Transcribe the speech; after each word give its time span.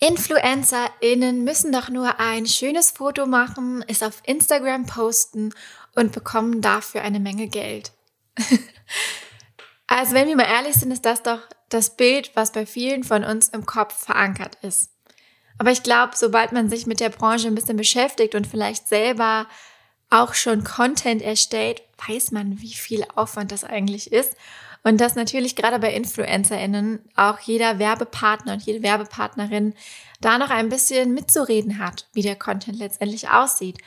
InfluencerInnen 0.00 1.42
müssen 1.42 1.72
doch 1.72 1.88
nur 1.88 2.20
ein 2.20 2.46
schönes 2.46 2.92
Foto 2.92 3.26
machen, 3.26 3.84
es 3.88 4.02
auf 4.02 4.22
Instagram 4.24 4.86
posten 4.86 5.52
und 5.94 6.12
bekommen 6.12 6.60
dafür 6.60 7.02
eine 7.02 7.18
Menge 7.18 7.48
Geld. 7.48 7.92
also 9.88 10.14
wenn 10.14 10.28
wir 10.28 10.36
mal 10.36 10.44
ehrlich 10.44 10.76
sind, 10.76 10.92
ist 10.92 11.04
das 11.04 11.22
doch 11.22 11.40
das 11.68 11.96
Bild, 11.96 12.30
was 12.34 12.52
bei 12.52 12.64
vielen 12.64 13.02
von 13.02 13.24
uns 13.24 13.48
im 13.48 13.66
Kopf 13.66 14.04
verankert 14.04 14.56
ist. 14.62 14.90
Aber 15.58 15.72
ich 15.72 15.82
glaube, 15.82 16.12
sobald 16.14 16.52
man 16.52 16.70
sich 16.70 16.86
mit 16.86 17.00
der 17.00 17.10
Branche 17.10 17.48
ein 17.48 17.56
bisschen 17.56 17.76
beschäftigt 17.76 18.36
und 18.36 18.46
vielleicht 18.46 18.86
selber 18.88 19.46
auch 20.08 20.34
schon 20.34 20.62
Content 20.62 21.20
erstellt, 21.20 21.82
weiß 22.06 22.30
man, 22.30 22.60
wie 22.60 22.72
viel 22.72 23.04
Aufwand 23.16 23.50
das 23.50 23.64
eigentlich 23.64 24.12
ist. 24.12 24.36
Und 24.84 25.00
dass 25.00 25.16
natürlich 25.16 25.56
gerade 25.56 25.78
bei 25.78 25.92
InfluencerInnen 25.92 27.00
auch 27.16 27.40
jeder 27.40 27.78
Werbepartner 27.78 28.54
und 28.54 28.62
jede 28.62 28.82
Werbepartnerin 28.82 29.74
da 30.20 30.38
noch 30.38 30.50
ein 30.50 30.68
bisschen 30.68 31.14
mitzureden 31.14 31.78
hat, 31.78 32.08
wie 32.12 32.22
der 32.22 32.36
Content 32.36 32.78
letztendlich 32.78 33.28
aussieht. 33.28 33.78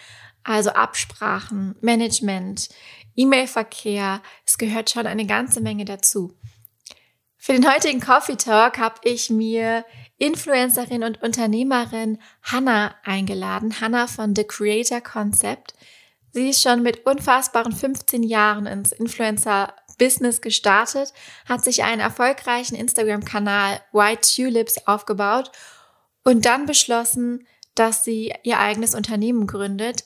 Also 0.44 0.72
Absprachen, 0.72 1.76
Management, 1.82 2.70
E-Mail-Verkehr, 3.16 4.22
es 4.46 4.58
gehört 4.58 4.90
schon 4.90 5.08
eine 5.08 5.26
ganze 5.26 5.62
Menge 5.62 5.86
dazu. 5.86 6.34
Für 7.38 7.54
den 7.54 7.72
heutigen 7.72 8.00
Coffee 8.00 8.36
Talk 8.36 8.78
habe 8.78 9.00
ich 9.04 9.30
mir 9.32 9.84
Influencerin 10.18 11.04
und 11.04 11.24
Unternehmerin 11.24 12.20
Hannah 12.44 12.94
eingeladen, 13.04 13.82
Hannah 13.82 14.06
von 14.06 14.36
The 14.36 14.44
Creator 14.44 15.02
Concept. 15.02 15.74
Sie 16.34 16.50
ist 16.50 16.62
schon 16.62 16.84
mit 16.84 17.06
unfassbaren 17.06 17.74
15 17.74 18.22
Jahren 18.22 18.68
ins 18.68 18.92
Influencer-Business 20.02 20.42
gestartet, 20.42 21.14
hat 21.46 21.64
sich 21.64 21.84
einen 21.84 22.02
erfolgreichen 22.02 22.76
Instagram-Kanal 22.76 23.82
White 23.92 24.28
Tulips 24.36 24.88
aufgebaut 24.88 25.52
und 26.24 26.46
dann 26.46 26.66
beschlossen, 26.66 27.48
dass 27.76 28.04
sie 28.04 28.34
ihr 28.44 28.60
eigenes 28.60 28.96
Unternehmen 28.96 29.48
gründet, 29.48 30.04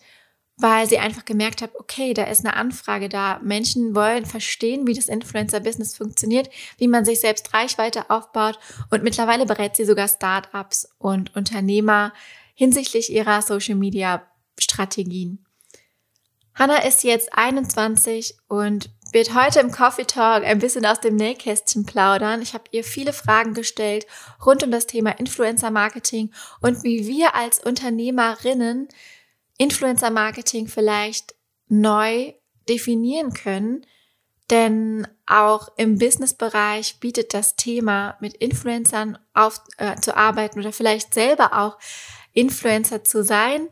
weil 0.57 0.87
sie 0.87 0.99
einfach 0.99 1.25
gemerkt 1.25 1.61
hat, 1.61 1.71
okay, 1.75 2.13
da 2.13 2.23
ist 2.23 2.45
eine 2.45 2.55
Anfrage 2.55 3.09
da. 3.09 3.39
Menschen 3.43 3.95
wollen 3.95 4.25
verstehen, 4.25 4.87
wie 4.87 4.93
das 4.93 5.09
Influencer-Business 5.09 5.97
funktioniert, 5.97 6.49
wie 6.77 6.87
man 6.87 7.03
sich 7.03 7.19
selbst 7.19 7.53
Reichweite 7.53 8.09
aufbaut 8.09 8.59
und 8.91 9.03
mittlerweile 9.03 9.45
berät 9.45 9.75
sie 9.75 9.85
sogar 9.85 10.07
Startups 10.07 10.87
und 10.97 11.35
Unternehmer 11.35 12.13
hinsichtlich 12.53 13.11
ihrer 13.11 13.41
Social-Media-Strategien. 13.41 15.45
Hanna 16.53 16.83
ist 16.83 17.03
jetzt 17.03 17.33
21 17.33 18.37
und 18.47 18.89
wird 19.15 19.33
heute 19.33 19.61
im 19.61 19.71
Coffee 19.71 20.03
Talk 20.03 20.43
ein 20.43 20.59
bisschen 20.59 20.85
aus 20.85 20.99
dem 20.99 21.15
Nähkästchen 21.15 21.85
plaudern. 21.85 22.41
Ich 22.41 22.53
habe 22.53 22.65
ihr 22.71 22.83
viele 22.83 23.13
Fragen 23.13 23.53
gestellt 23.53 24.05
rund 24.45 24.61
um 24.61 24.71
das 24.71 24.87
Thema 24.87 25.11
Influencer 25.11 25.71
Marketing 25.71 26.33
und 26.59 26.83
wie 26.83 27.07
wir 27.07 27.33
als 27.33 27.59
Unternehmerinnen 27.59 28.89
Influencer 29.57 30.09
Marketing 30.09 30.67
vielleicht 30.67 31.33
neu 31.69 32.33
definieren 32.67 33.31
können. 33.31 33.85
Denn 34.49 35.07
auch 35.25 35.69
im 35.77 35.97
Businessbereich 35.97 36.99
bietet 36.99 37.33
das 37.33 37.55
Thema, 37.55 38.17
mit 38.19 38.35
Influencern 38.35 39.17
auf, 39.33 39.61
äh, 39.77 39.95
zu 39.95 40.17
arbeiten 40.17 40.59
oder 40.59 40.73
vielleicht 40.73 41.13
selber 41.13 41.57
auch 41.57 41.77
Influencer 42.33 43.05
zu 43.05 43.23
sein, 43.23 43.69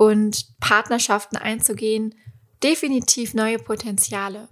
und 0.00 0.58
Partnerschaften 0.60 1.36
einzugehen, 1.36 2.14
definitiv 2.62 3.34
neue 3.34 3.58
Potenziale. 3.58 4.48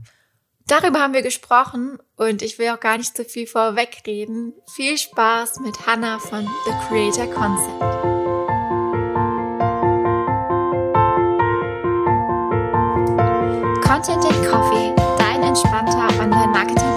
Darüber 0.66 1.00
haben 1.00 1.14
wir 1.14 1.22
gesprochen 1.22 1.98
und 2.16 2.42
ich 2.42 2.58
will 2.58 2.68
auch 2.68 2.80
gar 2.80 2.98
nicht 2.98 3.16
zu 3.16 3.24
viel 3.24 3.46
vorwegreden. 3.46 4.52
Viel 4.74 4.98
Spaß 4.98 5.60
mit 5.60 5.86
Hannah 5.86 6.18
von 6.18 6.46
The 6.66 6.72
Creator 6.88 7.26
Concept. 7.32 7.80
Content 13.82 14.24
and 14.26 14.46
Coffee, 14.46 14.94
dein 15.18 15.42
entspannter 15.42 16.08
Online-Marketing-Podcast 16.22 16.87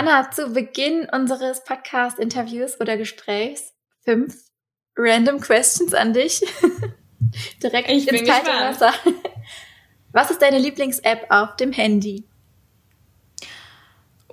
Hanna, 0.00 0.30
zu 0.30 0.54
Beginn 0.54 1.06
unseres 1.12 1.62
Podcast-Interviews 1.62 2.80
oder 2.80 2.96
Gesprächs 2.96 3.74
fünf 4.02 4.34
random 4.96 5.40
Questions 5.40 5.92
an 5.92 6.14
dich. 6.14 6.40
Direkt 7.62 7.90
ich 7.90 8.08
ins 8.08 8.26
kalte 8.26 8.48
Wasser. 8.48 8.94
Was 10.12 10.30
ist 10.30 10.40
deine 10.40 10.58
Lieblings-App 10.58 11.26
auf 11.28 11.54
dem 11.56 11.72
Handy? 11.72 12.26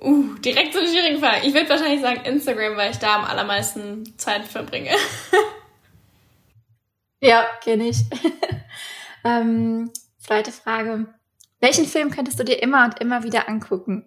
Uh, 0.00 0.36
direkt 0.36 0.72
so 0.72 0.78
eine 0.78 0.88
schwierige 0.88 1.18
Frage. 1.18 1.46
Ich 1.46 1.52
würde 1.52 1.68
wahrscheinlich 1.68 2.00
sagen 2.00 2.24
Instagram, 2.24 2.78
weil 2.78 2.92
ich 2.92 2.96
da 2.96 3.16
am 3.16 3.26
allermeisten 3.26 4.16
Zeit 4.16 4.48
verbringe. 4.48 4.92
ja, 7.20 7.44
kenne 7.62 7.90
ich. 7.90 7.98
ähm, 9.22 9.92
zweite 10.16 10.50
Frage. 10.50 11.12
Welchen 11.60 11.84
Film 11.84 12.10
könntest 12.10 12.40
du 12.40 12.44
dir 12.44 12.62
immer 12.62 12.86
und 12.86 13.02
immer 13.02 13.22
wieder 13.22 13.50
angucken? 13.50 14.06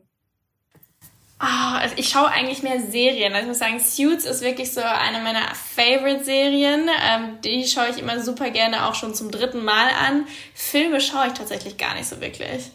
Oh, 1.43 1.75
also 1.75 1.95
ich 1.97 2.09
schaue 2.09 2.27
eigentlich 2.27 2.61
mehr 2.61 2.79
Serien. 2.79 3.33
Also 3.33 3.45
ich 3.45 3.47
muss 3.47 3.57
sagen, 3.57 3.79
Suits 3.79 4.25
ist 4.25 4.41
wirklich 4.41 4.71
so 4.73 4.81
eine 4.81 5.19
meiner 5.23 5.55
Favorite-Serien. 5.75 6.87
Ähm, 7.03 7.41
die 7.43 7.65
schaue 7.65 7.89
ich 7.89 7.97
immer 7.97 8.21
super 8.21 8.51
gerne 8.51 8.85
auch 8.85 8.93
schon 8.93 9.15
zum 9.15 9.31
dritten 9.31 9.63
Mal 9.63 9.89
an. 9.89 10.27
Filme 10.53 11.01
schaue 11.01 11.27
ich 11.27 11.33
tatsächlich 11.33 11.77
gar 11.77 11.95
nicht 11.95 12.07
so 12.07 12.21
wirklich. 12.21 12.69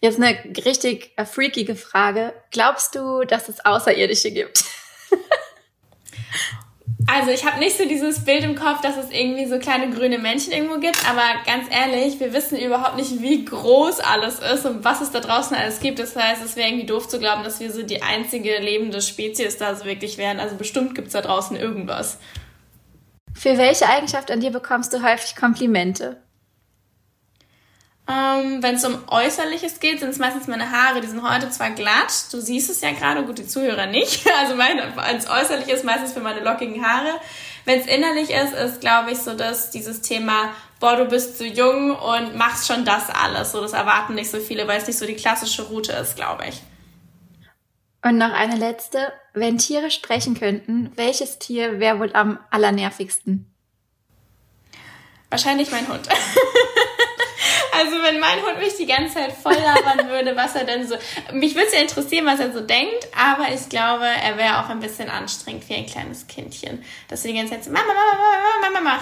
Jetzt 0.00 0.20
eine 0.20 0.36
richtig 0.64 1.12
äh, 1.16 1.24
freakige 1.24 1.76
Frage. 1.76 2.34
Glaubst 2.50 2.96
du, 2.96 3.22
dass 3.22 3.48
es 3.48 3.64
Außerirdische 3.64 4.32
gibt? 4.32 4.64
Also 7.10 7.30
ich 7.30 7.46
habe 7.46 7.58
nicht 7.58 7.78
so 7.78 7.88
dieses 7.88 8.22
Bild 8.22 8.44
im 8.44 8.54
Kopf, 8.54 8.82
dass 8.82 8.98
es 8.98 9.10
irgendwie 9.10 9.46
so 9.46 9.58
kleine 9.58 9.88
grüne 9.88 10.18
Männchen 10.18 10.52
irgendwo 10.52 10.78
gibt, 10.78 11.08
aber 11.08 11.22
ganz 11.46 11.64
ehrlich, 11.70 12.20
wir 12.20 12.34
wissen 12.34 12.58
überhaupt 12.58 12.96
nicht, 12.96 13.22
wie 13.22 13.46
groß 13.46 14.00
alles 14.00 14.40
ist 14.40 14.66
und 14.66 14.84
was 14.84 15.00
es 15.00 15.10
da 15.10 15.20
draußen 15.20 15.56
alles 15.56 15.80
gibt. 15.80 15.98
Das 16.00 16.14
heißt, 16.14 16.44
es 16.44 16.54
wäre 16.54 16.68
irgendwie 16.68 16.86
doof 16.86 17.08
zu 17.08 17.18
glauben, 17.18 17.44
dass 17.44 17.60
wir 17.60 17.72
so 17.72 17.82
die 17.82 18.02
einzige 18.02 18.58
lebende 18.58 19.00
Spezies 19.00 19.56
da 19.56 19.74
so 19.74 19.86
wirklich 19.86 20.18
wären. 20.18 20.38
Also 20.38 20.56
bestimmt 20.56 20.94
gibt 20.94 21.06
es 21.06 21.14
da 21.14 21.22
draußen 21.22 21.56
irgendwas. 21.56 22.18
Für 23.32 23.56
welche 23.56 23.88
Eigenschaft 23.88 24.30
an 24.30 24.40
dir 24.40 24.50
bekommst 24.50 24.92
du 24.92 25.02
häufig 25.02 25.34
Komplimente? 25.34 26.20
Ähm, 28.10 28.62
Wenn 28.62 28.76
es 28.76 28.84
um 28.86 28.96
Äußerliches 29.06 29.80
geht, 29.80 30.00
sind 30.00 30.08
es 30.08 30.18
meistens 30.18 30.46
meine 30.46 30.70
Haare. 30.70 31.02
Die 31.02 31.06
sind 31.06 31.22
heute 31.22 31.50
zwar 31.50 31.70
glatt, 31.70 32.32
du 32.32 32.40
siehst 32.40 32.70
es 32.70 32.80
ja 32.80 32.92
gerade, 32.92 33.22
gut, 33.24 33.36
die 33.38 33.46
Zuhörer 33.46 33.86
nicht. 33.86 34.26
Also 34.38 34.54
mein 34.54 34.80
als 34.96 35.28
Äußerlich 35.28 35.68
ist 35.68 35.84
meistens 35.84 36.12
für 36.12 36.20
meine 36.20 36.40
lockigen 36.40 36.84
Haare. 36.84 37.20
Wenn 37.66 37.80
es 37.80 37.86
innerlich 37.86 38.30
ist, 38.30 38.54
ist, 38.54 38.80
glaube 38.80 39.10
ich, 39.10 39.18
so 39.18 39.34
dass 39.34 39.70
dieses 39.70 40.00
Thema, 40.00 40.54
boah, 40.80 40.96
du 40.96 41.04
bist 41.04 41.36
zu 41.36 41.46
jung 41.46 41.94
und 41.94 42.34
machst 42.34 42.66
schon 42.66 42.86
das 42.86 43.10
alles. 43.10 43.52
So, 43.52 43.60
das 43.60 43.74
erwarten 43.74 44.14
nicht 44.14 44.30
so 44.30 44.38
viele, 44.38 44.66
weil 44.66 44.78
es 44.78 44.86
nicht 44.86 44.98
so 44.98 45.04
die 45.04 45.16
klassische 45.16 45.62
Route 45.62 45.92
ist, 45.92 46.16
glaube 46.16 46.44
ich. 46.48 46.62
Und 48.02 48.16
noch 48.16 48.32
eine 48.32 48.56
letzte. 48.56 49.12
Wenn 49.34 49.58
Tiere 49.58 49.90
sprechen 49.90 50.38
könnten, 50.38 50.92
welches 50.96 51.38
Tier 51.38 51.78
wäre 51.78 51.98
wohl 51.98 52.12
am 52.14 52.38
allernervigsten? 52.50 53.52
Wahrscheinlich 55.28 55.70
mein 55.70 55.86
Hund. 55.88 56.08
Also 57.78 58.02
wenn 58.02 58.18
mein 58.18 58.42
Hund 58.42 58.58
mich 58.58 58.74
die 58.76 58.86
ganze 58.86 59.14
Zeit 59.14 59.32
voll 59.32 59.54
labern 59.54 60.08
würde, 60.08 60.34
was 60.34 60.56
er 60.56 60.64
denn 60.64 60.86
so. 60.86 60.96
Mich 61.32 61.54
würde 61.54 61.68
es 61.68 61.74
ja 61.74 61.80
interessieren, 61.80 62.26
was 62.26 62.40
er 62.40 62.52
so 62.52 62.60
denkt, 62.60 63.08
aber 63.16 63.52
ich 63.52 63.68
glaube, 63.68 64.04
er 64.04 64.36
wäre 64.36 64.58
auch 64.58 64.68
ein 64.68 64.80
bisschen 64.80 65.08
anstrengend 65.08 65.68
wie 65.68 65.74
ein 65.74 65.86
kleines 65.86 66.26
Kindchen. 66.26 66.84
Dass 67.06 67.24
er 67.24 67.30
die 67.30 67.38
ganze 67.38 67.54
Zeit 67.54 67.64
so 67.64 67.70
Mama, 67.70 67.86
Mama, 67.86 68.16
Mama, 68.16 68.80
Mama, 68.80 68.80
Mama. 68.80 69.00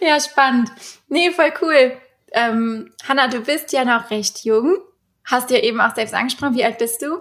ja, 0.00 0.20
spannend. 0.20 0.70
Nee, 1.08 1.32
voll 1.32 1.52
cool. 1.60 2.00
Ähm, 2.32 2.92
Hanna, 3.08 3.26
du 3.26 3.40
bist 3.40 3.72
ja 3.72 3.84
noch 3.84 4.10
recht 4.10 4.44
jung. 4.44 4.78
Hast 5.24 5.50
ja 5.50 5.58
eben 5.58 5.80
auch 5.80 5.94
selbst 5.94 6.14
angesprochen. 6.14 6.54
Wie 6.54 6.64
alt 6.64 6.78
bist 6.78 7.02
du? 7.02 7.18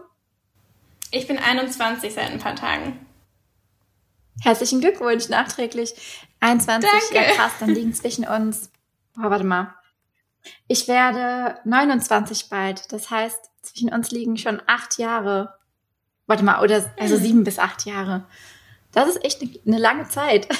Ich 1.10 1.28
bin 1.28 1.40
21 1.40 2.14
seit 2.14 2.32
ein 2.32 2.40
paar 2.40 2.56
Tagen. 2.56 3.06
Herzlichen 4.44 4.82
Glückwunsch 4.82 5.30
nachträglich. 5.30 5.96
21, 6.40 6.90
Danke. 6.90 7.16
ja 7.16 7.36
krass, 7.36 7.52
dann 7.60 7.70
liegen 7.70 7.94
zwischen 7.94 8.26
uns. 8.26 8.72
Oh, 9.18 9.30
warte 9.30 9.44
mal. 9.44 9.74
Ich 10.68 10.88
werde 10.88 11.60
29 11.66 12.50
bald. 12.50 12.92
Das 12.92 13.10
heißt, 13.10 13.40
zwischen 13.62 13.94
uns 13.94 14.12
liegen 14.12 14.38
schon 14.38 14.62
acht 14.68 14.98
Jahre. 14.98 15.56
Warte 16.26 16.44
mal, 16.44 16.62
oder 16.62 16.92
also 17.00 17.16
hm. 17.16 17.22
sieben 17.22 17.44
bis 17.44 17.60
acht 17.60 17.86
Jahre. 17.86 18.26
Das 18.92 19.10
ist 19.10 19.24
echt 19.24 19.42
eine, 19.42 19.52
eine 19.66 19.78
lange 19.78 20.08
Zeit. 20.08 20.48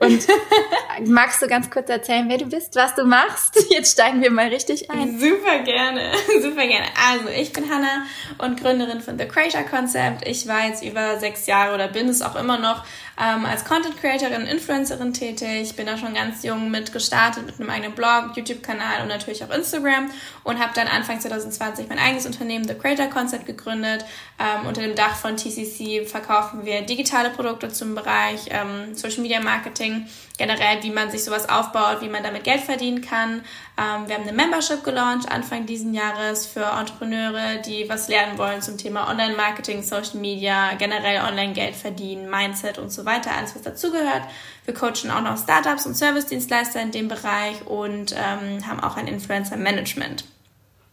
Und 0.00 0.26
magst 1.06 1.42
du 1.42 1.48
ganz 1.48 1.70
kurz 1.70 1.90
erzählen, 1.90 2.28
wer 2.28 2.38
du 2.38 2.46
bist, 2.46 2.76
was 2.76 2.94
du 2.94 3.04
machst? 3.04 3.64
Jetzt 3.70 3.92
steigen 3.92 4.22
wir 4.22 4.30
mal 4.30 4.46
richtig 4.48 4.90
ein. 4.90 5.18
Super 5.18 5.60
gerne, 5.64 6.12
super 6.40 6.66
gerne. 6.66 6.86
Also, 7.10 7.28
ich 7.28 7.52
bin 7.52 7.68
Hannah 7.68 8.04
und 8.38 8.60
Gründerin 8.60 9.00
von 9.00 9.18
The 9.18 9.26
Creator 9.26 9.62
Concept. 9.62 10.26
Ich 10.26 10.46
war 10.46 10.66
jetzt 10.66 10.84
über 10.84 11.18
sechs 11.18 11.46
Jahre 11.46 11.74
oder 11.74 11.88
bin 11.88 12.08
es 12.08 12.22
auch 12.22 12.36
immer 12.36 12.58
noch 12.58 12.84
ähm, 13.20 13.44
als 13.44 13.64
Content 13.64 13.96
Creatorin, 14.00 14.46
Influencerin 14.46 15.12
tätig. 15.12 15.74
Bin 15.74 15.86
da 15.86 15.98
schon 15.98 16.14
ganz 16.14 16.44
jung 16.44 16.70
mit 16.70 16.92
gestartet 16.92 17.46
mit 17.46 17.58
einem 17.58 17.70
eigenen 17.70 17.92
Blog, 17.92 18.36
YouTube-Kanal 18.36 19.02
und 19.02 19.08
natürlich 19.08 19.42
auch 19.42 19.50
Instagram 19.50 20.10
und 20.44 20.58
habe 20.58 20.72
dann 20.74 20.86
Anfang 20.86 21.20
2020 21.20 21.88
mein 21.88 21.98
eigenes 21.98 22.26
Unternehmen 22.26 22.66
The 22.66 22.74
Creator 22.74 23.06
Concept 23.06 23.46
gegründet. 23.46 24.04
Ähm, 24.38 24.66
unter 24.66 24.82
dem 24.82 24.94
Dach 24.94 25.16
von 25.16 25.36
TCC 25.36 26.06
verkaufen 26.06 26.64
wir 26.64 26.82
digitale 26.82 27.30
Produkte 27.30 27.70
zum 27.70 27.94
Bereich 27.94 28.46
ähm, 28.50 28.94
Social 28.94 29.22
Media 29.22 29.40
Marketing, 29.40 30.06
generell 30.38 30.82
wie 30.82 30.90
man 30.90 31.10
sich 31.10 31.24
sowas 31.24 31.48
aufbaut, 31.48 32.00
wie 32.00 32.08
man 32.08 32.22
damit 32.22 32.44
Geld 32.44 32.62
verdienen 32.62 33.02
kann. 33.02 33.42
Ähm, 33.76 34.06
wir 34.08 34.14
haben 34.14 34.22
eine 34.22 34.32
Membership 34.32 34.82
gelauncht 34.84 35.30
Anfang 35.30 35.66
diesen 35.66 35.92
Jahres 35.92 36.46
für 36.46 36.64
Entrepreneure, 36.64 37.56
die 37.56 37.88
was 37.88 38.08
lernen 38.08 38.38
wollen 38.38 38.62
zum 38.62 38.78
Thema 38.78 39.10
Online 39.10 39.36
Marketing, 39.36 39.82
Social 39.82 40.18
Media, 40.18 40.74
generell 40.78 41.20
Online 41.28 41.52
Geld 41.52 41.76
verdienen, 41.76 42.30
Mindset 42.30 42.78
und 42.78 42.90
so 42.90 43.04
weiter, 43.04 43.32
alles 43.36 43.54
was 43.54 43.62
dazugehört. 43.62 44.22
Wir 44.64 44.74
coachen 44.74 45.10
auch 45.10 45.22
noch 45.22 45.36
Startups 45.36 45.86
und 45.86 45.96
Service-Dienstleister 45.96 46.80
in 46.80 46.92
dem 46.92 47.08
Bereich 47.08 47.66
und 47.66 48.12
ähm, 48.12 48.66
haben 48.66 48.80
auch 48.80 48.96
ein 48.96 49.08
Influencer-Management. 49.08 50.24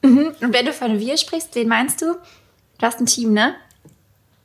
Mhm. 0.02 0.36
Und 0.42 0.54
wenn 0.54 0.66
du 0.66 0.74
von 0.74 1.00
wir 1.00 1.18
sprichst, 1.18 1.56
wen 1.56 1.68
meinst 1.68 2.02
du? 2.02 2.16
Du 2.78 2.86
hast 2.86 3.00
ein 3.00 3.06
Team, 3.06 3.34
ne? 3.34 3.56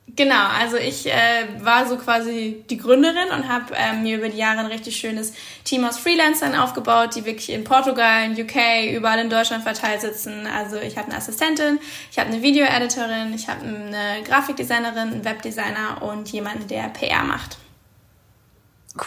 Genau, 0.07 0.47
also 0.59 0.75
ich 0.75 1.07
äh, 1.07 1.47
war 1.61 1.87
so 1.87 1.95
quasi 1.95 2.65
die 2.69 2.77
Gründerin 2.77 3.29
und 3.33 3.47
habe 3.47 3.73
ähm, 3.75 4.03
mir 4.03 4.17
über 4.17 4.27
die 4.27 4.37
Jahre 4.37 4.59
ein 4.59 4.65
richtig 4.65 4.97
schönes 4.97 5.33
Team 5.63 5.85
aus 5.85 5.97
Freelancern 5.97 6.53
aufgebaut, 6.55 7.15
die 7.15 7.23
wirklich 7.23 7.49
in 7.49 7.63
Portugal, 7.63 8.25
in 8.25 8.33
UK, 8.33 8.91
überall 8.93 9.19
in 9.19 9.29
Deutschland 9.29 9.63
verteilt 9.63 10.01
sitzen. 10.01 10.47
Also 10.47 10.77
ich 10.77 10.97
habe 10.97 11.07
eine 11.07 11.17
Assistentin, 11.17 11.79
ich 12.11 12.19
habe 12.19 12.29
eine 12.29 12.41
Video-Editorin, 12.41 13.33
ich 13.33 13.47
habe 13.47 13.63
eine 13.63 14.21
Grafikdesignerin, 14.23 14.97
einen 14.97 15.25
Webdesigner 15.25 16.01
und 16.01 16.29
jemanden, 16.29 16.67
der 16.67 16.89
PR 16.89 17.23
macht. 17.23 17.57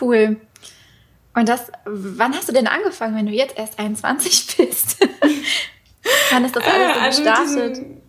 Cool. 0.01 0.41
Und 1.35 1.49
das, 1.49 1.71
wann 1.85 2.35
hast 2.35 2.49
du 2.49 2.53
denn 2.53 2.69
angefangen, 2.69 3.17
wenn 3.17 3.27
du 3.27 3.33
jetzt 3.33 3.59
erst 3.59 3.79
21 3.79 4.57
bist? 4.57 4.97
wann 6.31 6.45
ist 6.45 6.57
das 6.57 6.65
alles 6.65 6.95
so 6.95 7.01
also 7.01 7.23
gestartet? 7.23 8.04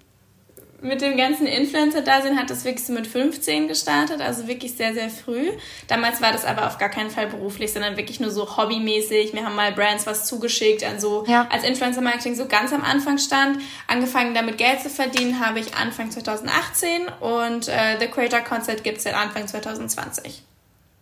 Mit 0.81 1.01
dem 1.01 1.17
ganzen 1.17 1.47
Influencer-Dasein 1.47 2.37
hat 2.37 2.49
das 2.49 2.65
wirklich 2.65 2.85
so 2.85 2.93
mit 2.93 3.07
15 3.07 3.67
gestartet, 3.67 4.21
also 4.21 4.47
wirklich 4.47 4.75
sehr, 4.75 4.93
sehr 4.93 5.09
früh. 5.09 5.49
Damals 5.87 6.21
war 6.21 6.31
das 6.31 6.45
aber 6.45 6.67
auf 6.67 6.77
gar 6.77 6.89
keinen 6.89 7.09
Fall 7.09 7.27
beruflich, 7.27 7.71
sondern 7.71 7.97
wirklich 7.97 8.19
nur 8.19 8.29
so 8.29 8.57
hobbymäßig. 8.57 9.33
Mir 9.33 9.45
haben 9.45 9.55
mal 9.55 9.71
Brands 9.71 10.05
was 10.05 10.25
zugeschickt, 10.25 10.83
also 10.83 11.25
ja. 11.27 11.47
als 11.49 11.63
Influencer-Marketing 11.63 12.35
so 12.35 12.47
ganz 12.47 12.73
am 12.73 12.83
Anfang 12.83 13.17
stand. 13.17 13.59
Angefangen 13.87 14.33
damit 14.33 14.57
Geld 14.57 14.81
zu 14.81 14.89
verdienen 14.89 15.39
habe 15.39 15.59
ich 15.59 15.75
Anfang 15.75 16.11
2018 16.11 17.07
und 17.19 17.67
äh, 17.67 17.97
The 17.99 18.07
Creator 18.07 18.41
Concept 18.41 18.83
gibt 18.83 18.97
es 18.97 19.03
seit 19.03 19.15
Anfang 19.15 19.47
2020. 19.47 20.43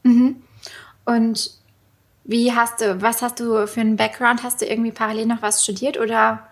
Mhm. 0.04 0.44
Und 1.06 1.52
wie 2.24 2.54
hast 2.54 2.80
du, 2.80 3.02
was 3.02 3.22
hast 3.22 3.40
du 3.40 3.68
für 3.68 3.82
einen 3.82 3.98
Background? 3.98 4.44
Hast 4.44 4.62
du 4.62 4.66
irgendwie 4.66 4.92
parallel 4.92 5.26
noch 5.26 5.42
was 5.42 5.64
studiert 5.64 6.00
oder 6.00 6.48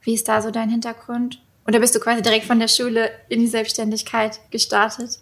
wie 0.00 0.14
ist 0.14 0.28
da 0.28 0.42
so 0.42 0.50
dein 0.50 0.70
Hintergrund? 0.70 1.41
Oder 1.66 1.80
bist 1.80 1.94
du 1.94 2.00
quasi 2.00 2.22
direkt 2.22 2.46
von 2.46 2.58
der 2.58 2.68
Schule 2.68 3.10
in 3.28 3.40
die 3.40 3.46
Selbstständigkeit 3.46 4.40
gestartet? 4.50 5.18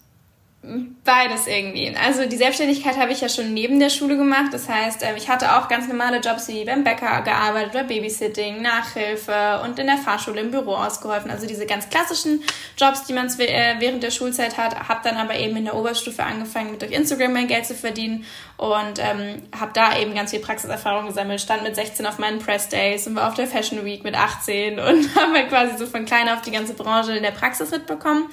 Beides 0.62 1.47
irgendwie. 1.47 1.97
Also 1.97 2.27
die 2.27 2.37
Selbstständigkeit 2.37 2.99
habe 2.99 3.12
ich 3.12 3.23
ja 3.23 3.31
schon 3.31 3.55
neben 3.55 3.81
der 3.81 3.89
Schule 3.89 4.19
gemacht. 4.19 4.53
Das 4.53 4.69
heißt, 4.69 5.03
ähm, 5.03 5.17
ich 5.17 5.31
hatte 5.31 5.57
auch 5.57 5.69
ganz 5.69 5.89
normale 5.89 6.19
Jobs 6.19 6.49
wie 6.49 6.67
beim 6.67 6.85
Bäcker 6.85 7.23
gearbeitet 7.23 7.75
oder 7.75 7.85
Babysitting, 7.85 8.61
Nachhilfe 8.61 9.62
und 9.65 9.79
in 9.79 9.87
der 9.87 9.97
Fahrschule 9.97 10.43
im 10.43 10.51
Büro 10.51 10.75
ausgeholfen. 10.75 11.31
Also 11.31 11.47
diese 11.47 11.65
ganz 11.65 11.89
klassischen 11.89 12.43
Jobs, 12.77 13.05
die 13.05 13.15
man 13.15 13.29
äh, 13.39 13.77
während 13.79 14.03
der 14.03 14.11
Schulzeit 14.11 14.59
hat. 14.59 14.87
Habe 14.87 15.01
dann 15.03 15.17
aber 15.17 15.35
eben 15.35 15.57
in 15.57 15.65
der 15.65 15.75
Oberstufe 15.75 16.23
angefangen, 16.23 16.73
mit 16.73 16.83
durch 16.83 16.93
Instagram 16.93 17.33
mein 17.33 17.49
Geld 17.49 17.65
zu 17.65 17.75
verdienen 17.75 18.27
und 18.59 18.99
ähm, 18.99 19.43
habe 19.59 19.73
da 19.73 19.99
eben 19.99 20.15
ganz 20.15 20.31
viel 20.31 20.41
Praxiserfahrung 20.41 21.07
gesammelt. 21.07 21.41
Stand 21.41 21.62
mit 21.62 21.75
16 21.75 22.05
auf 22.05 22.19
meinen 22.19 22.39
Press 22.39 22.69
Days 22.69 23.07
und 23.07 23.17
war 23.17 23.29
auf 23.29 23.35
der 23.35 23.47
Fashion 23.47 23.83
Week 23.87 24.05
mit 24.05 24.15
18 24.15 24.79
und 24.79 25.17
habe 25.17 25.33
halt 25.33 25.49
quasi 25.49 25.79
so 25.79 25.87
von 25.87 26.05
klein 26.05 26.29
auf 26.29 26.43
die 26.43 26.51
ganze 26.51 26.75
Branche 26.75 27.17
in 27.17 27.23
der 27.23 27.31
Praxis 27.31 27.71
mitbekommen. 27.71 28.29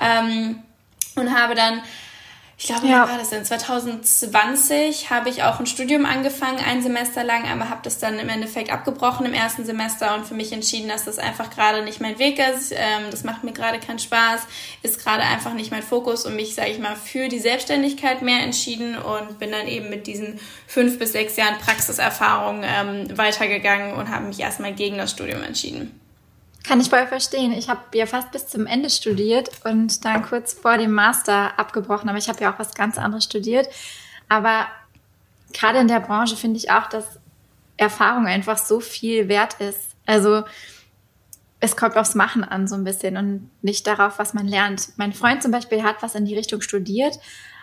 Ähm, 0.00 0.62
und 1.16 1.36
habe 1.36 1.54
dann, 1.54 1.82
ich 2.58 2.66
glaube, 2.66 2.86
ja. 2.86 3.06
war 3.06 3.18
das 3.18 3.28
denn? 3.28 3.44
2020 3.44 5.10
habe 5.10 5.28
ich 5.28 5.42
auch 5.42 5.60
ein 5.60 5.66
Studium 5.66 6.06
angefangen, 6.06 6.58
ein 6.58 6.82
Semester 6.82 7.22
lang, 7.22 7.44
aber 7.46 7.68
habe 7.68 7.80
das 7.82 7.98
dann 7.98 8.18
im 8.18 8.30
Endeffekt 8.30 8.72
abgebrochen 8.72 9.26
im 9.26 9.34
ersten 9.34 9.66
Semester 9.66 10.14
und 10.14 10.26
für 10.26 10.32
mich 10.32 10.52
entschieden, 10.52 10.88
dass 10.88 11.04
das 11.04 11.18
einfach 11.18 11.50
gerade 11.50 11.82
nicht 11.82 12.00
mein 12.00 12.18
Weg 12.18 12.38
ist. 12.38 12.72
Ähm, 12.72 13.10
das 13.10 13.24
macht 13.24 13.44
mir 13.44 13.52
gerade 13.52 13.78
keinen 13.78 13.98
Spaß, 13.98 14.46
ist 14.82 15.02
gerade 15.02 15.22
einfach 15.22 15.52
nicht 15.52 15.70
mein 15.70 15.82
Fokus 15.82 16.24
und 16.24 16.34
mich, 16.34 16.54
sage 16.54 16.70
ich 16.70 16.78
mal, 16.78 16.96
für 16.96 17.28
die 17.28 17.40
Selbstständigkeit 17.40 18.22
mehr 18.22 18.40
entschieden 18.40 18.96
und 18.96 19.38
bin 19.38 19.52
dann 19.52 19.68
eben 19.68 19.90
mit 19.90 20.06
diesen 20.06 20.40
fünf 20.66 20.98
bis 20.98 21.12
sechs 21.12 21.36
Jahren 21.36 21.58
Praxiserfahrung 21.58 22.62
ähm, 22.64 23.18
weitergegangen 23.18 23.94
und 23.94 24.08
habe 24.08 24.24
mich 24.24 24.40
erstmal 24.40 24.72
gegen 24.72 24.96
das 24.96 25.10
Studium 25.10 25.42
entschieden. 25.42 26.00
Kann 26.66 26.80
ich 26.80 26.90
voll 26.90 27.06
verstehen. 27.06 27.52
Ich 27.52 27.68
habe 27.68 27.80
ja 27.94 28.06
fast 28.06 28.32
bis 28.32 28.48
zum 28.48 28.66
Ende 28.66 28.90
studiert 28.90 29.50
und 29.64 30.04
dann 30.04 30.22
kurz 30.22 30.52
vor 30.52 30.78
dem 30.78 30.92
Master 30.92 31.56
abgebrochen. 31.58 32.08
Aber 32.08 32.18
ich 32.18 32.28
habe 32.28 32.40
ja 32.40 32.52
auch 32.52 32.58
was 32.58 32.74
ganz 32.74 32.98
anderes 32.98 33.24
studiert. 33.24 33.68
Aber 34.28 34.66
gerade 35.52 35.78
in 35.78 35.86
der 35.86 36.00
Branche 36.00 36.36
finde 36.36 36.56
ich 36.56 36.70
auch, 36.70 36.86
dass 36.88 37.20
Erfahrung 37.76 38.26
einfach 38.26 38.58
so 38.58 38.80
viel 38.80 39.28
wert 39.28 39.60
ist. 39.60 39.78
Also 40.06 40.42
es 41.60 41.76
kommt 41.76 41.96
aufs 41.96 42.14
Machen 42.14 42.42
an 42.42 42.66
so 42.66 42.74
ein 42.74 42.84
bisschen 42.84 43.16
und 43.16 43.50
nicht 43.62 43.86
darauf, 43.86 44.18
was 44.18 44.34
man 44.34 44.48
lernt. 44.48 44.88
Mein 44.96 45.12
Freund 45.12 45.42
zum 45.42 45.52
Beispiel 45.52 45.82
hat 45.82 46.02
was 46.02 46.14
in 46.14 46.24
die 46.24 46.36
Richtung 46.36 46.60
studiert, 46.60 47.18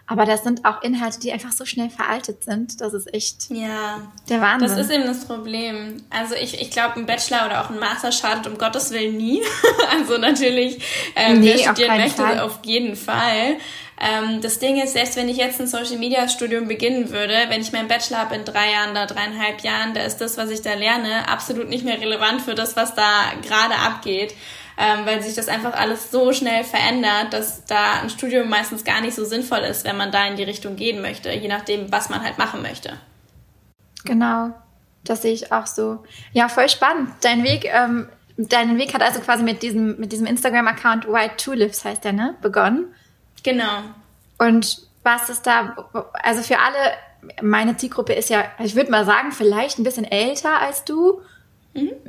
aber 0.06 0.26
das 0.26 0.44
sind 0.44 0.66
auch 0.66 0.82
Inhalte, 0.82 1.20
die 1.20 1.32
einfach 1.32 1.54
so 1.54 1.66
schnell 1.66 1.90
veraltet 1.90 2.44
sind. 2.44 2.82
Das 2.82 2.94
ist 2.94 3.14
echt 3.14 3.50
ja, 3.50 4.02
der 4.28 4.42
Wahnsinn. 4.42 4.68
Das 4.68 4.78
ist 4.78 4.92
eben 4.92 5.06
das 5.06 5.26
Problem. 5.26 6.04
Also 6.10 6.36
ich, 6.36 6.62
ich 6.62 6.72
glaube, 6.72 6.98
ein 6.98 7.06
Bachelor 7.06 7.46
oder 7.46 7.64
auch 7.64 7.70
ein 7.70 7.80
Master 7.80 8.12
schadet 8.12 8.46
um 8.48 8.58
Gottes 8.58 8.92
Willen 8.92 9.16
nie. 9.16 9.42
also 9.92 10.18
natürlich, 10.18 10.84
ähm, 11.16 11.40
nee, 11.40 11.54
wer 11.54 11.58
studieren 11.60 11.98
möchte, 11.98 12.22
Fall. 12.22 12.40
auf 12.42 12.60
jeden 12.66 12.98
Fall. 12.98 13.58
Ähm, 14.02 14.42
das 14.42 14.60
Ding 14.60 14.82
ist, 14.82 14.92
selbst 14.92 15.16
wenn 15.16 15.30
ich 15.30 15.38
jetzt 15.38 15.62
ein 15.62 15.68
Social 15.68 15.98
Media 15.98 16.28
Studium 16.28 16.68
beginnen 16.68 17.10
würde, 17.12 17.46
wenn 17.48 17.62
ich 17.62 17.72
meinen 17.72 17.88
Bachelor 17.88 18.18
habe 18.18 18.36
in 18.36 18.44
drei 18.44 18.72
Jahren 18.72 18.92
oder 18.92 19.06
dreieinhalb 19.06 19.62
Jahren, 19.62 19.94
da 19.94 20.02
ist 20.02 20.18
das, 20.18 20.38
was 20.38 20.50
ich 20.50 20.62
da 20.62 20.74
lerne, 20.74 21.30
absolut 21.30 21.70
nicht 21.70 21.86
mehr 21.86 22.02
relevant 22.02 22.42
für 22.42 22.56
das, 22.56 22.76
was 22.76 22.94
da 22.94 23.32
gerade 23.42 23.76
abgeht 23.76 24.34
ähm, 24.78 25.06
weil 25.06 25.22
sich 25.22 25.36
das 25.36 25.48
einfach 25.48 25.74
alles 25.74 26.12
so 26.12 26.34
schnell 26.34 26.64
verändert, 26.64 27.32
dass 27.32 27.66
da 27.66 28.02
ein 28.02 28.10
Studium 28.10 28.50
meistens 28.50 28.84
gar 28.84 29.02
nicht 29.02 29.16
so 29.16 29.26
sinnvoll 29.26 29.60
ist, 29.60 29.86
wenn 29.86 29.98
man 29.98 30.12
da 30.12 30.26
in 30.28 30.36
die 30.36 30.44
Richtung 30.44 30.76
gehen 30.76 31.02
möchte, 31.02 31.32
je 31.32 31.48
nachdem, 31.48 31.92
was 31.92 32.10
man 32.10 32.24
halt 32.24 32.38
machen 32.38 32.62
möchte. 32.62 32.94
Genau, 34.06 34.52
das 35.04 35.22
sehe 35.22 35.34
ich 35.34 35.52
auch 35.52 35.68
so. 35.68 36.04
Ja, 36.32 36.50
voll 36.50 36.70
spannend. 36.70 37.10
Dein 37.22 37.44
Weg, 37.44 37.66
ähm, 37.66 38.10
deinen 38.38 38.78
Weg 38.78 38.94
hat 38.94 39.02
also 39.02 39.20
quasi 39.20 39.44
mit 39.44 39.62
diesem, 39.62 40.00
mit 40.00 40.12
diesem 40.12 40.26
Instagram-Account 40.26 41.08
White 41.08 41.38
Tulips 41.38 41.86
heißt 41.86 42.04
der, 42.04 42.14
ne? 42.14 42.36
Begonnen. 42.42 42.94
Genau. 43.44 43.84
Und 44.38 44.88
was 45.04 45.30
ist 45.30 45.46
da, 45.46 45.76
also 46.14 46.42
für 46.42 46.60
alle, 46.60 46.78
meine 47.42 47.78
Zielgruppe 47.78 48.14
ist 48.14 48.30
ja, 48.30 48.46
ich 48.60 48.76
würde 48.76 48.92
mal 48.92 49.06
sagen, 49.06 49.32
vielleicht 49.32 49.80
ein 49.80 49.84
bisschen 49.84 50.06
älter 50.06 50.62
als 50.62 50.84
du. 50.86 51.22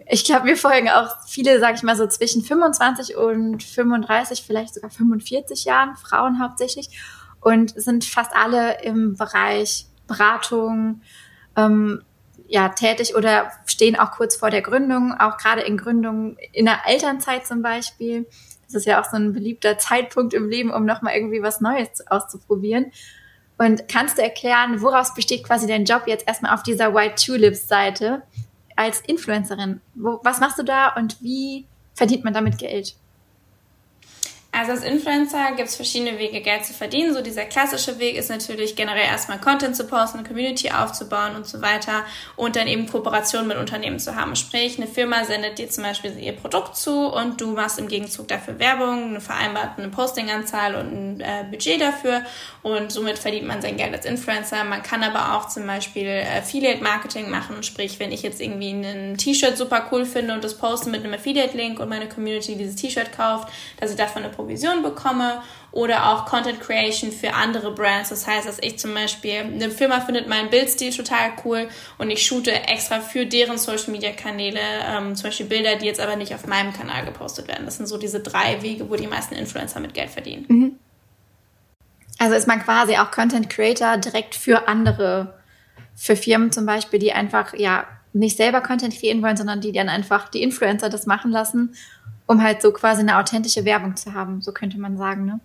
Ich 0.07 0.25
glaube, 0.25 0.45
mir 0.45 0.57
folgen 0.57 0.91
auch 0.91 1.09
viele, 1.27 1.59
sage 1.59 1.77
ich 1.77 1.83
mal, 1.83 1.97
so 1.97 2.07
zwischen 2.07 2.43
25 2.43 3.17
und 3.17 3.63
35, 3.63 4.43
vielleicht 4.43 4.75
sogar 4.75 4.91
45 4.91 5.65
Jahren, 5.65 5.97
Frauen 5.97 6.43
hauptsächlich, 6.43 6.91
und 7.41 7.79
sind 7.81 8.05
fast 8.05 8.35
alle 8.35 8.83
im 8.83 9.17
Bereich 9.17 9.87
Beratung 10.07 11.01
ähm, 11.57 12.03
ja, 12.47 12.69
tätig 12.71 13.17
oder 13.17 13.51
stehen 13.67 13.99
auch 13.99 14.13
kurz 14.13 14.37
vor 14.37 14.51
der 14.51 14.63
Gründung, 14.63 15.15
auch 15.19 15.37
gerade 15.39 15.63
in 15.63 15.77
Gründung 15.77 16.37
in 16.53 16.67
der 16.67 16.81
Elternzeit 16.87 17.47
zum 17.47 17.63
Beispiel. 17.63 18.27
Das 18.67 18.75
ist 18.75 18.87
ja 18.87 19.01
auch 19.01 19.05
so 19.11 19.17
ein 19.17 19.33
beliebter 19.33 19.79
Zeitpunkt 19.79 20.35
im 20.35 20.49
Leben, 20.49 20.73
um 20.73 20.85
nochmal 20.85 21.15
irgendwie 21.15 21.43
was 21.43 21.61
Neues 21.61 22.07
auszuprobieren. 22.09 22.93
Und 23.57 23.89
kannst 23.89 24.19
du 24.19 24.23
erklären, 24.23 24.83
woraus 24.83 25.15
besteht 25.15 25.45
quasi 25.45 25.67
dein 25.67 25.85
Job 25.85 26.03
jetzt 26.07 26.27
erstmal 26.27 26.55
auf 26.55 26.63
dieser 26.63 26.95
White 26.95 27.25
Tulips 27.25 27.69
Seite? 27.69 28.23
Als 28.77 29.01
Influencerin? 29.01 29.81
Wo, 29.95 30.21
was 30.23 30.41
machst 30.41 30.59
du 30.59 30.63
da 30.63 30.89
und 30.95 31.21
wie 31.23 31.67
verdient 31.95 32.25
man 32.25 32.35
damit 32.35 32.59
Geld? 32.59 32.97
Also 34.57 34.71
als 34.71 34.85
Influencer 34.85 35.53
gibt 35.57 35.69
es 35.69 35.75
verschiedene 35.75 36.17
Wege, 36.19 36.41
Geld 36.41 36.65
zu 36.65 36.73
verdienen. 36.73 37.13
So 37.13 37.23
dieser 37.23 37.45
klassische 37.45 37.99
Weg 37.99 38.17
ist 38.17 38.31
natürlich 38.31 38.77
generell 38.77 39.05
erstmal 39.05 39.41
Content 39.41 39.75
zu 39.75 39.85
posten, 39.85 40.19
eine 40.19 40.29
Community 40.29 40.71
aufzubauen 40.71 41.35
und 41.35 41.45
so 41.45 41.61
weiter 41.61 42.05
und 42.37 42.55
dann 42.55 42.69
eben 42.69 42.87
Kooperationen 42.89 43.49
mit 43.49 43.57
Unternehmen 43.57 43.99
zu 43.99 44.15
haben. 44.15 44.37
Sprich, 44.37 44.79
eine 44.79 44.87
Firma 44.87 45.25
sendet 45.25 45.59
dir 45.59 45.69
zum 45.69 45.83
Beispiel 45.83 46.17
ihr 46.21 46.33
Produkt 46.33 46.77
zu 46.77 47.09
und 47.09 47.41
du 47.41 47.49
machst 47.49 47.81
im 47.81 47.89
Gegenzug 47.89 48.29
dafür 48.29 48.61
Werbung, 48.61 49.09
eine 49.09 49.21
vereinbarte 49.21 49.89
Postinganzahl 49.89 50.77
und 50.77 50.93
ein 50.93 51.21
äh, 51.21 51.45
Budget 51.51 51.81
dafür 51.81 52.23
und 52.63 52.93
somit 52.93 53.19
verdient 53.19 53.49
man 53.49 53.61
sein 53.61 53.77
Geld 53.77 53.93
als 53.93 54.07
Influencer. 54.07 54.63
Man 54.63 54.85
kann 54.85 55.03
aber 55.03 55.37
auch 55.37 55.49
zum 55.49 55.67
Beispiel 55.67 56.23
Affiliate 56.39 56.81
Marketing 56.81 57.29
machen. 57.29 57.65
Sprich, 57.65 57.99
wenn 57.99 58.13
ich 58.13 58.23
jetzt 58.23 58.41
irgendwie 58.41 58.71
ein 58.71 59.17
T-Shirt 59.19 59.57
super 59.57 59.89
cool 59.91 60.07
finde 60.07 60.33
und 60.33 60.45
das 60.45 60.57
poste 60.57 60.91
mit 60.91 61.03
einem 61.03 61.15
Affiliate-Link 61.15 61.81
und 61.81 61.89
meine 61.89 62.09
Community 62.09 62.55
dieses 62.55 62.77
T-Shirt 62.77 63.11
kauft, 63.17 63.49
dass 63.81 63.91
ich 63.91 63.97
davon 63.97 64.23
eine 64.23 64.33
Provision 64.45 64.83
bekomme 64.83 65.43
oder 65.73 66.11
auch 66.11 66.27
Content 66.27 66.61
Creation 66.61 67.11
für 67.11 67.33
andere 67.33 67.73
Brands. 67.73 68.11
Das 68.11 68.27
heißt, 68.27 68.47
dass 68.47 68.59
ich 68.61 68.79
zum 68.79 68.95
Beispiel, 68.95 69.39
eine 69.39 69.71
Firma 69.71 70.01
findet 70.01 70.29
meinen 70.29 70.51
Bildstil 70.51 70.93
total 70.95 71.33
cool 71.45 71.69
und 71.99 72.11
ich 72.11 72.25
shoote 72.25 72.53
extra 72.53 73.01
für 73.01 73.27
deren 73.27 73.59
Social 73.59 73.91
Media 73.91 74.13
Kanäle 74.13 74.61
ähm, 74.87 75.17
zum 75.17 75.25
Beispiel 75.25 75.47
Bilder, 75.47 75.77
die 75.77 75.87
jetzt 75.87 76.01
aber 76.01 76.17
nicht 76.17 76.35
auf 76.35 76.47
meinem 76.47 76.73
Kanal 76.73 77.05
gepostet 77.05 77.49
werden. 77.49 77.65
Das 77.65 77.79
sind 77.79 77.87
so 77.87 77.97
diese 77.97 78.21
drei 78.21 78.63
Wege, 78.63 78.89
wo 78.89 78.97
die 78.97 79.07
meisten 79.07 79.35
Influencer 79.35 79.81
mit 79.81 79.95
Geld 79.95 80.11
verdienen. 80.11 80.45
Mhm. 80.49 80.79
Also 82.19 82.37
ist 82.37 82.47
man 82.47 82.63
quasi 82.63 82.97
auch 82.97 83.11
Content 83.11 83.51
Creator 83.51 83.97
direkt 83.97 84.35
für 84.35 84.69
andere, 84.69 85.35
für 85.97 86.17
Firmen 86.17 86.53
zum 86.53 86.67
Beispiel, 86.67 87.01
die 87.01 87.13
einfach 87.13 87.55
ja 87.55 87.87
nicht 88.13 88.37
selber 88.37 88.61
Content 88.61 88.95
kreieren 88.95 89.23
wollen, 89.23 89.37
sondern 89.37 89.61
die 89.61 89.73
dann 89.73 89.89
einfach 89.89 90.29
die 90.29 90.43
Influencer 90.43 90.89
das 90.89 91.07
machen 91.07 91.33
lassen 91.33 91.75
um 92.27 92.43
halt 92.43 92.63
so 92.63 92.73
quasi 92.73 93.01
eine 93.01 93.19
authentische 93.19 93.65
Werbung 93.65 93.97
zu 93.97 94.15
haben, 94.15 94.41
so 94.41 94.53
könnte 94.53 94.79
man 94.79 94.97
sagen, 94.97 95.25
ne? 95.27 95.41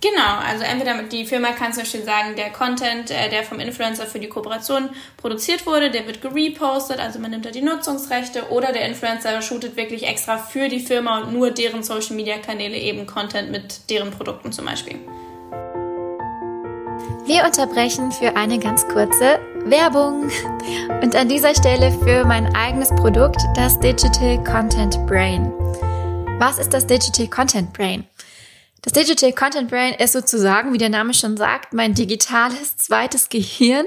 Genau, 0.00 0.38
also 0.44 0.64
entweder 0.64 1.02
die 1.04 1.24
Firma 1.24 1.52
kann 1.52 1.72
zum 1.72 1.82
Beispiel 1.82 2.02
sagen, 2.02 2.34
der 2.34 2.50
Content, 2.50 3.10
äh, 3.10 3.28
der 3.28 3.44
vom 3.44 3.60
Influencer 3.60 4.06
für 4.06 4.18
die 4.18 4.28
Kooperation 4.28 4.90
produziert 5.16 5.64
wurde, 5.64 5.90
der 5.90 6.06
wird 6.06 6.20
gerepostet, 6.20 6.98
also 6.98 7.20
man 7.20 7.30
nimmt 7.30 7.44
da 7.44 7.50
die 7.50 7.62
Nutzungsrechte, 7.62 8.50
oder 8.50 8.72
der 8.72 8.86
Influencer 8.86 9.40
shootet 9.42 9.76
wirklich 9.76 10.06
extra 10.08 10.38
für 10.38 10.68
die 10.68 10.80
Firma 10.80 11.20
und 11.20 11.32
nur 11.32 11.52
deren 11.52 11.84
Social 11.84 12.16
Media 12.16 12.38
Kanäle 12.38 12.76
eben 12.76 13.06
Content 13.06 13.52
mit 13.52 13.90
deren 13.90 14.10
Produkten 14.10 14.50
zum 14.50 14.64
Beispiel. 14.64 14.98
Wir 17.24 17.44
unterbrechen 17.44 18.10
für 18.10 18.34
eine 18.34 18.58
ganz 18.58 18.84
kurze 18.88 19.38
Werbung. 19.64 20.28
Und 21.02 21.14
an 21.14 21.28
dieser 21.28 21.54
Stelle 21.54 21.92
für 22.02 22.24
mein 22.24 22.52
eigenes 22.56 22.88
Produkt, 22.90 23.40
das 23.54 23.78
Digital 23.78 24.42
Content 24.42 25.06
Brain. 25.06 25.52
Was 26.40 26.58
ist 26.58 26.74
das 26.74 26.84
Digital 26.84 27.28
Content 27.28 27.72
Brain? 27.72 28.08
Das 28.82 28.92
Digital 28.92 29.32
Content 29.32 29.70
Brain 29.70 29.94
ist 29.94 30.14
sozusagen, 30.14 30.72
wie 30.72 30.78
der 30.78 30.88
Name 30.88 31.14
schon 31.14 31.36
sagt, 31.36 31.72
mein 31.72 31.94
digitales 31.94 32.76
zweites 32.76 33.28
Gehirn, 33.28 33.86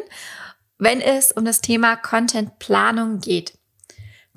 wenn 0.77 1.01
es 1.01 1.34
um 1.34 1.44
das 1.44 1.60
Thema 1.60 1.98
Content 1.98 2.58
Planung 2.60 3.20
geht. 3.20 3.58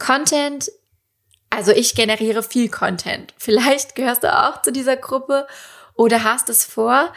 Content, 0.00 0.72
also 1.50 1.70
ich 1.70 1.94
generiere 1.94 2.42
viel 2.42 2.68
Content. 2.68 3.32
Vielleicht 3.38 3.94
gehörst 3.94 4.24
du 4.24 4.36
auch 4.36 4.60
zu 4.62 4.72
dieser 4.72 4.96
Gruppe 4.96 5.46
oder 5.94 6.24
hast 6.24 6.48
es 6.48 6.64
vor. 6.64 7.12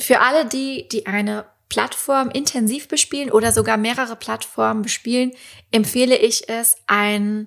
Für 0.00 0.20
alle 0.20 0.46
die, 0.46 0.88
die 0.88 1.06
eine 1.06 1.44
Plattform 1.68 2.30
intensiv 2.30 2.88
bespielen 2.88 3.30
oder 3.30 3.52
sogar 3.52 3.76
mehrere 3.76 4.16
Plattformen 4.16 4.82
bespielen, 4.82 5.32
empfehle 5.70 6.16
ich 6.16 6.48
es, 6.48 6.76
ein 6.86 7.46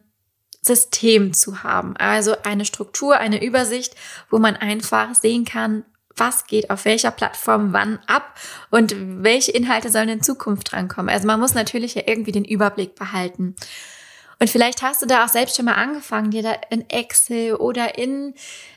System 0.61 1.33
zu 1.33 1.63
haben. 1.63 1.97
Also 1.97 2.35
eine 2.43 2.65
Struktur, 2.65 3.17
eine 3.17 3.43
Übersicht, 3.43 3.95
wo 4.29 4.39
man 4.39 4.55
einfach 4.55 5.13
sehen 5.13 5.43
kann, 5.43 5.83
was 6.15 6.47
geht 6.47 6.69
auf 6.69 6.85
welcher 6.85 7.11
Plattform 7.11 7.73
wann 7.73 7.99
ab 8.07 8.39
und 8.69 8.95
welche 9.23 9.51
Inhalte 9.51 9.89
sollen 9.89 10.09
in 10.09 10.21
Zukunft 10.21 10.71
drankommen. 10.71 11.09
Also 11.09 11.27
man 11.27 11.39
muss 11.39 11.53
natürlich 11.53 11.95
ja 11.95 12.03
irgendwie 12.05 12.31
den 12.31 12.45
Überblick 12.45 12.95
behalten. 12.95 13.55
Und 14.43 14.49
vielleicht 14.49 14.81
hast 14.81 15.01
du 15.01 15.05
da 15.05 15.23
auch 15.23 15.29
selbst 15.29 15.55
schon 15.55 15.63
mal 15.63 15.75
angefangen, 15.75 16.29
dir 16.31 16.43
da 16.43 16.51
in 16.69 16.89
Excel 16.89 17.55
oder 17.55 17.97
in 17.97 18.33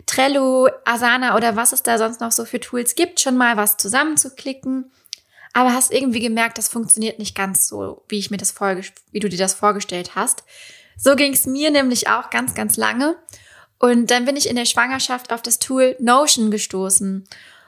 Trello, 0.07 0.69
Asana 0.85 1.35
oder 1.35 1.57
was 1.57 1.73
es 1.73 1.83
da 1.83 1.99
sonst 1.99 2.21
noch 2.21 2.31
so 2.31 2.45
für 2.45 2.61
Tools 2.61 2.95
gibt, 2.95 3.19
schon 3.19 3.37
mal 3.37 3.57
was 3.57 3.77
zusammenzuklicken. 3.77 4.93
Aber 5.55 5.75
hast 5.75 5.93
irgendwie 5.93 6.21
gemerkt, 6.21 6.59
das 6.59 6.69
funktioniert 6.69 7.19
nicht 7.19 7.35
ganz 7.35 7.67
so, 7.67 8.05
wie 8.09 8.21
ich 8.21 8.31
mir 8.31 8.37
das 8.37 8.55
wie 8.61 9.19
du 9.19 9.29
dir 9.29 9.39
das 9.39 9.55
vorgestellt 9.55 10.15
hast. 10.15 10.45
So 10.97 11.17
ging 11.17 11.33
es 11.33 11.47
mir 11.47 11.73
nämlich 11.73 12.09
auch 12.09 12.31
ganz, 12.31 12.55
ganz 12.55 12.77
lange. 12.77 13.17
Und 13.81 14.13
dann 14.13 14.25
bin 14.25 14.37
ich 14.37 14.49
in 14.49 14.55
der 14.55 14.67
Schwangerschaft 14.67 15.33
auf 15.33 15.43
das 15.43 15.59
Tool 15.59 15.97
Notion 15.99 16.53
gestoßen. 16.53 17.27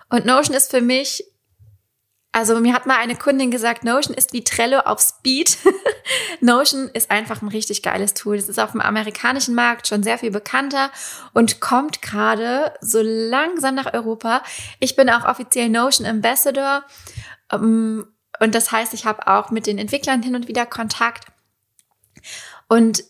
Und 0.08 0.24
Notion 0.24 0.56
ist 0.56 0.70
für 0.70 0.82
mich 0.82 1.24
also 2.38 2.60
mir 2.60 2.72
hat 2.72 2.86
mal 2.86 2.98
eine 2.98 3.16
Kundin 3.16 3.50
gesagt, 3.50 3.82
Notion 3.82 4.14
ist 4.14 4.32
wie 4.32 4.44
Trello 4.44 4.78
auf 4.78 5.00
Speed. 5.00 5.58
Notion 6.40 6.88
ist 6.94 7.10
einfach 7.10 7.42
ein 7.42 7.48
richtig 7.48 7.82
geiles 7.82 8.14
Tool. 8.14 8.36
Es 8.36 8.48
ist 8.48 8.60
auf 8.60 8.70
dem 8.70 8.80
amerikanischen 8.80 9.56
Markt 9.56 9.88
schon 9.88 10.04
sehr 10.04 10.18
viel 10.18 10.30
bekannter 10.30 10.92
und 11.34 11.58
kommt 11.58 12.00
gerade 12.00 12.72
so 12.80 13.00
langsam 13.02 13.74
nach 13.74 13.92
Europa. 13.92 14.44
Ich 14.78 14.94
bin 14.94 15.10
auch 15.10 15.24
offiziell 15.24 15.68
Notion 15.68 16.06
Ambassador. 16.06 16.84
Ähm, 17.50 18.06
und 18.38 18.54
das 18.54 18.70
heißt, 18.70 18.94
ich 18.94 19.04
habe 19.04 19.26
auch 19.26 19.50
mit 19.50 19.66
den 19.66 19.78
Entwicklern 19.78 20.22
hin 20.22 20.36
und 20.36 20.46
wieder 20.46 20.64
Kontakt. 20.64 21.24
Und 22.68 23.02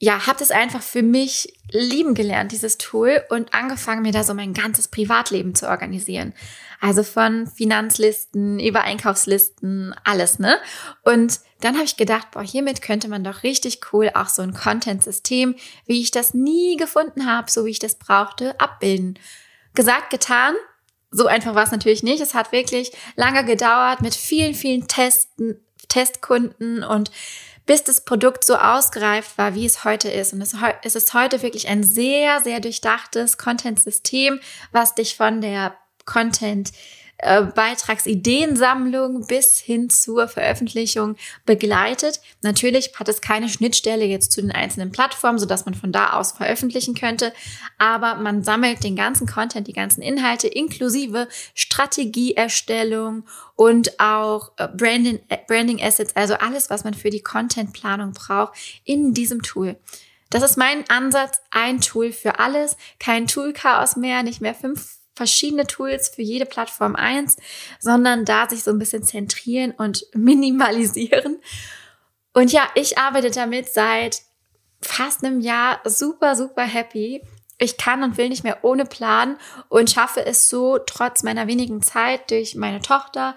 ja, 0.00 0.26
habe 0.26 0.38
das 0.38 0.52
einfach 0.52 0.82
für 0.82 1.02
mich 1.02 1.52
lieben 1.72 2.14
gelernt, 2.14 2.52
dieses 2.52 2.78
Tool, 2.78 3.22
und 3.30 3.52
angefangen, 3.52 4.02
mir 4.02 4.12
da 4.12 4.22
so 4.22 4.32
mein 4.32 4.54
ganzes 4.54 4.88
Privatleben 4.88 5.56
zu 5.56 5.68
organisieren. 5.68 6.34
Also 6.80 7.02
von 7.02 7.48
Finanzlisten 7.48 8.60
über 8.60 8.82
Einkaufslisten, 8.82 9.94
alles, 10.04 10.38
ne? 10.38 10.56
Und 11.02 11.40
dann 11.60 11.74
habe 11.74 11.84
ich 11.84 11.96
gedacht, 11.96 12.30
boah, 12.30 12.44
hiermit 12.44 12.80
könnte 12.80 13.08
man 13.08 13.24
doch 13.24 13.42
richtig 13.42 13.80
cool 13.92 14.12
auch 14.14 14.28
so 14.28 14.42
ein 14.42 14.54
Content-System, 14.54 15.56
wie 15.86 16.00
ich 16.00 16.12
das 16.12 16.32
nie 16.32 16.76
gefunden 16.76 17.26
habe, 17.26 17.50
so 17.50 17.64
wie 17.64 17.70
ich 17.70 17.80
das 17.80 17.96
brauchte, 17.96 18.58
abbilden. 18.60 19.18
Gesagt, 19.74 20.10
getan. 20.10 20.54
So 21.10 21.26
einfach 21.26 21.56
war 21.56 21.64
es 21.64 21.72
natürlich 21.72 22.04
nicht. 22.04 22.20
Es 22.20 22.34
hat 22.34 22.52
wirklich 22.52 22.92
lange 23.16 23.44
gedauert 23.44 24.00
mit 24.00 24.14
vielen, 24.14 24.54
vielen 24.54 24.86
Testen, 24.86 25.60
Testkunden 25.88 26.84
und 26.84 27.10
bis 27.68 27.84
das 27.84 28.00
Produkt 28.00 28.44
so 28.44 28.56
ausgereift 28.56 29.36
war, 29.36 29.54
wie 29.54 29.66
es 29.66 29.84
heute 29.84 30.08
ist. 30.08 30.32
Und 30.32 30.40
es, 30.40 30.94
ist 30.94 31.12
heute 31.12 31.42
wirklich 31.42 31.68
ein 31.68 31.84
sehr, 31.84 32.40
sehr 32.40 32.60
durchdachtes 32.60 33.36
Content-System, 33.36 34.40
was 34.72 34.94
dich 34.94 35.16
von 35.16 35.42
der 35.42 35.76
Content 36.06 36.72
äh, 37.18 37.42
Beitragsideensammlung 37.42 39.26
bis 39.26 39.58
hin 39.58 39.90
zur 39.90 40.28
Veröffentlichung 40.28 41.16
begleitet. 41.44 42.20
Natürlich 42.42 42.92
hat 42.96 43.08
es 43.08 43.20
keine 43.20 43.48
Schnittstelle 43.48 44.04
jetzt 44.04 44.32
zu 44.32 44.40
den 44.40 44.52
einzelnen 44.52 44.92
Plattformen, 44.92 45.38
sodass 45.38 45.66
man 45.66 45.74
von 45.74 45.90
da 45.90 46.12
aus 46.12 46.32
veröffentlichen 46.32 46.94
könnte, 46.94 47.32
aber 47.76 48.14
man 48.14 48.44
sammelt 48.44 48.84
den 48.84 48.94
ganzen 48.94 49.26
Content, 49.26 49.66
die 49.66 49.72
ganzen 49.72 50.00
Inhalte 50.00 50.46
inklusive 50.46 51.28
Strategieerstellung 51.54 53.24
und 53.56 53.98
auch 53.98 54.52
äh, 54.56 54.68
Branding, 54.68 55.18
äh, 55.28 55.38
Branding 55.48 55.82
Assets, 55.82 56.14
also 56.14 56.34
alles, 56.34 56.70
was 56.70 56.84
man 56.84 56.94
für 56.94 57.10
die 57.10 57.22
Contentplanung 57.22 58.12
braucht, 58.12 58.52
in 58.84 59.12
diesem 59.12 59.42
Tool. 59.42 59.76
Das 60.30 60.42
ist 60.42 60.56
mein 60.56 60.88
Ansatz, 60.88 61.40
ein 61.50 61.80
Tool 61.80 62.12
für 62.12 62.38
alles, 62.38 62.76
kein 63.00 63.26
Toolchaos 63.26 63.96
mehr, 63.96 64.22
nicht 64.22 64.40
mehr 64.40 64.54
fünf 64.54 64.97
verschiedene 65.18 65.66
Tools 65.66 66.08
für 66.08 66.22
jede 66.22 66.46
Plattform 66.46 66.96
eins, 66.96 67.36
sondern 67.78 68.24
da 68.24 68.48
sich 68.48 68.62
so 68.62 68.70
ein 68.70 68.78
bisschen 68.78 69.02
zentrieren 69.02 69.72
und 69.72 70.06
minimalisieren. 70.14 71.42
Und 72.32 72.52
ja, 72.52 72.62
ich 72.74 72.96
arbeite 72.96 73.30
damit 73.30 73.68
seit 73.68 74.22
fast 74.80 75.24
einem 75.24 75.40
Jahr 75.40 75.80
super, 75.84 76.36
super 76.36 76.62
happy. 76.62 77.22
Ich 77.58 77.76
kann 77.76 78.04
und 78.04 78.16
will 78.16 78.28
nicht 78.28 78.44
mehr 78.44 78.60
ohne 78.62 78.84
Plan 78.84 79.36
und 79.68 79.90
schaffe 79.90 80.24
es 80.24 80.48
so, 80.48 80.78
trotz 80.78 81.24
meiner 81.24 81.48
wenigen 81.48 81.82
Zeit 81.82 82.30
durch 82.30 82.54
meine 82.54 82.80
Tochter, 82.80 83.34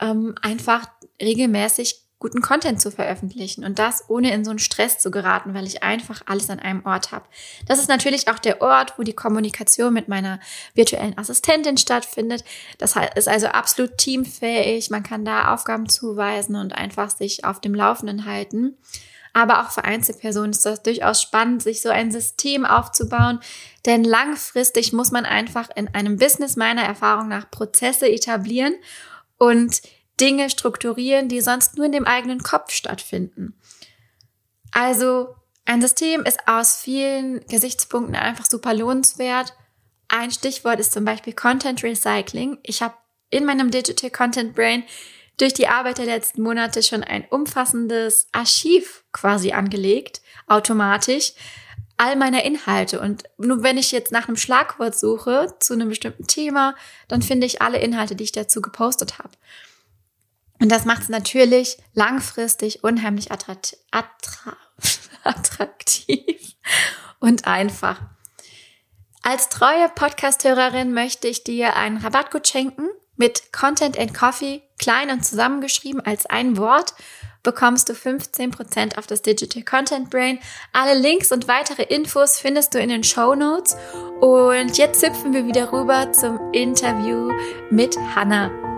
ähm, 0.00 0.34
einfach 0.42 0.86
regelmäßig 1.20 2.01
guten 2.22 2.40
Content 2.40 2.80
zu 2.80 2.92
veröffentlichen 2.92 3.64
und 3.64 3.80
das 3.80 4.08
ohne 4.08 4.32
in 4.32 4.44
so 4.44 4.50
einen 4.50 4.60
Stress 4.60 5.00
zu 5.00 5.10
geraten, 5.10 5.54
weil 5.54 5.66
ich 5.66 5.82
einfach 5.82 6.22
alles 6.26 6.50
an 6.50 6.60
einem 6.60 6.86
Ort 6.86 7.10
habe. 7.10 7.24
Das 7.66 7.80
ist 7.80 7.88
natürlich 7.88 8.28
auch 8.28 8.38
der 8.38 8.62
Ort, 8.62 8.96
wo 8.96 9.02
die 9.02 9.12
Kommunikation 9.12 9.92
mit 9.92 10.06
meiner 10.06 10.38
virtuellen 10.72 11.18
Assistentin 11.18 11.78
stattfindet. 11.78 12.44
Das 12.78 12.94
ist 13.16 13.26
also 13.26 13.48
absolut 13.48 13.98
teamfähig. 13.98 14.88
Man 14.88 15.02
kann 15.02 15.24
da 15.24 15.52
Aufgaben 15.52 15.88
zuweisen 15.88 16.54
und 16.54 16.72
einfach 16.72 17.10
sich 17.10 17.44
auf 17.44 17.60
dem 17.60 17.74
Laufenden 17.74 18.24
halten. 18.24 18.76
Aber 19.32 19.62
auch 19.62 19.72
für 19.72 19.82
Einzelpersonen 19.82 20.52
ist 20.52 20.64
das 20.64 20.80
durchaus 20.84 21.20
spannend, 21.20 21.60
sich 21.60 21.82
so 21.82 21.88
ein 21.88 22.12
System 22.12 22.64
aufzubauen. 22.64 23.40
Denn 23.84 24.04
langfristig 24.04 24.92
muss 24.92 25.10
man 25.10 25.24
einfach 25.24 25.70
in 25.74 25.92
einem 25.92 26.18
Business 26.18 26.54
meiner 26.54 26.82
Erfahrung 26.82 27.26
nach 27.26 27.50
Prozesse 27.50 28.08
etablieren 28.08 28.74
und 29.38 29.82
Dinge 30.22 30.48
strukturieren, 30.48 31.28
die 31.28 31.40
sonst 31.40 31.76
nur 31.76 31.86
in 31.86 31.92
dem 31.92 32.06
eigenen 32.06 32.42
Kopf 32.42 32.70
stattfinden. 32.70 33.54
Also 34.70 35.34
ein 35.64 35.82
System 35.82 36.22
ist 36.22 36.46
aus 36.46 36.76
vielen 36.76 37.44
Gesichtspunkten 37.46 38.14
einfach 38.14 38.46
super 38.46 38.72
lohnenswert, 38.72 39.52
ein 40.14 40.30
Stichwort 40.30 40.78
ist 40.78 40.92
zum 40.92 41.06
Beispiel 41.06 41.32
Content 41.32 41.82
Recycling. 41.82 42.58
Ich 42.62 42.82
habe 42.82 42.94
in 43.30 43.46
meinem 43.46 43.70
Digital 43.70 44.10
Content 44.10 44.54
Brain 44.54 44.84
durch 45.38 45.54
die 45.54 45.68
Arbeit 45.68 45.96
der 45.96 46.04
letzten 46.04 46.42
Monate 46.42 46.82
schon 46.82 47.02
ein 47.02 47.24
umfassendes 47.30 48.28
Archiv 48.30 49.04
quasi 49.12 49.52
angelegt, 49.52 50.20
automatisch, 50.46 51.32
all 51.96 52.16
meiner 52.16 52.44
Inhalte. 52.44 53.00
Und 53.00 53.24
nur 53.38 53.62
wenn 53.62 53.78
ich 53.78 53.90
jetzt 53.90 54.12
nach 54.12 54.28
einem 54.28 54.36
Schlagwort 54.36 54.98
suche 54.98 55.54
zu 55.60 55.72
einem 55.72 55.88
bestimmten 55.88 56.26
Thema, 56.26 56.76
dann 57.08 57.22
finde 57.22 57.46
ich 57.46 57.62
alle 57.62 57.78
Inhalte, 57.78 58.14
die 58.14 58.24
ich 58.24 58.32
dazu 58.32 58.60
gepostet 58.60 59.18
habe. 59.18 59.32
Und 60.62 60.68
das 60.68 60.84
macht 60.84 61.02
es 61.02 61.08
natürlich 61.08 61.76
langfristig 61.92 62.84
unheimlich 62.84 63.32
attraktiv, 63.32 63.80
attraktiv 65.24 66.54
und 67.18 67.48
einfach. 67.48 68.00
Als 69.22 69.48
treue 69.48 69.88
Podcast-Hörerin 69.88 70.94
möchte 70.94 71.26
ich 71.26 71.42
dir 71.42 71.74
einen 71.74 71.96
Rabattcode 71.96 72.46
schenken 72.46 72.88
mit 73.16 73.52
Content 73.52 73.98
and 73.98 74.14
Coffee, 74.14 74.62
klein 74.78 75.10
und 75.10 75.24
zusammengeschrieben 75.24 76.00
als 76.00 76.26
ein 76.26 76.56
Wort, 76.56 76.94
bekommst 77.42 77.88
du 77.88 77.94
15% 77.94 78.98
auf 78.98 79.08
das 79.08 79.22
Digital 79.22 79.64
Content 79.64 80.10
Brain. 80.10 80.38
Alle 80.72 80.94
Links 80.94 81.32
und 81.32 81.48
weitere 81.48 81.82
Infos 81.82 82.38
findest 82.38 82.74
du 82.74 82.78
in 82.78 82.88
den 82.88 83.02
Show 83.02 83.34
Notes. 83.34 83.76
Und 84.20 84.78
jetzt 84.78 85.04
hüpfen 85.04 85.32
wir 85.32 85.44
wieder 85.44 85.72
rüber 85.72 86.12
zum 86.12 86.52
Interview 86.52 87.32
mit 87.68 87.96
Hannah. 88.14 88.71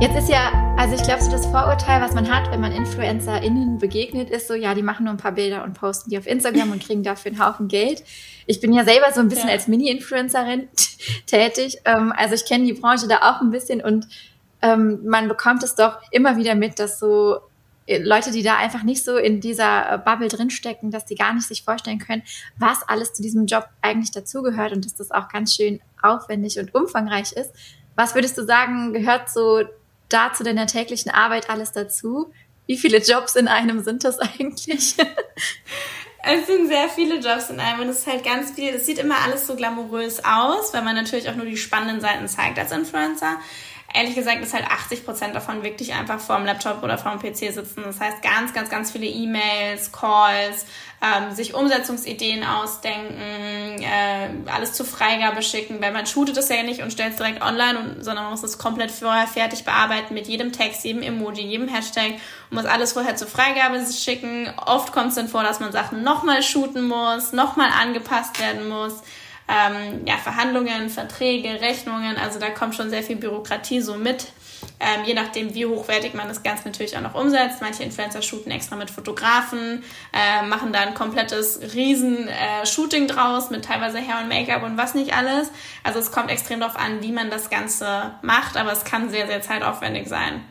Jetzt 0.00 0.16
ist 0.16 0.28
ja, 0.28 0.74
also 0.76 0.96
ich 0.96 1.02
glaube, 1.04 1.22
so 1.22 1.30
das 1.30 1.46
Vorurteil, 1.46 2.02
was 2.02 2.14
man 2.14 2.28
hat, 2.28 2.50
wenn 2.50 2.60
man 2.60 2.72
InfluencerInnen 2.72 3.78
begegnet, 3.78 4.28
ist 4.28 4.48
so, 4.48 4.54
ja, 4.54 4.74
die 4.74 4.82
machen 4.82 5.04
nur 5.04 5.14
ein 5.14 5.18
paar 5.18 5.32
Bilder 5.32 5.62
und 5.62 5.74
posten 5.74 6.10
die 6.10 6.18
auf 6.18 6.26
Instagram 6.26 6.72
und 6.72 6.82
kriegen 6.82 7.04
dafür 7.04 7.30
einen 7.30 7.44
Haufen 7.44 7.68
Geld. 7.68 8.02
Ich 8.46 8.60
bin 8.60 8.72
ja 8.72 8.84
selber 8.84 9.12
so 9.12 9.20
ein 9.20 9.28
bisschen 9.28 9.48
ja. 9.48 9.54
als 9.54 9.68
Mini-Influencerin 9.68 10.68
tätig. 11.26 11.78
Ähm, 11.84 12.12
also 12.16 12.34
ich 12.34 12.44
kenne 12.44 12.64
die 12.64 12.72
Branche 12.72 13.06
da 13.06 13.18
auch 13.18 13.40
ein 13.40 13.50
bisschen 13.50 13.80
und 13.82 14.08
ähm, 14.62 14.98
man 15.04 15.28
bekommt 15.28 15.62
es 15.62 15.76
doch 15.76 15.98
immer 16.10 16.36
wieder 16.36 16.56
mit, 16.56 16.80
dass 16.80 16.98
so 16.98 17.38
äh, 17.86 17.98
Leute, 17.98 18.32
die 18.32 18.42
da 18.42 18.56
einfach 18.56 18.82
nicht 18.82 19.04
so 19.04 19.16
in 19.16 19.40
dieser 19.40 19.92
äh, 19.92 19.98
Bubble 19.98 20.28
drinstecken, 20.28 20.90
dass 20.90 21.06
die 21.06 21.14
gar 21.14 21.32
nicht 21.34 21.46
sich 21.46 21.62
vorstellen 21.62 22.00
können, 22.00 22.24
was 22.58 22.82
alles 22.88 23.12
zu 23.12 23.22
diesem 23.22 23.46
Job 23.46 23.68
eigentlich 23.80 24.10
dazugehört 24.10 24.72
und 24.72 24.84
dass 24.84 24.96
das 24.96 25.12
auch 25.12 25.28
ganz 25.28 25.54
schön 25.54 25.80
aufwendig 26.02 26.58
und 26.58 26.74
umfangreich 26.74 27.32
ist. 27.32 27.52
Was 27.94 28.16
würdest 28.16 28.36
du 28.36 28.44
sagen, 28.44 28.92
gehört 28.92 29.30
so 29.30 29.62
da 30.08 30.32
zu 30.32 30.44
deiner 30.44 30.66
täglichen 30.66 31.10
Arbeit 31.10 31.50
alles 31.50 31.72
dazu? 31.72 32.32
Wie 32.66 32.78
viele 32.78 32.98
Jobs 32.98 33.36
in 33.36 33.48
einem 33.48 33.82
sind 33.82 34.04
das 34.04 34.18
eigentlich? 34.18 34.94
Es 36.26 36.46
sind 36.46 36.68
sehr 36.68 36.88
viele 36.88 37.16
Jobs 37.16 37.50
in 37.50 37.60
einem 37.60 37.80
und 37.80 37.88
es 37.90 37.98
ist 37.98 38.06
halt 38.06 38.24
ganz 38.24 38.52
viel. 38.52 38.70
Es 38.70 38.86
sieht 38.86 38.98
immer 38.98 39.18
alles 39.18 39.46
so 39.46 39.56
glamourös 39.56 40.24
aus, 40.24 40.72
weil 40.72 40.80
man 40.80 40.94
natürlich 40.94 41.28
auch 41.28 41.34
nur 41.34 41.44
die 41.44 41.58
spannenden 41.58 42.00
Seiten 42.00 42.26
zeigt 42.28 42.58
als 42.58 42.72
Influencer 42.72 43.36
ehrlich 43.94 44.14
gesagt 44.16 44.42
ist 44.42 44.52
halt 44.52 44.66
80 44.66 45.04
Prozent 45.04 45.34
davon 45.34 45.62
wirklich 45.62 45.94
einfach 45.94 46.20
vorm 46.20 46.44
Laptop 46.44 46.82
oder 46.82 46.98
vorm 46.98 47.20
PC 47.20 47.52
sitzen. 47.52 47.84
Das 47.84 48.00
heißt 48.00 48.20
ganz, 48.22 48.52
ganz, 48.52 48.68
ganz 48.68 48.90
viele 48.90 49.06
E-Mails, 49.06 49.92
Calls, 49.92 50.66
ähm, 51.04 51.34
sich 51.34 51.54
Umsetzungsideen 51.54 52.44
ausdenken, 52.44 53.82
äh, 53.82 54.50
alles 54.50 54.72
zur 54.72 54.86
Freigabe 54.86 55.42
schicken, 55.42 55.82
weil 55.82 55.92
man 55.92 56.06
shootet 56.06 56.36
es 56.38 56.48
ja 56.48 56.62
nicht 56.62 56.82
und 56.82 56.92
stellt 56.92 57.10
es 57.10 57.16
direkt 57.16 57.42
online, 57.42 57.78
und, 57.78 58.04
sondern 58.04 58.24
man 58.24 58.32
muss 58.32 58.42
es 58.42 58.56
komplett 58.56 58.90
vorher 58.90 59.26
fertig 59.26 59.64
bearbeiten 59.64 60.14
mit 60.14 60.26
jedem 60.28 60.52
Text, 60.52 60.84
jedem 60.84 61.02
Emoji, 61.02 61.42
jedem 61.42 61.68
Hashtag 61.68 62.14
und 62.50 62.56
muss 62.56 62.64
alles 62.64 62.92
vorher 62.92 63.16
zur 63.16 63.28
Freigabe 63.28 63.80
schicken. 63.92 64.50
Oft 64.64 64.92
kommt 64.92 65.08
es 65.08 65.16
dann 65.16 65.28
vor, 65.28 65.42
dass 65.42 65.60
man 65.60 65.72
Sachen 65.72 66.02
nochmal 66.02 66.42
shooten 66.42 66.86
muss, 66.86 67.32
nochmal 67.32 67.70
angepasst 67.70 68.40
werden 68.40 68.68
muss 68.68 69.02
ähm, 69.48 70.06
ja, 70.06 70.16
Verhandlungen, 70.16 70.88
Verträge, 70.88 71.60
Rechnungen. 71.60 72.16
Also 72.16 72.38
da 72.38 72.50
kommt 72.50 72.74
schon 72.74 72.90
sehr 72.90 73.02
viel 73.02 73.16
Bürokratie 73.16 73.80
so 73.80 73.96
mit. 73.96 74.28
Ähm, 74.80 75.04
je 75.04 75.14
nachdem, 75.14 75.54
wie 75.54 75.66
hochwertig 75.66 76.14
man 76.14 76.26
das 76.28 76.42
Ganze 76.42 76.68
natürlich 76.68 76.96
auch 76.96 77.00
noch 77.00 77.14
umsetzt. 77.14 77.62
Manche 77.62 77.84
Influencer 77.84 78.22
shooten 78.22 78.50
extra 78.50 78.76
mit 78.76 78.90
Fotografen, 78.90 79.84
äh, 80.12 80.44
machen 80.46 80.72
da 80.72 80.80
ein 80.80 80.94
komplettes 80.94 81.60
Riesen-Shooting 81.74 83.04
äh, 83.04 83.06
draus 83.06 83.50
mit 83.50 83.64
teilweise 83.64 83.98
Hair 83.98 84.22
und 84.22 84.28
Make-up 84.28 84.62
und 84.64 84.76
was 84.76 84.94
nicht 84.94 85.16
alles. 85.16 85.50
Also 85.84 86.00
es 86.00 86.10
kommt 86.10 86.30
extrem 86.30 86.60
darauf 86.60 86.76
an, 86.76 87.02
wie 87.02 87.12
man 87.12 87.30
das 87.30 87.50
Ganze 87.50 88.12
macht, 88.22 88.56
aber 88.56 88.72
es 88.72 88.84
kann 88.84 89.10
sehr, 89.10 89.26
sehr 89.26 89.42
zeitaufwendig 89.42 90.08
sein. 90.08 90.44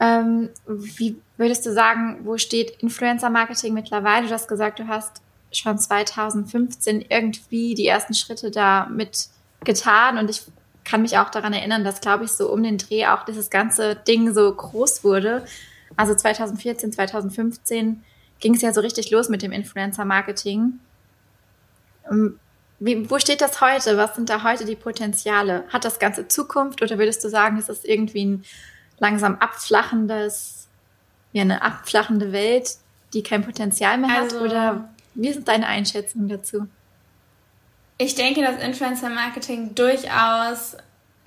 Ähm, 0.00 0.50
wie 0.66 1.16
würdest 1.38 1.66
du 1.66 1.72
sagen, 1.72 2.20
wo 2.24 2.36
steht 2.36 2.70
Influencer-Marketing 2.82 3.72
mittlerweile? 3.72 4.28
Du 4.28 4.34
hast 4.34 4.48
gesagt, 4.48 4.78
du 4.78 4.86
hast 4.86 5.22
schon 5.50 5.78
2015 5.78 7.06
irgendwie 7.08 7.74
die 7.74 7.86
ersten 7.86 8.14
Schritte 8.14 8.50
da 8.50 8.86
mit 8.86 9.28
getan 9.64 10.18
und 10.18 10.30
ich 10.30 10.42
kann 10.88 11.02
mich 11.02 11.18
auch 11.18 11.28
daran 11.28 11.52
erinnern, 11.52 11.84
dass, 11.84 12.00
glaube 12.00 12.24
ich, 12.24 12.32
so 12.32 12.50
um 12.50 12.62
den 12.62 12.78
Dreh 12.78 13.06
auch 13.06 13.24
dieses 13.24 13.50
ganze 13.50 13.94
Ding 13.94 14.32
so 14.32 14.52
groß 14.52 15.04
wurde. 15.04 15.44
Also 15.96 16.14
2014, 16.14 16.92
2015 16.92 18.02
ging 18.40 18.54
es 18.54 18.62
ja 18.62 18.72
so 18.72 18.80
richtig 18.80 19.10
los 19.10 19.28
mit 19.28 19.42
dem 19.42 19.52
Influencer-Marketing. 19.52 20.78
Ähm, 22.10 22.38
wo 22.80 23.18
steht 23.18 23.40
das 23.40 23.60
heute? 23.60 23.96
Was 23.96 24.14
sind 24.14 24.30
da 24.30 24.44
heute 24.44 24.64
die 24.64 24.76
Potenziale? 24.76 25.64
Hat 25.68 25.84
das 25.84 25.98
Ganze 25.98 26.28
Zukunft 26.28 26.80
oder 26.80 26.96
würdest 26.98 27.22
du 27.22 27.28
sagen, 27.28 27.58
es 27.58 27.68
ist 27.68 27.84
irgendwie 27.84 28.24
ein 28.24 28.44
langsam 28.98 29.36
abflachendes, 29.36 30.68
ja, 31.32 31.42
eine 31.42 31.60
abflachende 31.62 32.32
Welt, 32.32 32.76
die 33.12 33.22
kein 33.22 33.44
Potenzial 33.44 33.98
mehr 33.98 34.22
also, 34.22 34.36
hat? 34.36 34.42
Oder 34.42 34.88
wie 35.14 35.28
ist 35.28 35.46
deine 35.46 35.66
Einschätzung 35.66 36.28
dazu? 36.28 36.66
Ich 37.98 38.14
denke, 38.14 38.42
dass 38.42 38.62
Influencer-Marketing 38.62 39.74
durchaus 39.74 40.76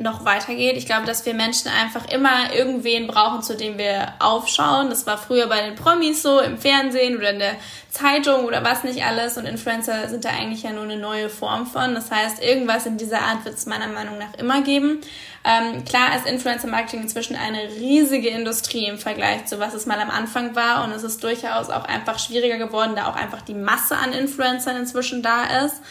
noch 0.02 0.26
weitergeht. 0.26 0.78
Ich 0.78 0.86
glaube, 0.86 1.06
dass 1.06 1.26
wir 1.26 1.34
Menschen 1.34 1.70
einfach 1.70 2.10
immer 2.10 2.54
irgendwen 2.54 3.08
brauchen, 3.08 3.44
zu 3.44 3.56
dem 3.56 3.78
wir 3.78 4.14
aufschauen. 4.20 4.90
Das 4.90 5.06
war 5.06 5.18
früher 5.18 5.48
bei 5.48 5.62
den 5.62 5.76
Promis 5.76 6.22
so, 6.24 6.40
im 6.40 6.58
Fernsehen 6.58 7.18
oder 7.18 7.32
in 7.32 7.40
der 7.40 7.56
Zeitung 7.90 8.46
oder 8.46 8.64
was 8.64 8.84
nicht 8.84 9.04
alles. 9.04 9.38
Und 9.38 9.46
Influencer 9.46 10.10
sind 10.10 10.26
da 10.26 10.30
eigentlich 10.30 10.64
ja 10.64 10.72
nur 10.72 10.84
eine 10.84 10.98
neue 10.98 11.30
Form 11.30 11.68
von. 11.68 11.94
Das 11.94 12.10
heißt, 12.10 12.42
irgendwas 12.42 12.86
in 12.86 12.98
dieser 12.98 13.22
Art 13.22 13.46
wird 13.46 13.56
es 13.56 13.66
meiner 13.66 13.88
Meinung 13.88 14.18
nach 14.18 14.34
immer 14.38 14.62
geben. 14.62 15.02
Ähm, 15.44 15.84
klar 15.86 16.16
ist 16.16 16.28
Influencer-Marketing 16.28 17.02
inzwischen 17.02 17.36
eine 17.36 17.64
riesige 17.64 18.30
Industrie 18.30 18.86
im 18.86 18.98
Vergleich 18.98 19.46
zu 19.46 19.60
was 19.60 19.74
es 19.74 19.86
mal 19.86 20.00
am 20.00 20.10
Anfang 20.10 20.56
war. 20.56 20.84
Und 20.84 20.92
es 20.92 21.04
ist 21.04 21.24
durchaus 21.24 21.70
auch 21.70 21.86
einfach 21.86 22.20
schwieriger 22.20 22.58
geworden, 22.58 22.94
da 22.96 23.08
auch 23.08 23.16
einfach 23.16 23.42
die 23.42 23.54
Masse 23.54 23.98
an 23.98 24.14
Influencern 24.14 24.78
inzwischen 24.78 25.22
da 25.22 25.66
ist. 25.66 25.82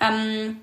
Ähm, 0.00 0.60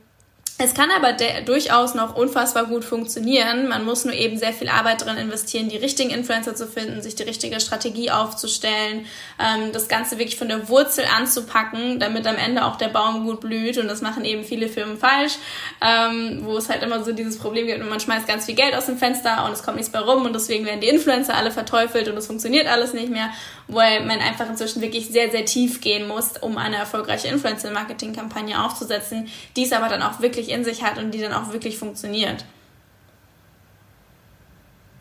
es 0.59 0.73
kann 0.73 0.89
aber 0.89 1.13
durchaus 1.45 1.93
noch 1.93 2.15
unfassbar 2.15 2.65
gut 2.65 2.83
funktionieren. 2.83 3.67
Man 3.67 3.85
muss 3.85 4.05
nur 4.05 4.15
eben 4.15 4.39
sehr 4.39 4.53
viel 4.53 4.69
Arbeit 4.69 5.01
darin 5.01 5.17
investieren, 5.17 5.69
die 5.69 5.77
richtigen 5.77 6.09
Influencer 6.09 6.55
zu 6.55 6.65
finden, 6.65 7.03
sich 7.03 7.13
die 7.13 7.23
richtige 7.23 7.59
Strategie 7.59 8.09
aufzustellen, 8.09 9.05
ähm, 9.39 9.71
das 9.71 9.87
Ganze 9.87 10.17
wirklich 10.17 10.35
von 10.35 10.47
der 10.47 10.67
Wurzel 10.67 11.05
anzupacken, 11.15 11.99
damit 11.99 12.25
am 12.25 12.37
Ende 12.37 12.65
auch 12.65 12.75
der 12.75 12.87
Baum 12.87 13.25
gut 13.25 13.39
blüht. 13.39 13.77
Und 13.77 13.87
das 13.87 14.01
machen 14.01 14.25
eben 14.25 14.43
viele 14.43 14.67
Firmen 14.67 14.97
falsch, 14.97 15.33
ähm, 15.79 16.39
wo 16.41 16.57
es 16.57 16.69
halt 16.69 16.81
immer 16.81 17.03
so 17.03 17.11
dieses 17.11 17.37
Problem 17.37 17.67
gibt, 17.67 17.87
man 17.87 17.99
schmeißt 17.99 18.27
ganz 18.27 18.47
viel 18.47 18.55
Geld 18.55 18.73
aus 18.73 18.87
dem 18.87 18.97
Fenster 18.97 19.45
und 19.45 19.51
es 19.51 19.61
kommt 19.61 19.77
nichts 19.77 19.91
bei 19.91 19.99
rum 19.99 20.25
und 20.25 20.33
deswegen 20.33 20.65
werden 20.65 20.81
die 20.81 20.87
Influencer 20.87 21.35
alle 21.35 21.51
verteufelt 21.51 22.07
und 22.07 22.17
es 22.17 22.25
funktioniert 22.25 22.65
alles 22.65 22.93
nicht 22.93 23.09
mehr, 23.09 23.29
weil 23.67 24.03
man 24.05 24.19
einfach 24.19 24.49
inzwischen 24.49 24.81
wirklich 24.81 25.09
sehr, 25.09 25.29
sehr 25.29 25.45
tief 25.45 25.81
gehen 25.81 26.07
muss, 26.07 26.31
um 26.41 26.57
eine 26.57 26.77
erfolgreiche 26.77 27.27
Influencer-Marketing-Kampagne 27.27 28.63
aufzusetzen, 28.63 29.29
die 29.55 29.63
es 29.63 29.71
aber 29.71 29.87
dann 29.87 30.01
auch 30.01 30.19
wirklich 30.19 30.46
wirklich 30.47 30.55
in 30.55 30.63
sich 30.63 30.83
hat 30.83 30.97
und 30.97 31.11
die 31.11 31.21
dann 31.21 31.33
auch 31.33 31.51
wirklich 31.51 31.77
funktioniert. 31.77 32.45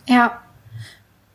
Ja. 0.06 0.42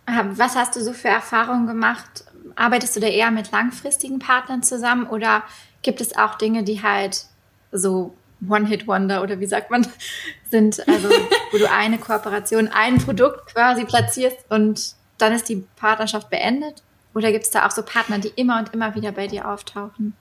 Was 0.06 0.56
hast 0.56 0.76
du 0.76 0.84
so 0.84 0.94
für 0.94 1.08
Erfahrungen 1.08 1.68
gemacht? 1.68 2.26
Arbeitest 2.56 2.96
du 2.96 3.00
da 3.00 3.08
eher 3.08 3.32
mit 3.32 3.52
langfristigen 3.52 4.20
Partnern 4.20 4.64
zusammen 4.64 5.08
oder 5.08 5.44
gibt 5.84 6.02
es 6.02 6.18
auch 6.18 6.36
Dinge, 6.36 6.64
die 6.64 6.82
halt 6.82 7.26
so 7.72 8.14
One-Hit-Wonder 8.48 9.22
oder 9.22 9.40
wie 9.40 9.46
sagt 9.46 9.72
man, 9.72 9.88
sind, 10.50 10.86
also 10.88 11.10
wo 11.52 11.58
du 11.58 11.70
eine 11.70 11.98
Kooperation, 11.98 12.68
ein 12.68 12.98
Produkt 12.98 13.54
quasi 13.54 13.86
platzierst 13.86 14.38
und 14.50 14.96
dann 15.18 15.34
ist 15.34 15.48
die 15.48 15.64
Partnerschaft 15.76 16.30
beendet? 16.30 16.84
Oder 17.14 17.32
gibt 17.32 17.46
es 17.46 17.52
da 17.52 17.68
auch 17.68 17.72
so 17.72 17.84
Partner, 17.84 18.20
die 18.20 18.32
immer 18.36 18.58
und 18.58 18.74
immer 18.74 18.96
wieder 18.96 19.12
bei 19.12 19.28
dir 19.28 19.48
auftauchen? 19.48 20.16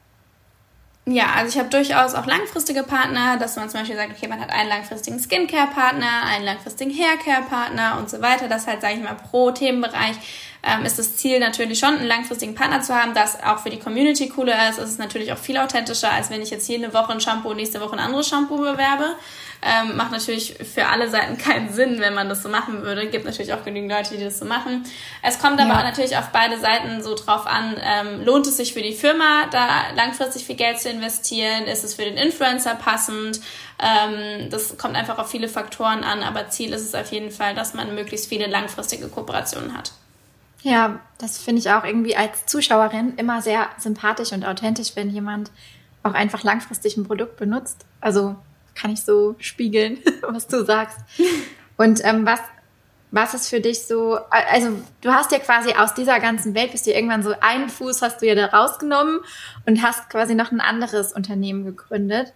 Ja, 1.13 1.33
also 1.35 1.49
ich 1.49 1.59
habe 1.59 1.69
durchaus 1.69 2.15
auch 2.15 2.27
langfristige 2.27 2.85
Partner, 2.85 3.37
dass 3.37 3.57
man 3.57 3.69
zum 3.69 3.81
Beispiel 3.81 3.97
sagt, 3.97 4.13
okay, 4.13 4.29
man 4.29 4.41
hat 4.41 4.51
einen 4.51 4.69
langfristigen 4.69 5.19
Skincare-Partner, 5.19 6.23
einen 6.27 6.45
langfristigen 6.45 6.97
Haircare-Partner 6.97 7.99
und 7.99 8.09
so 8.09 8.23
weiter. 8.23 8.47
Das 8.47 8.69
halt, 8.69 8.81
sage 8.81 8.95
ich 8.95 9.03
mal, 9.03 9.17
pro 9.17 9.51
Themenbereich 9.51 10.15
ähm, 10.63 10.85
ist 10.85 11.01
das 11.01 11.17
Ziel 11.17 11.41
natürlich 11.41 11.81
schon, 11.81 11.97
einen 11.97 12.07
langfristigen 12.07 12.55
Partner 12.55 12.81
zu 12.81 12.95
haben, 12.95 13.13
das 13.13 13.43
auch 13.43 13.59
für 13.59 13.71
die 13.71 13.81
Community 13.81 14.29
cooler 14.29 14.69
ist. 14.69 14.79
Es 14.79 14.91
ist 14.91 14.99
natürlich 15.01 15.33
auch 15.33 15.39
viel 15.39 15.59
authentischer, 15.59 16.13
als 16.13 16.31
wenn 16.31 16.43
ich 16.43 16.51
jetzt 16.51 16.71
eine 16.71 16.95
Woche 16.95 17.11
ein 17.13 17.21
Shampoo 17.21 17.51
und 17.51 17.57
nächste 17.57 17.81
Woche 17.81 17.95
ein 17.95 17.99
anderes 17.99 18.29
Shampoo 18.29 18.59
bewerbe. 18.59 19.17
Ähm, 19.63 19.97
macht 19.97 20.11
natürlich 20.11 20.55
für 20.55 20.87
alle 20.87 21.11
Seiten 21.11 21.37
keinen 21.37 21.73
Sinn, 21.73 22.01
wenn 22.01 22.15
man 22.15 22.29
das 22.29 22.43
so 22.43 22.49
machen 22.49 22.83
würde. 22.83 23.09
Gibt 23.09 23.27
natürlich 23.27 23.53
auch 23.53 23.63
genügend 23.63 23.93
Leute, 23.93 24.17
die 24.17 24.25
das 24.25 24.39
so 24.39 24.47
machen. 24.47 24.85
Es 25.23 25.39
kommt 25.39 25.61
aber 25.61 25.75
ja. 25.75 25.83
natürlich 25.83 26.17
auf 26.17 26.29
beide 26.33 26.59
Seiten 26.59 27.03
so 27.03 27.15
drauf 27.15 27.47
an, 27.47 27.77
ähm, 27.83 28.25
lohnt 28.25 28.47
es 28.47 28.57
sich 28.57 28.73
für 28.73 28.83
die 28.83 28.95
Firma, 28.95 29.47
da 29.51 29.93
langfristig 29.95 30.45
viel 30.47 30.57
Geld 30.57 30.81
zu 30.81 30.89
investieren? 30.89 31.65
Ist 31.65 31.85
es 31.85 31.95
für 31.95 32.05
den 32.05 32.17
Influencer 32.17 32.75
passend? 32.75 33.41
Ähm, 33.79 34.49
das 34.51 34.79
kommt 34.79 34.97
einfach 34.97 35.19
auf 35.19 35.31
viele 35.31 35.49
Faktoren 35.49 36.05
an, 36.05 36.23
aber 36.23 36.49
Ziel 36.49 36.73
ist 36.73 36.83
es 36.83 36.95
auf 36.95 37.13
jeden 37.13 37.31
Fall, 37.31 37.55
dass 37.55 37.75
man 37.75 37.95
möglichst 37.95 38.29
viele 38.29 38.47
langfristige 38.47 39.09
Kooperationen 39.09 39.77
hat. 39.77 39.93
Ja, 40.63 41.01
das 41.19 41.39
finde 41.39 41.61
ich 41.61 41.71
auch 41.71 41.85
irgendwie 41.85 42.17
als 42.17 42.47
Zuschauerin 42.47 43.15
immer 43.17 43.41
sehr 43.41 43.69
sympathisch 43.79 44.33
und 44.33 44.45
authentisch, 44.45 44.93
wenn 44.95 45.11
jemand 45.11 45.51
auch 46.03 46.15
einfach 46.15 46.43
langfristig 46.43 46.97
ein 46.97 47.07
Produkt 47.07 47.37
benutzt. 47.37 47.87
Also 48.01 48.37
kann 48.75 48.93
ich 48.93 49.03
so 49.03 49.37
spiegeln, 49.39 49.99
was 50.23 50.47
du 50.47 50.65
sagst. 50.65 50.99
Und 51.77 52.01
ähm, 52.05 52.27
was, 52.27 52.41
was 53.11 53.35
ist 53.35 53.49
für 53.49 53.61
dich 53.61 53.87
so, 53.87 54.19
also 54.31 54.79
du 55.01 55.13
hast 55.13 55.33
ja 55.33 55.39
quasi 55.39 55.73
aus 55.73 55.95
dieser 55.95 56.21
ganzen 56.21 56.55
Welt, 56.55 56.73
bist 56.73 56.87
du 56.87 56.93
irgendwann 56.93 57.23
so 57.23 57.35
einen 57.41 57.69
Fuß 57.69 58.03
hast 58.03 58.23
du 58.23 58.27
ja 58.27 58.35
da 58.35 58.47
rausgenommen 58.47 59.21
und 59.67 59.83
hast 59.83 60.11
quasi 60.11 60.35
noch 60.35 60.53
ein 60.53 60.61
anderes 60.61 61.13
Unternehmen 61.13 61.65
gegründet. 61.65 62.33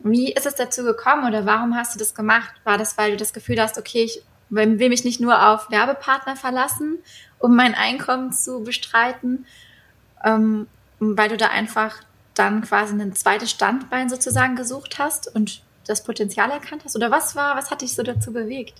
Wie 0.00 0.32
ist 0.32 0.46
es 0.46 0.54
dazu 0.54 0.84
gekommen 0.84 1.26
oder 1.26 1.46
warum 1.46 1.74
hast 1.74 1.94
du 1.94 1.98
das 1.98 2.14
gemacht? 2.14 2.54
War 2.64 2.78
das, 2.78 2.98
weil 2.98 3.12
du 3.12 3.16
das 3.16 3.32
Gefühl 3.32 3.60
hast, 3.60 3.78
okay, 3.78 4.04
ich 4.04 4.22
will 4.50 4.88
mich 4.88 5.04
nicht 5.04 5.20
nur 5.20 5.48
auf 5.48 5.70
Werbepartner 5.70 6.36
verlassen, 6.36 6.98
um 7.38 7.56
mein 7.56 7.74
Einkommen 7.74 8.32
zu 8.32 8.62
bestreiten, 8.62 9.46
ähm, 10.24 10.68
weil 10.98 11.28
du 11.28 11.36
da 11.36 11.48
einfach 11.48 12.02
dann 12.38 12.62
quasi 12.62 12.94
ein 12.94 13.14
zweites 13.14 13.50
Standbein 13.50 14.08
sozusagen 14.08 14.56
gesucht 14.56 14.98
hast 14.98 15.34
und 15.34 15.62
das 15.86 16.04
Potenzial 16.04 16.50
erkannt 16.50 16.82
hast? 16.84 16.96
Oder 16.96 17.10
was 17.10 17.36
war, 17.36 17.56
was 17.56 17.70
hat 17.70 17.82
dich 17.82 17.94
so 17.94 18.02
dazu 18.02 18.32
bewegt? 18.32 18.74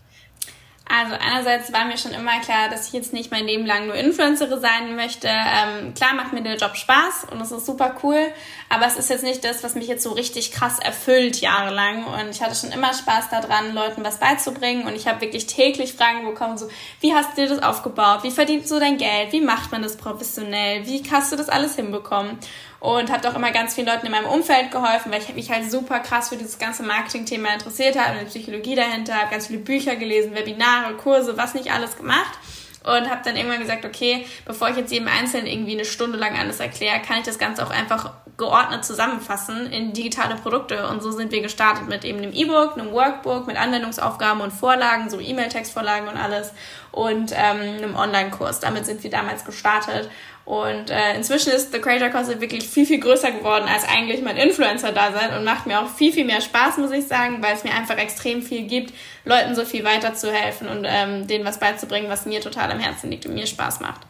Also 0.89 1.17
einerseits 1.17 1.73
war 1.73 1.85
mir 1.85 1.99
schon 1.99 2.13
immer 2.13 2.39
klar, 2.41 2.69
dass 2.71 2.87
ich 2.87 2.93
jetzt 2.93 3.13
nicht 3.13 3.33
mein 3.33 3.45
Leben 3.45 3.67
lang 3.67 3.87
nur 3.87 3.97
Influencerin 3.97 4.61
sein 4.61 4.95
möchte. 4.95 5.27
Ähm, 5.27 5.95
klar 5.95 6.15
macht 6.15 6.33
mir 6.33 6.43
der 6.43 6.57
Job 6.57 6.77
Spaß 6.77 7.27
und 7.33 7.41
es 7.41 7.51
ist 7.51 7.67
super 7.67 7.97
cool, 8.05 8.29
aber 8.69 8.87
es 8.87 8.97
ist 8.97 9.11
jetzt 9.11 9.25
nicht 9.25 9.45
das, 9.45 9.65
was 9.65 9.75
mich 9.75 9.89
jetzt 9.89 10.05
so 10.05 10.13
richtig 10.13 10.53
krass 10.53 10.79
erfüllt 10.79 11.41
jahrelang. 11.41 12.05
Und 12.05 12.31
ich 12.31 12.41
hatte 12.41 12.55
schon 12.55 12.71
immer 12.71 12.95
Spaß 12.95 13.31
daran, 13.31 13.75
Leuten 13.75 14.05
was 14.05 14.21
beizubringen 14.21 14.87
und 14.87 14.95
ich 14.95 15.09
habe 15.09 15.21
wirklich 15.21 15.47
täglich 15.47 15.95
Fragen 15.95 16.25
bekommen, 16.25 16.57
so 16.57 16.69
wie 17.01 17.13
hast 17.13 17.37
du 17.37 17.49
das 17.49 17.61
aufgebaut? 17.61 18.23
Wie 18.23 18.31
verdienst 18.31 18.71
du 18.71 18.79
dein 18.79 18.97
Geld? 18.97 19.33
Wie 19.33 19.41
macht 19.41 19.73
man 19.73 19.83
das 19.83 19.97
professionell? 19.97 20.87
Wie 20.87 21.03
hast 21.11 21.33
du 21.33 21.37
das 21.37 21.49
alles 21.49 21.75
hinbekommen? 21.75 22.39
Und 22.81 23.11
habe 23.11 23.29
auch 23.29 23.35
immer 23.35 23.51
ganz 23.53 23.75
vielen 23.75 23.87
Leuten 23.87 24.07
in 24.07 24.13
meinem 24.13 24.27
Umfeld 24.27 24.71
geholfen, 24.71 25.13
weil 25.13 25.21
ich 25.21 25.35
mich 25.35 25.51
halt 25.51 25.71
super 25.71 26.01
krass 26.01 26.29
für 26.29 26.37
dieses 26.37 26.59
ganze 26.59 26.83
Marketing-Thema 26.83 27.55
interessiert 27.55 27.97
habe 27.99 28.19
die 28.21 28.27
Psychologie 28.27 28.75
dahinter, 28.75 29.15
habe 29.15 29.31
ganz 29.31 29.47
viele 29.47 29.61
Bücher 29.61 29.97
gelesen, 29.97 30.35
Webinare, 30.35 30.95
Kurse, 30.95 31.37
was 31.37 31.55
nicht 31.55 31.73
alles 31.73 31.97
gemacht 31.97 32.39
und 32.87 33.11
habe 33.11 33.21
dann 33.25 33.37
irgendwann 33.37 33.61
gesagt, 33.61 33.85
okay, 33.85 34.27
bevor 34.45 34.71
ich 34.71 34.77
jetzt 34.77 34.93
jedem 34.93 35.09
Einzelnen 35.09 35.47
irgendwie 35.47 35.73
eine 35.73 35.85
Stunde 35.85 36.17
lang 36.17 36.39
alles 36.39 36.61
erkläre, 36.61 37.01
kann 37.01 37.19
ich 37.19 37.25
das 37.25 37.39
Ganze 37.39 37.67
auch 37.67 37.71
einfach 37.71 38.13
geordnet 38.37 38.85
zusammenfassen 38.85 39.67
in 39.73 39.93
digitale 39.93 40.37
Produkte. 40.37 40.87
Und 40.89 41.03
so 41.03 41.11
sind 41.11 41.33
wir 41.33 41.43
gestartet 41.43 41.89
mit 41.89 42.05
eben 42.05 42.19
einem 42.19 42.33
E-Book, 42.33 42.79
einem 42.79 42.93
Workbook, 42.93 43.49
mit 43.49 43.57
Anwendungsaufgaben 43.57 44.41
und 44.41 44.53
Vorlagen, 44.53 45.11
so 45.11 45.19
E-Mail-Textvorlagen 45.19 46.09
und 46.09 46.17
alles 46.17 46.53
und 46.93 47.33
ähm, 47.33 47.77
einem 47.77 47.97
Online-Kurs. 47.97 48.61
Damit 48.61 48.87
sind 48.87 49.03
wir 49.03 49.11
damals 49.11 49.45
gestartet 49.45 50.09
und 50.47 50.91
äh, 50.91 51.17
inzwischen 51.17 51.51
ist 51.51 51.73
The 51.73 51.81
Creator 51.81 52.09
Closet 52.09 52.41
wirklich 52.41 52.69
viel, 52.69 52.87
viel 52.87 53.01
größer 53.01 53.33
geworden 53.33 53.67
als 53.69 53.83
eigentlich 53.85 54.23
mein 54.23 54.37
Influencer-Dasein 54.37 55.37
und 55.37 55.45
macht 55.45 55.67
mir 55.67 55.81
auch 55.81 55.89
viel, 55.89 56.13
viel 56.13 56.25
mehr 56.25 56.41
Spaß, 56.41 56.79
muss 56.79 56.93
ich 56.93 57.09
sagen, 57.09 57.43
weil 57.43 57.57
es 57.57 57.65
mir 57.65 57.75
einfach 57.75 57.99
extrem 57.99 58.43
viel 58.43 58.63
gibt, 58.63 58.95
Leuten 59.25 59.57
so 59.57 59.65
viel 59.65 59.83
weiterzuhelfen 59.83 60.69
und 60.69 60.87
ähm, 60.89 61.27
denen 61.27 61.45
was 61.45 61.59
beizubringen, 61.59 62.09
was 62.09 62.27
mir 62.27 62.41
total 62.41 62.71
am 62.71 62.79
Herzen 62.79 63.11
liegt 63.11 63.27
und 63.27 63.35
mir 63.35 63.45
Spaß 63.45 63.81
macht. 63.81 64.03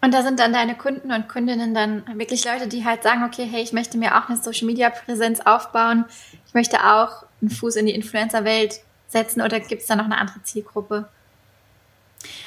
Und 0.00 0.14
da 0.14 0.22
sind 0.22 0.40
dann 0.40 0.54
deine 0.54 0.76
Kunden 0.76 1.12
und 1.12 1.28
Kundinnen 1.28 1.74
dann 1.74 2.04
wirklich 2.18 2.42
Leute, 2.46 2.66
die 2.66 2.86
halt 2.86 3.02
sagen, 3.02 3.22
okay, 3.24 3.46
hey, 3.46 3.62
ich 3.62 3.74
möchte 3.74 3.98
mir 3.98 4.16
auch 4.16 4.30
eine 4.30 4.40
Social-Media-Präsenz 4.40 5.40
aufbauen, 5.40 6.06
ich 6.46 6.54
möchte 6.54 6.78
auch 6.78 7.24
einen 7.42 7.50
Fuß 7.50 7.76
in 7.76 7.84
die 7.84 7.94
Influencer-Welt 7.94 8.80
setzen 9.08 9.42
oder 9.42 9.60
gibt 9.60 9.82
es 9.82 9.88
da 9.88 9.96
noch 9.96 10.06
eine 10.06 10.16
andere 10.16 10.42
Zielgruppe? 10.42 11.06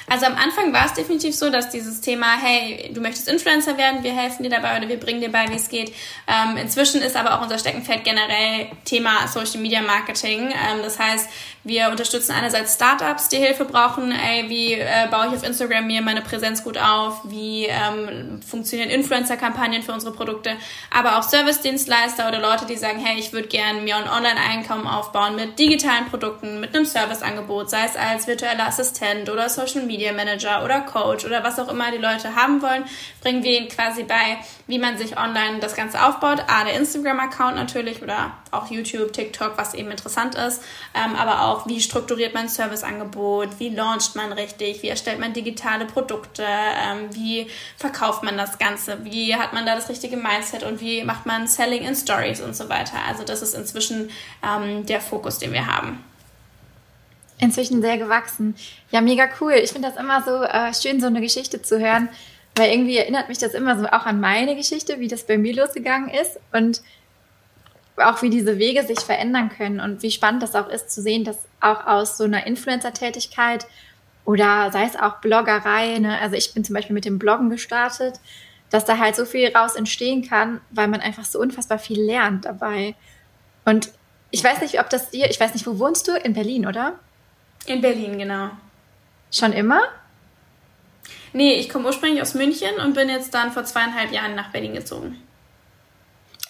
Also 0.08 0.26
am 0.26 0.34
Anfang 0.36 0.72
war 0.72 0.86
es 0.86 0.92
definitiv 0.92 1.34
so, 1.34 1.50
dass 1.50 1.70
dieses 1.70 2.00
Thema, 2.00 2.36
hey, 2.40 2.90
du 2.92 3.00
möchtest 3.00 3.28
Influencer 3.28 3.78
werden, 3.78 4.02
wir 4.02 4.14
helfen 4.14 4.42
dir 4.42 4.50
dabei 4.50 4.76
oder 4.76 4.88
wir 4.88 5.00
bringen 5.00 5.20
dir 5.20 5.32
bei, 5.32 5.48
wie 5.48 5.56
es 5.56 5.68
geht. 5.68 5.92
Ähm, 6.26 6.56
inzwischen 6.58 7.00
ist 7.00 7.16
aber 7.16 7.38
auch 7.38 7.42
unser 7.42 7.58
Steckenpferd 7.58 8.04
generell 8.04 8.68
Thema 8.84 9.26
Social 9.28 9.60
Media 9.60 9.80
Marketing. 9.80 10.50
Ähm, 10.50 10.82
das 10.82 10.98
heißt, 10.98 11.28
wir 11.64 11.88
unterstützen 11.88 12.32
einerseits 12.32 12.74
Startups, 12.74 13.30
die 13.30 13.38
Hilfe 13.38 13.64
brauchen. 13.64 14.12
Ey, 14.12 14.50
wie 14.50 14.74
äh, 14.74 15.08
baue 15.10 15.28
ich 15.28 15.32
auf 15.32 15.42
Instagram 15.42 15.86
mir 15.86 16.02
meine 16.02 16.20
Präsenz 16.20 16.62
gut 16.62 16.76
auf? 16.76 17.22
Wie 17.24 17.64
ähm, 17.64 18.42
funktionieren 18.42 18.90
Influencer-Kampagnen 18.90 19.82
für 19.82 19.92
unsere 19.92 20.12
Produkte? 20.12 20.56
Aber 20.90 21.18
auch 21.18 21.22
Service-Dienstleister 21.22 22.28
oder 22.28 22.40
Leute, 22.40 22.66
die 22.66 22.76
sagen, 22.76 22.98
hey, 22.98 23.18
ich 23.18 23.32
würde 23.32 23.48
gerne 23.48 23.80
mir 23.80 23.96
ein 23.96 24.08
Online-Einkommen 24.08 24.86
aufbauen 24.86 25.36
mit 25.36 25.58
digitalen 25.58 26.06
Produkten, 26.10 26.60
mit 26.60 26.76
einem 26.76 26.84
Serviceangebot, 26.84 27.70
sei 27.70 27.86
es 27.86 27.96
als 27.96 28.26
virtueller 28.26 28.66
Assistent 28.66 29.30
oder 29.30 29.48
Social 29.48 29.82
Media 29.82 29.93
Manager 30.12 30.64
oder 30.64 30.80
Coach 30.80 31.24
oder 31.24 31.42
was 31.44 31.58
auch 31.58 31.68
immer 31.68 31.90
die 31.90 31.98
Leute 31.98 32.34
haben 32.34 32.62
wollen, 32.62 32.84
bringen 33.20 33.42
wir 33.42 33.58
ihnen 33.58 33.68
quasi 33.68 34.04
bei, 34.04 34.38
wie 34.66 34.78
man 34.78 34.98
sich 34.98 35.16
online 35.16 35.60
das 35.60 35.74
Ganze 35.74 36.04
aufbaut. 36.04 36.44
A, 36.48 36.64
der 36.64 36.74
Instagram-Account 36.74 37.56
natürlich 37.56 38.02
oder 38.02 38.32
auch 38.50 38.70
YouTube, 38.70 39.12
TikTok, 39.12 39.56
was 39.56 39.74
eben 39.74 39.90
interessant 39.90 40.34
ist, 40.34 40.62
ähm, 40.94 41.16
aber 41.16 41.42
auch 41.42 41.66
wie 41.66 41.80
strukturiert 41.80 42.34
man 42.34 42.48
Serviceangebot, 42.48 43.58
wie 43.58 43.70
launcht 43.70 44.14
man 44.16 44.32
richtig, 44.32 44.82
wie 44.82 44.88
erstellt 44.88 45.18
man 45.18 45.32
digitale 45.32 45.86
Produkte, 45.86 46.44
ähm, 46.44 47.08
wie 47.12 47.48
verkauft 47.76 48.22
man 48.22 48.36
das 48.36 48.58
Ganze, 48.58 49.04
wie 49.04 49.34
hat 49.34 49.52
man 49.52 49.66
da 49.66 49.74
das 49.74 49.88
richtige 49.88 50.16
Mindset 50.16 50.62
und 50.62 50.80
wie 50.80 51.04
macht 51.04 51.26
man 51.26 51.46
Selling 51.46 51.82
in 51.82 51.94
Stories 51.94 52.40
und 52.40 52.54
so 52.56 52.68
weiter. 52.68 52.96
Also 53.08 53.24
das 53.24 53.42
ist 53.42 53.54
inzwischen 53.54 54.10
ähm, 54.42 54.86
der 54.86 55.00
Fokus, 55.00 55.38
den 55.38 55.52
wir 55.52 55.66
haben. 55.66 56.02
Inzwischen 57.38 57.82
sehr 57.82 57.98
gewachsen. 57.98 58.54
Ja, 58.90 59.00
mega 59.00 59.28
cool. 59.40 59.52
Ich 59.52 59.72
finde 59.72 59.88
das 59.88 59.98
immer 59.98 60.22
so 60.22 60.42
äh, 60.42 60.72
schön, 60.72 61.00
so 61.00 61.08
eine 61.08 61.20
Geschichte 61.20 61.60
zu 61.62 61.80
hören, 61.80 62.08
weil 62.56 62.70
irgendwie 62.70 62.96
erinnert 62.96 63.28
mich 63.28 63.38
das 63.38 63.54
immer 63.54 63.78
so 63.78 63.86
auch 63.86 64.06
an 64.06 64.20
meine 64.20 64.54
Geschichte, 64.54 65.00
wie 65.00 65.08
das 65.08 65.26
bei 65.26 65.36
mir 65.36 65.54
losgegangen 65.54 66.08
ist 66.08 66.38
und 66.52 66.82
auch 67.96 68.22
wie 68.22 68.30
diese 68.30 68.58
Wege 68.58 68.84
sich 68.84 69.00
verändern 69.00 69.50
können 69.50 69.80
und 69.80 70.02
wie 70.02 70.10
spannend 70.10 70.42
das 70.42 70.54
auch 70.54 70.68
ist 70.68 70.90
zu 70.90 71.02
sehen, 71.02 71.24
dass 71.24 71.38
auch 71.60 71.86
aus 71.86 72.16
so 72.16 72.24
einer 72.24 72.46
Influencer-Tätigkeit 72.46 73.66
oder 74.24 74.70
sei 74.72 74.84
es 74.84 74.96
auch 74.96 75.20
Bloggerei, 75.20 75.98
ne? 75.98 76.18
also 76.20 76.34
ich 76.34 76.54
bin 76.54 76.64
zum 76.64 76.74
Beispiel 76.74 76.94
mit 76.94 77.04
dem 77.04 77.18
Bloggen 77.18 77.50
gestartet, 77.50 78.14
dass 78.70 78.84
da 78.84 78.98
halt 78.98 79.14
so 79.14 79.24
viel 79.24 79.54
raus 79.54 79.76
entstehen 79.76 80.28
kann, 80.28 80.60
weil 80.70 80.88
man 80.88 81.00
einfach 81.00 81.24
so 81.24 81.38
unfassbar 81.38 81.78
viel 81.78 82.00
lernt 82.00 82.44
dabei. 82.44 82.94
Und 83.64 83.90
ich 84.30 84.42
weiß 84.42 84.62
nicht, 84.62 84.80
ob 84.80 84.90
das 84.90 85.10
dir, 85.10 85.30
ich 85.30 85.38
weiß 85.38 85.54
nicht, 85.54 85.66
wo 85.66 85.78
wohnst 85.78 86.08
du? 86.08 86.12
In 86.16 86.32
Berlin, 86.32 86.66
oder? 86.66 86.98
In 87.66 87.80
Berlin, 87.80 88.18
genau. 88.18 88.50
Schon 89.30 89.52
immer? 89.52 89.82
Nee, 91.32 91.54
ich 91.54 91.68
komme 91.68 91.86
ursprünglich 91.86 92.22
aus 92.22 92.34
München 92.34 92.76
und 92.76 92.94
bin 92.94 93.08
jetzt 93.08 93.34
dann 93.34 93.52
vor 93.52 93.64
zweieinhalb 93.64 94.12
Jahren 94.12 94.34
nach 94.34 94.50
Berlin 94.50 94.74
gezogen. 94.74 95.20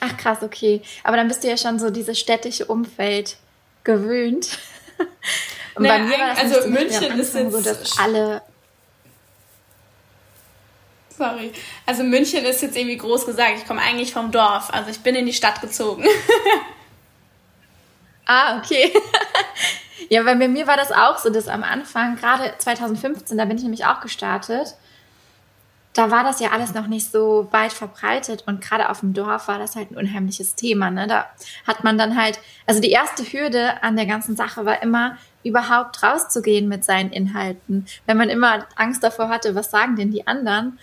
Ach 0.00 0.16
krass, 0.16 0.42
okay. 0.42 0.82
Aber 1.02 1.16
dann 1.16 1.28
bist 1.28 1.42
du 1.42 1.48
ja 1.48 1.56
schon 1.56 1.78
so 1.78 1.90
dieses 1.90 2.18
städtische 2.18 2.66
Umfeld 2.66 3.36
gewöhnt. 3.84 4.58
Und 5.76 5.84
naja, 5.84 5.98
bei 5.98 6.04
mir 6.04 6.18
war 6.18 6.28
das 6.30 6.38
also 6.38 6.62
so 6.62 6.68
München 6.68 7.18
ist 7.18 7.34
jetzt 7.34 7.52
so, 7.52 7.60
dass 7.60 7.98
alle 7.98 8.42
Sorry. 11.16 11.52
Also 11.86 12.02
München 12.02 12.44
ist 12.44 12.62
jetzt 12.62 12.76
irgendwie 12.76 12.96
groß 12.96 13.24
gesagt. 13.26 13.58
Ich 13.58 13.66
komme 13.66 13.80
eigentlich 13.80 14.12
vom 14.12 14.32
Dorf. 14.32 14.70
Also 14.72 14.90
ich 14.90 15.00
bin 15.00 15.14
in 15.14 15.26
die 15.26 15.32
Stadt 15.32 15.60
gezogen. 15.60 16.04
ah, 18.26 18.58
okay. 18.58 18.92
ja, 20.08 20.24
weil 20.24 20.36
bei 20.36 20.48
mir 20.48 20.66
war 20.66 20.76
das 20.76 20.92
auch 20.92 21.18
so, 21.18 21.30
dass 21.30 21.48
am 21.48 21.62
Anfang, 21.62 22.16
gerade 22.16 22.52
2015, 22.58 23.36
da 23.38 23.44
bin 23.44 23.56
ich 23.56 23.62
nämlich 23.62 23.86
auch 23.86 24.00
gestartet, 24.00 24.76
da 25.94 26.10
war 26.10 26.24
das 26.24 26.40
ja 26.40 26.50
alles 26.50 26.74
noch 26.74 26.88
nicht 26.88 27.10
so 27.10 27.46
weit 27.52 27.72
verbreitet 27.72 28.42
und 28.46 28.60
gerade 28.60 28.90
auf 28.90 29.00
dem 29.00 29.14
Dorf 29.14 29.46
war 29.46 29.60
das 29.60 29.76
halt 29.76 29.92
ein 29.92 29.96
unheimliches 29.96 30.56
Thema. 30.56 30.90
Ne? 30.90 31.06
Da 31.06 31.26
hat 31.66 31.84
man 31.84 31.96
dann 31.96 32.20
halt, 32.20 32.40
also 32.66 32.80
die 32.80 32.90
erste 32.90 33.22
Hürde 33.22 33.80
an 33.82 33.94
der 33.94 34.06
ganzen 34.06 34.34
Sache 34.34 34.66
war 34.66 34.82
immer, 34.82 35.16
überhaupt 35.44 36.02
rauszugehen 36.02 36.68
mit 36.68 36.84
seinen 36.84 37.12
Inhalten. 37.12 37.86
Wenn 38.06 38.16
man 38.16 38.28
immer 38.28 38.66
Angst 38.74 39.04
davor 39.04 39.28
hatte, 39.28 39.54
was 39.54 39.70
sagen 39.70 39.94
denn 39.94 40.10
die 40.10 40.26
anderen? 40.26 40.78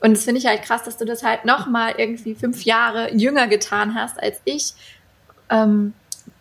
Und 0.00 0.12
das 0.12 0.24
finde 0.24 0.40
ich 0.40 0.46
halt 0.46 0.62
krass, 0.62 0.82
dass 0.82 0.98
du 0.98 1.06
das 1.06 1.22
halt 1.22 1.46
nochmal 1.46 1.94
irgendwie 1.96 2.34
fünf 2.34 2.64
Jahre 2.64 3.14
jünger 3.14 3.46
getan 3.46 3.94
hast 3.94 4.22
als 4.22 4.40
ich. 4.44 4.74
Ähm, 5.48 5.94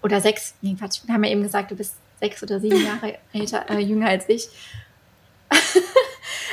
oder 0.05 0.21
sechs, 0.21 0.53
nee, 0.61 0.75
Quatsch, 0.77 1.01
wir 1.05 1.13
haben 1.13 1.23
ja 1.23 1.31
eben 1.31 1.41
gesagt, 1.41 1.71
du 1.71 1.75
bist 1.75 1.95
sechs 2.19 2.41
oder 2.43 2.59
sieben 2.59 2.83
Jahre 2.85 3.17
älter, 3.33 3.69
äh, 3.69 3.79
jünger 3.79 4.07
als 4.07 4.29
ich. 4.29 4.47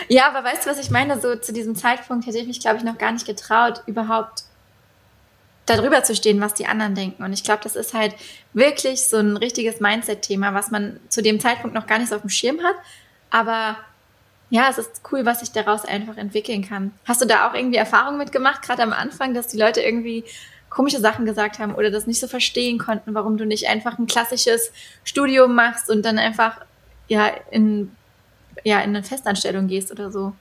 Ja, 0.09 0.29
aber 0.29 0.45
weißt 0.45 0.67
du, 0.67 0.71
was 0.71 0.79
ich 0.79 0.91
meine? 0.91 1.21
So 1.21 1.37
zu 1.37 1.53
diesem 1.53 1.77
Zeitpunkt 1.77 2.27
hätte 2.27 2.39
ich 2.39 2.47
mich, 2.47 2.61
glaube 2.61 2.79
ich, 2.79 2.85
noch 2.85 2.99
gar 2.99 3.13
nicht 3.13 3.27
getraut, 3.27 3.83
überhaupt 3.87 4.45
darüber 5.67 6.03
zu 6.03 6.15
stehen, 6.15 6.41
was 6.41 6.55
die 6.55 6.67
anderen 6.67 6.95
denken. 6.95 7.23
Und 7.23 7.33
ich 7.33 7.45
glaube, 7.45 7.63
das 7.63 7.77
ist 7.77 7.95
halt 7.95 8.15
wirklich 8.53 9.07
so 9.07 9.19
ein 9.19 9.37
richtiges 9.37 9.81
Mindset-Thema, 9.81 10.55
was 10.55 10.71
man 10.71 10.99
zu 11.09 11.23
dem 11.23 11.41
Zeitpunkt 11.41 11.75
noch 11.75 11.87
gar 11.87 11.99
nicht 11.99 12.09
so 12.09 12.17
auf 12.17 12.23
dem 12.23 12.31
Schirm 12.31 12.63
hat. 12.63 12.75
Aber 13.31 13.77
ja, 14.51 14.69
es 14.69 14.77
ist 14.77 15.01
cool, 15.13 15.25
was 15.25 15.41
sich 15.41 15.53
daraus 15.53 15.85
einfach 15.85 16.17
entwickeln 16.17 16.69
kann. 16.69 16.93
Hast 17.07 17.23
du 17.23 17.27
da 17.27 17.49
auch 17.49 17.55
irgendwie 17.55 17.79
Erfahrungen 17.79 18.19
mitgemacht, 18.19 18.63
gerade 18.63 18.83
am 18.83 18.93
Anfang, 18.93 19.35
dass 19.35 19.47
die 19.47 19.57
Leute 19.57 19.81
irgendwie 19.81 20.25
komische 20.73 21.01
Sachen 21.01 21.25
gesagt 21.25 21.59
haben 21.59 21.75
oder 21.75 21.91
das 21.91 22.07
nicht 22.07 22.21
so 22.21 22.27
verstehen 22.27 22.79
konnten, 22.79 23.15
warum 23.15 23.37
du 23.37 23.45
nicht 23.45 23.69
einfach 23.69 23.99
ein 23.99 24.07
klassisches 24.07 24.73
Studium 25.05 25.55
machst 25.55 25.91
und 25.91 26.05
dann 26.05 26.19
einfach 26.19 26.61
ja 27.09 27.27
in, 27.51 27.95
ja, 28.65 28.81
in 28.81 28.91
eine 28.91 29.03
Festanstellung 29.03 29.69
gehst 29.69 29.93
oder 29.93 30.11
so? 30.11 30.33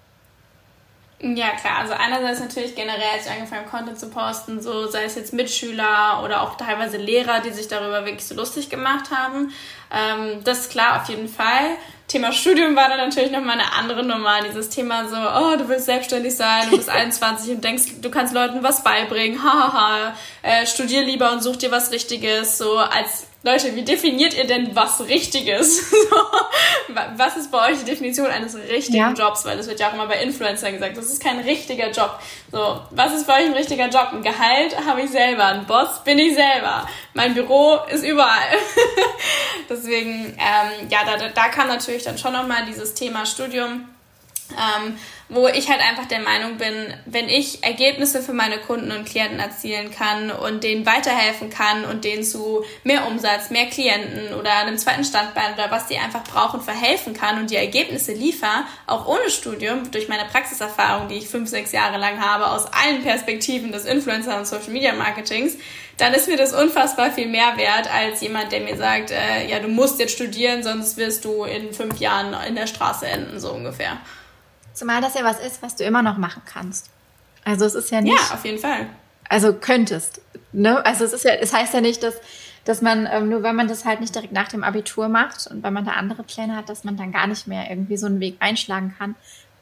Ja, 1.23 1.49
klar. 1.51 1.79
Also 1.79 1.93
einerseits 1.93 2.39
natürlich 2.39 2.73
generell, 2.73 3.09
als 3.13 3.27
ich 3.27 3.31
angefangen 3.31 3.67
Content 3.67 3.99
zu 3.99 4.09
posten, 4.09 4.59
so 4.59 4.87
sei 4.87 5.03
es 5.03 5.15
jetzt 5.15 5.33
Mitschüler 5.33 6.21
oder 6.23 6.41
auch 6.41 6.57
teilweise 6.57 6.97
Lehrer, 6.97 7.41
die 7.41 7.51
sich 7.51 7.67
darüber 7.67 8.05
wirklich 8.05 8.25
so 8.25 8.33
lustig 8.33 8.71
gemacht 8.71 9.11
haben. 9.11 9.53
Ähm, 9.91 10.43
das 10.43 10.61
ist 10.61 10.71
klar, 10.71 10.99
auf 10.99 11.09
jeden 11.09 11.27
Fall. 11.27 11.77
Thema 12.11 12.33
Studium 12.33 12.75
war 12.75 12.89
dann 12.89 12.97
natürlich 12.97 13.31
nochmal 13.31 13.57
eine 13.57 13.71
andere 13.71 14.03
Nummer. 14.03 14.41
Dieses 14.41 14.67
Thema 14.67 15.07
so, 15.07 15.15
oh, 15.15 15.55
du 15.55 15.69
willst 15.69 15.85
selbstständig 15.85 16.35
sein, 16.35 16.69
du 16.69 16.75
bist 16.75 16.89
21 16.89 17.55
und 17.55 17.63
denkst, 17.63 17.83
du 18.01 18.11
kannst 18.11 18.33
Leuten 18.33 18.63
was 18.63 18.83
beibringen, 18.83 19.41
hahaha, 19.41 20.13
äh, 20.41 20.65
studier 20.65 21.03
lieber 21.03 21.31
und 21.31 21.41
such 21.41 21.55
dir 21.57 21.71
was 21.71 21.91
Richtiges, 21.91 22.57
so 22.57 22.77
als 22.77 23.27
Leute, 23.43 23.75
wie 23.75 23.81
definiert 23.81 24.35
ihr 24.35 24.45
denn 24.45 24.75
was 24.75 25.07
Richtiges? 25.07 25.91
was 27.17 27.37
ist 27.37 27.51
bei 27.51 27.71
euch 27.71 27.79
die 27.79 27.85
Definition 27.85 28.27
eines 28.27 28.55
richtigen 28.55 28.97
ja. 28.97 29.13
Jobs? 29.13 29.45
Weil 29.45 29.57
das 29.57 29.67
wird 29.67 29.79
ja 29.79 29.89
auch 29.89 29.93
immer 29.95 30.05
bei 30.05 30.21
Influencern 30.21 30.73
gesagt, 30.73 30.95
das 30.95 31.07
ist 31.07 31.23
kein 31.23 31.39
richtiger 31.39 31.89
Job. 31.89 32.19
So, 32.51 32.81
was 32.91 33.15
ist 33.15 33.25
bei 33.25 33.39
euch 33.39 33.45
ein 33.47 33.53
richtiger 33.53 33.89
Job? 33.89 34.09
Ein 34.11 34.21
Gehalt 34.21 34.77
habe 34.85 35.01
ich 35.01 35.09
selber, 35.09 35.45
ein 35.45 35.65
Boss 35.65 36.03
bin 36.03 36.19
ich 36.19 36.35
selber, 36.35 36.87
mein 37.15 37.33
Büro 37.33 37.79
ist 37.89 38.03
überall. 38.03 38.57
Deswegen, 39.69 40.37
ähm, 40.37 40.87
ja, 40.89 40.99
da, 41.03 41.27
da 41.27 41.47
kam 41.47 41.67
natürlich 41.67 42.03
dann 42.03 42.19
schon 42.19 42.33
nochmal 42.33 42.65
dieses 42.67 42.93
Thema 42.93 43.25
Studium. 43.25 43.89
Ähm, 44.51 44.97
wo 45.33 45.47
ich 45.47 45.69
halt 45.69 45.79
einfach 45.79 46.07
der 46.07 46.19
Meinung 46.19 46.57
bin, 46.57 46.93
wenn 47.05 47.29
ich 47.29 47.63
Ergebnisse 47.63 48.21
für 48.21 48.33
meine 48.33 48.57
Kunden 48.57 48.91
und 48.91 49.05
Klienten 49.05 49.39
erzielen 49.39 49.89
kann 49.89 50.29
und 50.29 50.61
denen 50.65 50.85
weiterhelfen 50.85 51.49
kann 51.49 51.85
und 51.85 52.03
denen 52.03 52.23
zu 52.23 52.65
mehr 52.83 53.07
Umsatz, 53.07 53.49
mehr 53.49 53.67
Klienten 53.67 54.33
oder 54.33 54.53
einem 54.55 54.77
zweiten 54.77 55.05
Standbein 55.05 55.53
oder 55.53 55.71
was 55.71 55.87
die 55.87 55.97
einfach 55.97 56.25
brauchen, 56.25 56.59
verhelfen 56.59 57.13
kann 57.13 57.39
und 57.39 57.49
die 57.49 57.55
Ergebnisse 57.55 58.11
liefere, 58.11 58.65
auch 58.87 59.07
ohne 59.07 59.29
Studium, 59.29 59.89
durch 59.91 60.09
meine 60.09 60.25
Praxiserfahrung, 60.25 61.07
die 61.07 61.19
ich 61.19 61.29
fünf, 61.29 61.49
sechs 61.49 61.71
Jahre 61.71 61.97
lang 61.97 62.19
habe, 62.19 62.47
aus 62.47 62.65
allen 62.65 63.01
Perspektiven 63.01 63.71
des 63.71 63.85
Influencer 63.85 64.37
und 64.37 64.45
Social 64.45 64.71
Media 64.71 64.93
Marketings, 64.93 65.55
dann 65.95 66.13
ist 66.13 66.27
mir 66.27 66.35
das 66.35 66.53
unfassbar 66.53 67.09
viel 67.09 67.27
mehr 67.27 67.55
wert 67.55 67.89
als 67.89 68.19
jemand, 68.19 68.51
der 68.51 68.59
mir 68.59 68.75
sagt, 68.75 69.11
äh, 69.11 69.47
ja, 69.47 69.59
du 69.59 69.69
musst 69.69 69.97
jetzt 69.97 70.13
studieren, 70.13 70.61
sonst 70.61 70.97
wirst 70.97 71.23
du 71.23 71.45
in 71.45 71.73
fünf 71.73 72.01
Jahren 72.01 72.35
in 72.45 72.55
der 72.55 72.67
Straße 72.67 73.07
enden, 73.07 73.39
so 73.39 73.51
ungefähr. 73.51 73.97
Zumal 74.73 75.01
das 75.01 75.15
ja 75.15 75.23
was 75.23 75.39
ist, 75.39 75.61
was 75.61 75.75
du 75.75 75.83
immer 75.83 76.01
noch 76.01 76.17
machen 76.17 76.41
kannst. 76.45 76.89
Also 77.43 77.65
es 77.65 77.75
ist 77.75 77.91
ja 77.91 78.01
nicht. 78.01 78.17
Ja, 78.17 78.35
auf 78.35 78.45
jeden 78.45 78.59
Fall. 78.59 78.87
Also 79.27 79.53
könntest. 79.53 80.21
Ne? 80.51 80.85
Also 80.85 81.05
es 81.05 81.13
ist 81.13 81.23
ja, 81.23 81.33
es 81.33 81.53
heißt 81.53 81.73
ja 81.73 81.81
nicht, 81.81 82.03
dass, 82.03 82.15
dass 82.65 82.81
man, 82.81 83.07
ähm, 83.11 83.29
nur 83.29 83.43
wenn 83.43 83.55
man 83.55 83.67
das 83.67 83.85
halt 83.85 84.01
nicht 84.01 84.13
direkt 84.13 84.33
nach 84.33 84.49
dem 84.49 84.63
Abitur 84.63 85.07
macht 85.07 85.47
und 85.47 85.63
wenn 85.63 85.73
man 85.73 85.85
da 85.85 85.91
andere 85.91 86.23
Pläne 86.23 86.55
hat, 86.55 86.69
dass 86.69 86.83
man 86.83 86.97
dann 86.97 87.11
gar 87.11 87.27
nicht 87.27 87.47
mehr 87.47 87.69
irgendwie 87.69 87.97
so 87.97 88.05
einen 88.05 88.19
Weg 88.19 88.37
einschlagen 88.39 88.93
kann. 88.97 89.15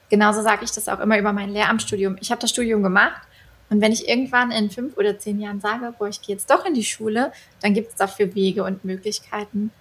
Genauso 0.09 0.41
sage 0.41 0.63
ich 0.63 0.71
das 0.71 0.89
auch 0.89 0.99
immer 0.99 1.17
über 1.19 1.33
mein 1.33 1.51
Lehramtsstudium. 1.51 2.17
Ich 2.19 2.31
habe 2.31 2.41
das 2.41 2.49
Studium 2.49 2.81
gemacht 2.81 3.21
und 3.69 3.81
wenn 3.81 3.91
ich 3.91 4.07
irgendwann 4.07 4.51
in 4.51 4.71
fünf 4.71 4.97
oder 4.97 5.19
zehn 5.19 5.39
Jahren 5.39 5.61
sage, 5.61 5.93
boah, 5.97 6.07
ich 6.07 6.21
gehe 6.21 6.35
jetzt 6.35 6.49
doch 6.49 6.65
in 6.65 6.73
die 6.73 6.83
Schule, 6.83 7.31
dann 7.61 7.73
gibt 7.73 7.89
es 7.89 7.95
dafür 7.95 8.33
Wege 8.33 8.63
und 8.63 8.83
Möglichkeiten. 8.83 9.71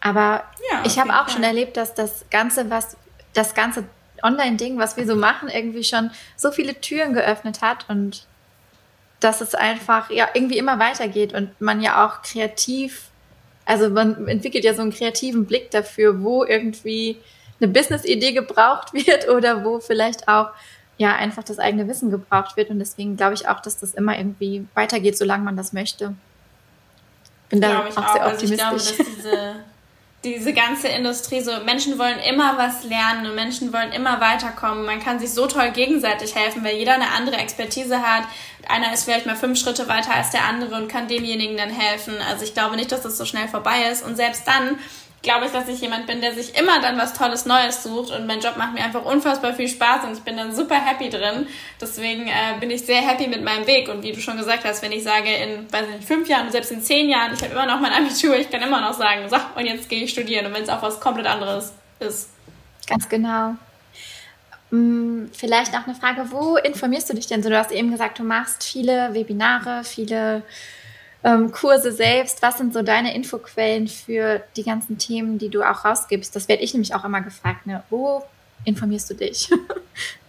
Aber 0.00 0.44
ja, 0.70 0.82
ich 0.84 0.98
habe 0.98 1.10
auch 1.10 1.24
Fall. 1.24 1.30
schon 1.30 1.42
erlebt, 1.42 1.78
dass 1.78 1.94
das 1.94 2.26
Ganze, 2.30 2.68
was 2.68 2.96
das 3.32 3.54
ganze 3.54 3.84
Online-Ding, 4.24 4.78
was 4.78 4.96
wir 4.96 5.06
so 5.06 5.14
machen, 5.14 5.48
irgendwie 5.48 5.84
schon 5.84 6.10
so 6.36 6.50
viele 6.50 6.80
Türen 6.80 7.12
geöffnet 7.14 7.60
hat 7.62 7.88
und 7.88 8.26
dass 9.20 9.40
es 9.40 9.54
einfach 9.54 10.10
ja 10.10 10.28
irgendwie 10.34 10.58
immer 10.58 10.78
weitergeht 10.78 11.32
und 11.32 11.60
man 11.60 11.80
ja 11.80 12.04
auch 12.06 12.22
kreativ, 12.22 13.10
also 13.64 13.88
man 13.88 14.26
entwickelt 14.28 14.64
ja 14.64 14.74
so 14.74 14.82
einen 14.82 14.92
kreativen 14.92 15.46
Blick 15.46 15.70
dafür, 15.70 16.22
wo 16.22 16.44
irgendwie 16.44 17.18
eine 17.60 17.70
Business-Idee 17.72 18.32
gebraucht 18.32 18.92
wird 18.92 19.28
oder 19.34 19.64
wo 19.64 19.80
vielleicht 19.80 20.28
auch 20.28 20.50
ja 20.96 21.14
einfach 21.14 21.42
das 21.42 21.58
eigene 21.58 21.88
Wissen 21.88 22.10
gebraucht 22.10 22.56
wird 22.56 22.70
und 22.70 22.78
deswegen 22.78 23.16
glaube 23.16 23.34
ich 23.34 23.48
auch, 23.48 23.60
dass 23.60 23.78
das 23.78 23.94
immer 23.94 24.16
irgendwie 24.16 24.66
weitergeht, 24.74 25.16
solange 25.16 25.44
man 25.44 25.56
das 25.56 25.72
möchte. 25.72 26.14
Bin 27.48 27.60
da 27.60 27.80
auch, 27.80 27.96
auch 27.96 28.12
sehr 28.12 28.26
optimistisch. 28.26 28.62
Also 28.62 28.76
ich 28.84 28.96
glaube, 28.96 29.04
dass 29.04 29.16
diese 29.16 29.54
diese 30.24 30.52
ganze 30.52 30.88
Industrie 30.88 31.40
so, 31.40 31.52
Menschen 31.64 31.98
wollen 31.98 32.18
immer 32.18 32.56
was 32.56 32.82
lernen 32.84 33.26
und 33.26 33.34
Menschen 33.34 33.72
wollen 33.72 33.92
immer 33.92 34.20
weiterkommen. 34.20 34.86
Man 34.86 35.00
kann 35.00 35.18
sich 35.20 35.32
so 35.32 35.46
toll 35.46 35.70
gegenseitig 35.70 36.34
helfen, 36.34 36.64
weil 36.64 36.76
jeder 36.76 36.94
eine 36.94 37.10
andere 37.10 37.36
Expertise 37.36 38.00
hat. 38.00 38.24
Einer 38.66 38.92
ist 38.94 39.04
vielleicht 39.04 39.26
mal 39.26 39.36
fünf 39.36 39.58
Schritte 39.58 39.86
weiter 39.88 40.14
als 40.14 40.30
der 40.30 40.44
andere 40.44 40.76
und 40.76 40.88
kann 40.88 41.08
demjenigen 41.08 41.56
dann 41.56 41.70
helfen. 41.70 42.14
Also 42.30 42.44
ich 42.44 42.54
glaube 42.54 42.76
nicht, 42.76 42.90
dass 42.90 43.02
das 43.02 43.18
so 43.18 43.26
schnell 43.26 43.48
vorbei 43.48 43.84
ist. 43.90 44.04
Und 44.04 44.16
selbst 44.16 44.48
dann 44.48 44.78
glaube 45.24 45.46
ich, 45.46 45.52
dass 45.52 45.66
ich 45.68 45.80
jemand 45.80 46.06
bin, 46.06 46.20
der 46.20 46.32
sich 46.34 46.56
immer 46.56 46.80
dann 46.80 46.96
was 46.96 47.14
Tolles 47.14 47.46
Neues 47.46 47.82
sucht 47.82 48.12
und 48.12 48.26
mein 48.26 48.38
Job 48.40 48.56
macht 48.56 48.74
mir 48.74 48.84
einfach 48.84 49.04
unfassbar 49.04 49.54
viel 49.54 49.68
Spaß 49.68 50.04
und 50.04 50.12
ich 50.12 50.22
bin 50.22 50.36
dann 50.36 50.54
super 50.54 50.76
happy 50.76 51.08
drin. 51.10 51.48
Deswegen 51.80 52.28
äh, 52.28 52.58
bin 52.60 52.70
ich 52.70 52.82
sehr 52.82 53.00
happy 53.00 53.26
mit 53.26 53.42
meinem 53.42 53.66
Weg 53.66 53.88
und 53.88 54.04
wie 54.04 54.12
du 54.12 54.20
schon 54.20 54.36
gesagt 54.36 54.64
hast, 54.64 54.82
wenn 54.82 54.92
ich 54.92 55.02
sage 55.02 55.34
in, 55.34 55.72
weiß 55.72 55.88
nicht, 55.88 56.04
fünf 56.04 56.28
Jahren, 56.28 56.50
selbst 56.52 56.70
in 56.70 56.80
zehn 56.80 57.08
Jahren, 57.08 57.34
ich 57.34 57.42
habe 57.42 57.52
immer 57.52 57.66
noch 57.66 57.80
mein 57.80 57.92
Abitur, 57.92 58.36
ich 58.36 58.50
kann 58.50 58.62
immer 58.62 58.80
noch 58.80 58.94
sagen, 58.94 59.28
so, 59.28 59.36
und 59.56 59.66
jetzt 59.66 59.88
gehe 59.88 60.04
ich 60.04 60.10
studieren 60.10 60.46
und 60.46 60.54
wenn 60.54 60.62
es 60.62 60.68
auch 60.68 60.82
was 60.82 61.00
komplett 61.00 61.26
anderes 61.26 61.72
ist. 61.98 62.28
Ganz 62.86 63.08
genau. 63.08 63.54
Hm, 64.70 65.30
vielleicht 65.32 65.72
noch 65.72 65.86
eine 65.86 65.96
Frage, 65.96 66.26
wo 66.30 66.56
informierst 66.56 67.08
du 67.10 67.14
dich 67.14 67.26
denn 67.26 67.42
so? 67.42 67.48
Du 67.48 67.58
hast 67.58 67.72
eben 67.72 67.90
gesagt, 67.90 68.18
du 68.18 68.22
machst 68.22 68.62
viele 68.62 69.14
Webinare, 69.14 69.84
viele 69.84 70.42
ähm, 71.24 71.50
Kurse 71.50 71.90
selbst? 71.90 72.42
Was 72.42 72.58
sind 72.58 72.72
so 72.72 72.82
deine 72.82 73.14
Infoquellen 73.14 73.88
für 73.88 74.42
die 74.56 74.62
ganzen 74.62 74.98
Themen, 74.98 75.38
die 75.38 75.48
du 75.48 75.62
auch 75.62 75.84
rausgibst? 75.84 76.36
Das 76.36 76.48
werde 76.48 76.62
ich 76.62 76.74
nämlich 76.74 76.94
auch 76.94 77.04
immer 77.04 77.22
gefragt. 77.22 77.66
Ne? 77.66 77.82
Wo 77.90 78.22
informierst 78.64 79.10
du 79.10 79.14
dich? 79.14 79.50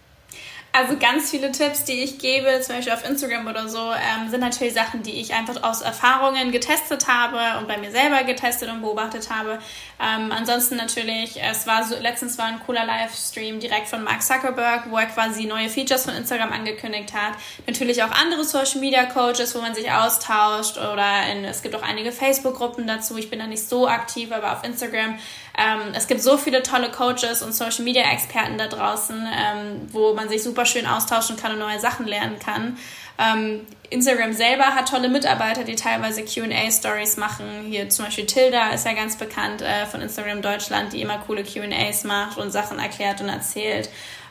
Also 0.76 0.98
ganz 0.98 1.30
viele 1.30 1.52
Tipps, 1.52 1.84
die 1.84 2.02
ich 2.02 2.18
gebe, 2.18 2.60
zum 2.60 2.76
Beispiel 2.76 2.92
auf 2.92 3.08
Instagram 3.08 3.46
oder 3.46 3.66
so, 3.66 3.78
ähm, 3.78 4.28
sind 4.28 4.40
natürlich 4.40 4.74
Sachen, 4.74 5.02
die 5.02 5.12
ich 5.12 5.32
einfach 5.32 5.62
aus 5.62 5.80
Erfahrungen 5.80 6.52
getestet 6.52 7.08
habe 7.08 7.58
und 7.58 7.66
bei 7.66 7.78
mir 7.78 7.90
selber 7.90 8.24
getestet 8.24 8.68
und 8.68 8.82
beobachtet 8.82 9.30
habe. 9.30 9.58
Ähm, 9.98 10.30
ansonsten 10.32 10.76
natürlich, 10.76 11.40
es 11.42 11.66
war 11.66 11.82
so, 11.82 11.96
letztens 11.98 12.36
war 12.36 12.44
ein 12.44 12.60
cooler 12.66 12.84
Livestream 12.84 13.58
direkt 13.58 13.88
von 13.88 14.04
Mark 14.04 14.22
Zuckerberg, 14.22 14.90
wo 14.90 14.98
er 14.98 15.06
quasi 15.06 15.46
neue 15.46 15.70
Features 15.70 16.04
von 16.04 16.14
Instagram 16.14 16.52
angekündigt 16.52 17.14
hat. 17.14 17.32
Natürlich 17.66 18.02
auch 18.02 18.10
andere 18.10 18.44
Social 18.44 18.80
Media 18.80 19.06
Coaches, 19.06 19.54
wo 19.54 19.62
man 19.62 19.74
sich 19.74 19.90
austauscht 19.90 20.76
oder 20.76 21.26
in, 21.32 21.46
es 21.46 21.62
gibt 21.62 21.74
auch 21.74 21.82
einige 21.82 22.12
Facebook-Gruppen 22.12 22.86
dazu. 22.86 23.16
Ich 23.16 23.30
bin 23.30 23.38
da 23.38 23.46
nicht 23.46 23.66
so 23.66 23.88
aktiv, 23.88 24.30
aber 24.30 24.52
auf 24.52 24.62
Instagram 24.62 25.18
ähm, 25.56 25.94
es 25.94 26.06
gibt 26.06 26.22
so 26.22 26.36
viele 26.36 26.62
tolle 26.62 26.90
Coaches 26.90 27.42
und 27.42 27.54
Social 27.54 27.84
Media 27.84 28.02
Experten 28.12 28.58
da 28.58 28.66
draußen, 28.66 29.16
ähm, 29.16 29.88
wo 29.90 30.12
man 30.14 30.28
sich 30.28 30.42
super 30.42 30.66
schön 30.66 30.86
austauschen 30.86 31.36
kann 31.36 31.52
und 31.52 31.58
neue 31.58 31.80
Sachen 31.80 32.06
lernen 32.06 32.38
kann. 32.38 32.76
Ähm, 33.18 33.66
Instagram 33.88 34.34
selber 34.34 34.64
hat 34.64 34.90
tolle 34.90 35.08
Mitarbeiter, 35.08 35.64
die 35.64 35.76
teilweise 35.76 36.24
QA-Stories 36.24 37.16
machen. 37.16 37.64
Hier 37.68 37.88
zum 37.88 38.04
Beispiel 38.04 38.26
Tilda 38.26 38.70
ist 38.70 38.84
ja 38.84 38.92
ganz 38.92 39.16
bekannt 39.16 39.62
äh, 39.62 39.86
von 39.86 40.02
Instagram 40.02 40.42
Deutschland, 40.42 40.92
die 40.92 41.00
immer 41.00 41.18
coole 41.18 41.42
QAs 41.42 42.04
macht 42.04 42.36
und 42.36 42.50
Sachen 42.50 42.78
erklärt 42.78 43.22
und 43.22 43.30
erzählt. 43.30 43.88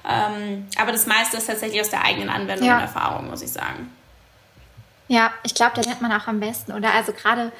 Ähm, 0.07 0.67
aber 0.77 0.91
das 0.91 1.07
meiste 1.07 1.37
ist 1.37 1.47
tatsächlich 1.47 1.81
aus 1.81 1.89
der 1.89 2.05
eigenen 2.05 2.29
Anwendung 2.29 2.67
ja. 2.67 2.75
und 2.75 2.81
Erfahrung, 2.81 3.29
muss 3.29 3.41
ich 3.41 3.51
sagen. 3.51 3.91
Ja, 5.07 5.31
ich 5.43 5.55
glaube, 5.55 5.71
da 5.75 5.81
lernt 5.81 6.01
man 6.01 6.11
auch 6.11 6.27
am 6.27 6.39
besten. 6.39 6.73
Oder 6.73 6.93
also 6.93 7.13
gerade 7.13 7.51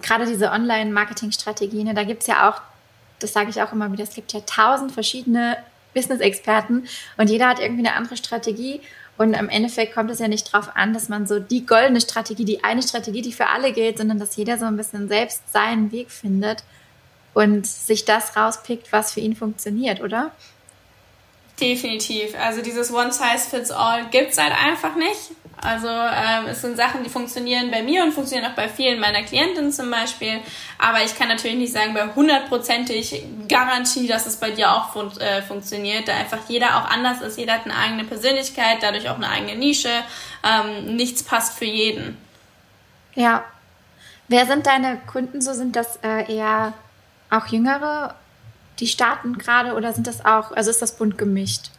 gerade 0.00 0.26
diese 0.26 0.50
Online-Marketing-Strategien, 0.50 1.88
ne, 1.88 1.94
da 1.94 2.04
gibt 2.04 2.22
es 2.22 2.28
ja 2.28 2.48
auch 2.48 2.60
das 3.22 3.32
sage 3.32 3.50
ich 3.50 3.62
auch 3.62 3.72
immer 3.72 3.90
wieder, 3.92 4.04
es 4.04 4.14
gibt 4.14 4.32
ja 4.32 4.40
tausend 4.40 4.92
verschiedene 4.92 5.56
Business-Experten 5.94 6.86
und 7.16 7.30
jeder 7.30 7.48
hat 7.48 7.60
irgendwie 7.60 7.86
eine 7.86 7.96
andere 7.96 8.16
Strategie. 8.16 8.80
Und 9.18 9.34
im 9.34 9.50
Endeffekt 9.50 9.94
kommt 9.94 10.10
es 10.10 10.20
ja 10.20 10.26
nicht 10.26 10.52
darauf 10.52 10.74
an, 10.74 10.94
dass 10.94 11.08
man 11.08 11.26
so 11.26 11.38
die 11.38 11.66
goldene 11.66 12.00
Strategie, 12.00 12.46
die 12.46 12.64
eine 12.64 12.82
Strategie, 12.82 13.20
die 13.20 13.32
für 13.32 13.48
alle 13.48 13.72
gilt, 13.72 13.98
sondern 13.98 14.18
dass 14.18 14.36
jeder 14.36 14.58
so 14.58 14.64
ein 14.64 14.76
bisschen 14.76 15.06
selbst 15.08 15.52
seinen 15.52 15.92
Weg 15.92 16.10
findet 16.10 16.64
und 17.34 17.66
sich 17.66 18.04
das 18.04 18.36
rauspickt, 18.36 18.90
was 18.90 19.12
für 19.12 19.20
ihn 19.20 19.36
funktioniert, 19.36 20.00
oder? 20.00 20.32
Definitiv. 21.60 22.34
Also 22.38 22.62
dieses 22.62 22.92
One 22.92 23.12
Size 23.12 23.48
Fits 23.50 23.70
All 23.70 24.06
gibt 24.10 24.32
es 24.32 24.38
halt 24.38 24.52
einfach 24.52 24.96
nicht. 24.96 25.32
Also 25.62 25.88
ähm, 25.88 26.46
es 26.48 26.60
sind 26.60 26.76
Sachen, 26.76 27.04
die 27.04 27.08
funktionieren 27.08 27.70
bei 27.70 27.82
mir 27.82 28.02
und 28.02 28.12
funktionieren 28.12 28.50
auch 28.50 28.56
bei 28.56 28.68
vielen 28.68 28.98
meiner 28.98 29.22
Klientinnen 29.22 29.72
zum 29.72 29.90
Beispiel. 29.90 30.40
Aber 30.78 31.02
ich 31.02 31.16
kann 31.16 31.28
natürlich 31.28 31.56
nicht 31.56 31.72
sagen, 31.72 31.94
bei 31.94 32.06
hundertprozentig 32.08 33.24
Garantie, 33.48 34.08
dass 34.08 34.26
es 34.26 34.36
bei 34.36 34.50
dir 34.50 34.72
auch 34.72 34.92
fun 34.92 35.10
äh, 35.20 35.40
funktioniert, 35.42 36.08
da 36.08 36.14
einfach 36.14 36.40
jeder 36.48 36.78
auch 36.78 36.90
anders 36.90 37.20
ist. 37.20 37.38
Jeder 37.38 37.54
hat 37.54 37.64
eine 37.64 37.76
eigene 37.76 38.04
Persönlichkeit, 38.04 38.78
dadurch 38.82 39.08
auch 39.08 39.16
eine 39.16 39.28
eigene 39.28 39.54
Nische. 39.54 39.90
Ähm, 40.44 40.96
nichts 40.96 41.22
passt 41.22 41.56
für 41.56 41.64
jeden. 41.64 42.18
Ja. 43.14 43.44
Wer 44.28 44.46
sind 44.46 44.66
deine 44.66 44.98
Kunden 45.06 45.40
so? 45.40 45.52
Sind 45.52 45.76
das 45.76 45.98
äh, 46.02 46.34
eher 46.34 46.72
auch 47.30 47.46
jüngere 47.46 48.16
die 48.82 48.88
starten 48.88 49.38
gerade 49.38 49.74
oder 49.74 49.92
sind 49.92 50.06
das 50.06 50.24
auch, 50.24 50.52
also 50.52 50.70
ist 50.70 50.82
das 50.82 50.96
bunt 50.96 51.18
gemischt? 51.18 51.70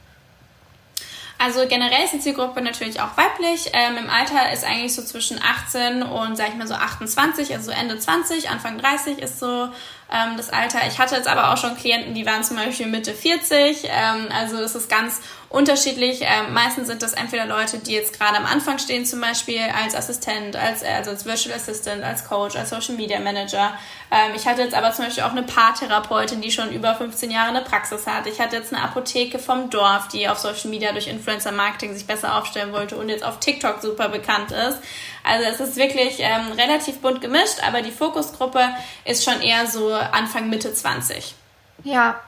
Also 1.43 1.67
generell 1.67 2.06
ist 2.06 2.13
die 2.13 2.19
Zielgruppe 2.19 2.62
natürlich 2.62 3.01
auch 3.01 3.17
weiblich. 3.17 3.69
Ähm, 3.73 3.97
Im 3.97 4.10
Alter 4.10 4.53
ist 4.53 4.63
eigentlich 4.63 4.95
so 4.95 5.01
zwischen 5.01 5.41
18 5.43 6.01
und, 6.01 6.38
sag 6.38 6.49
ich 6.49 6.56
mal, 6.56 6.67
so 6.67 6.73
28, 6.73 7.53
also 7.53 7.65
so 7.65 7.71
Ende 7.71 7.99
20, 7.99 8.49
Anfang 8.49 8.77
30 8.77 9.19
ist 9.19 9.39
so 9.39 9.67
ähm, 10.13 10.38
das 10.38 10.52
Alter. 10.52 10.80
Ich 10.88 10.99
hatte 10.99 11.15
jetzt 11.15 11.28
aber 11.28 11.52
auch 11.52 11.58
schon 11.58 11.76
Klienten, 11.76 12.13
die 12.13 12.26
waren 12.26 12.43
zum 12.43 12.58
Beispiel 12.58 12.86
Mitte 12.86 13.13
40. 13.13 13.86
Ähm, 13.86 14.28
also 14.32 14.58
es 14.58 14.76
ist 14.76 14.89
ganz 14.89 15.21
unterschiedlich. 15.49 16.21
Ähm, 16.21 16.54
meistens 16.54 16.88
sind 16.88 17.02
das 17.02 17.13
entweder 17.13 17.45
Leute, 17.45 17.78
die 17.78 17.93
jetzt 17.93 18.17
gerade 18.17 18.38
am 18.38 18.45
Anfang 18.45 18.80
stehen, 18.80 19.06
zum 19.06 19.21
Beispiel 19.21 19.60
als 19.60 19.95
Assistent, 19.95 20.56
als, 20.56 20.84
also 20.84 21.12
als 21.12 21.26
Virtual 21.26 21.56
Assistant, 21.56 22.04
als 22.04 22.26
Coach, 22.26 22.56
als 22.56 22.69
Social 22.69 22.95
Media 22.95 23.19
Manager. 23.19 23.73
Ähm, 24.12 24.34
ich 24.36 24.47
hatte 24.47 24.62
jetzt 24.62 24.76
aber 24.76 24.91
zum 24.91 25.06
Beispiel 25.06 25.23
auch 25.23 25.32
eine 25.32 25.43
Paartherapeutin, 25.43 26.41
die 26.41 26.52
schon 26.52 26.71
über 26.71 26.95
15 26.95 27.32
Jahre 27.32 27.49
eine 27.49 27.62
Praxis 27.62 28.06
hat. 28.08 28.28
Ich 28.28 28.39
hatte 28.39 28.56
jetzt 28.56 28.73
eine 28.73 28.84
Apotheke 28.84 29.39
vom 29.39 29.69
Dorf, 29.69 30.08
die 30.10 30.28
auf 30.28 30.39
Social 30.39 30.69
Media 30.69 30.91
durch 30.91 31.08
Influencer 31.08 31.52
Marketing 31.52 31.93
sich 31.93 32.06
besser 32.06 32.36
aufstellen 32.38 32.71
wollte 32.71 32.97
und 32.97 33.10
jetzt 33.10 33.23
auf 33.23 33.39
TikTok 33.39 33.82
super 33.82 34.10
bekannt 34.10 34.52
ist. 34.52 34.80
Also 35.23 35.49
es 35.49 35.59
ist 35.59 35.77
wirklich 35.77 36.17
ähm, 36.19 36.51
relativ 36.57 36.99
bunt 36.99 37.21
gemischt, 37.21 37.59
aber 37.65 37.81
die 37.81 37.91
Fokusgruppe 37.91 38.67
ist 39.05 39.23
schon 39.23 39.41
eher 39.41 39.67
so 39.67 39.93
Anfang, 39.93 40.49
Mitte 40.49 40.73
20. 40.73 41.36
Ja, 41.83 42.19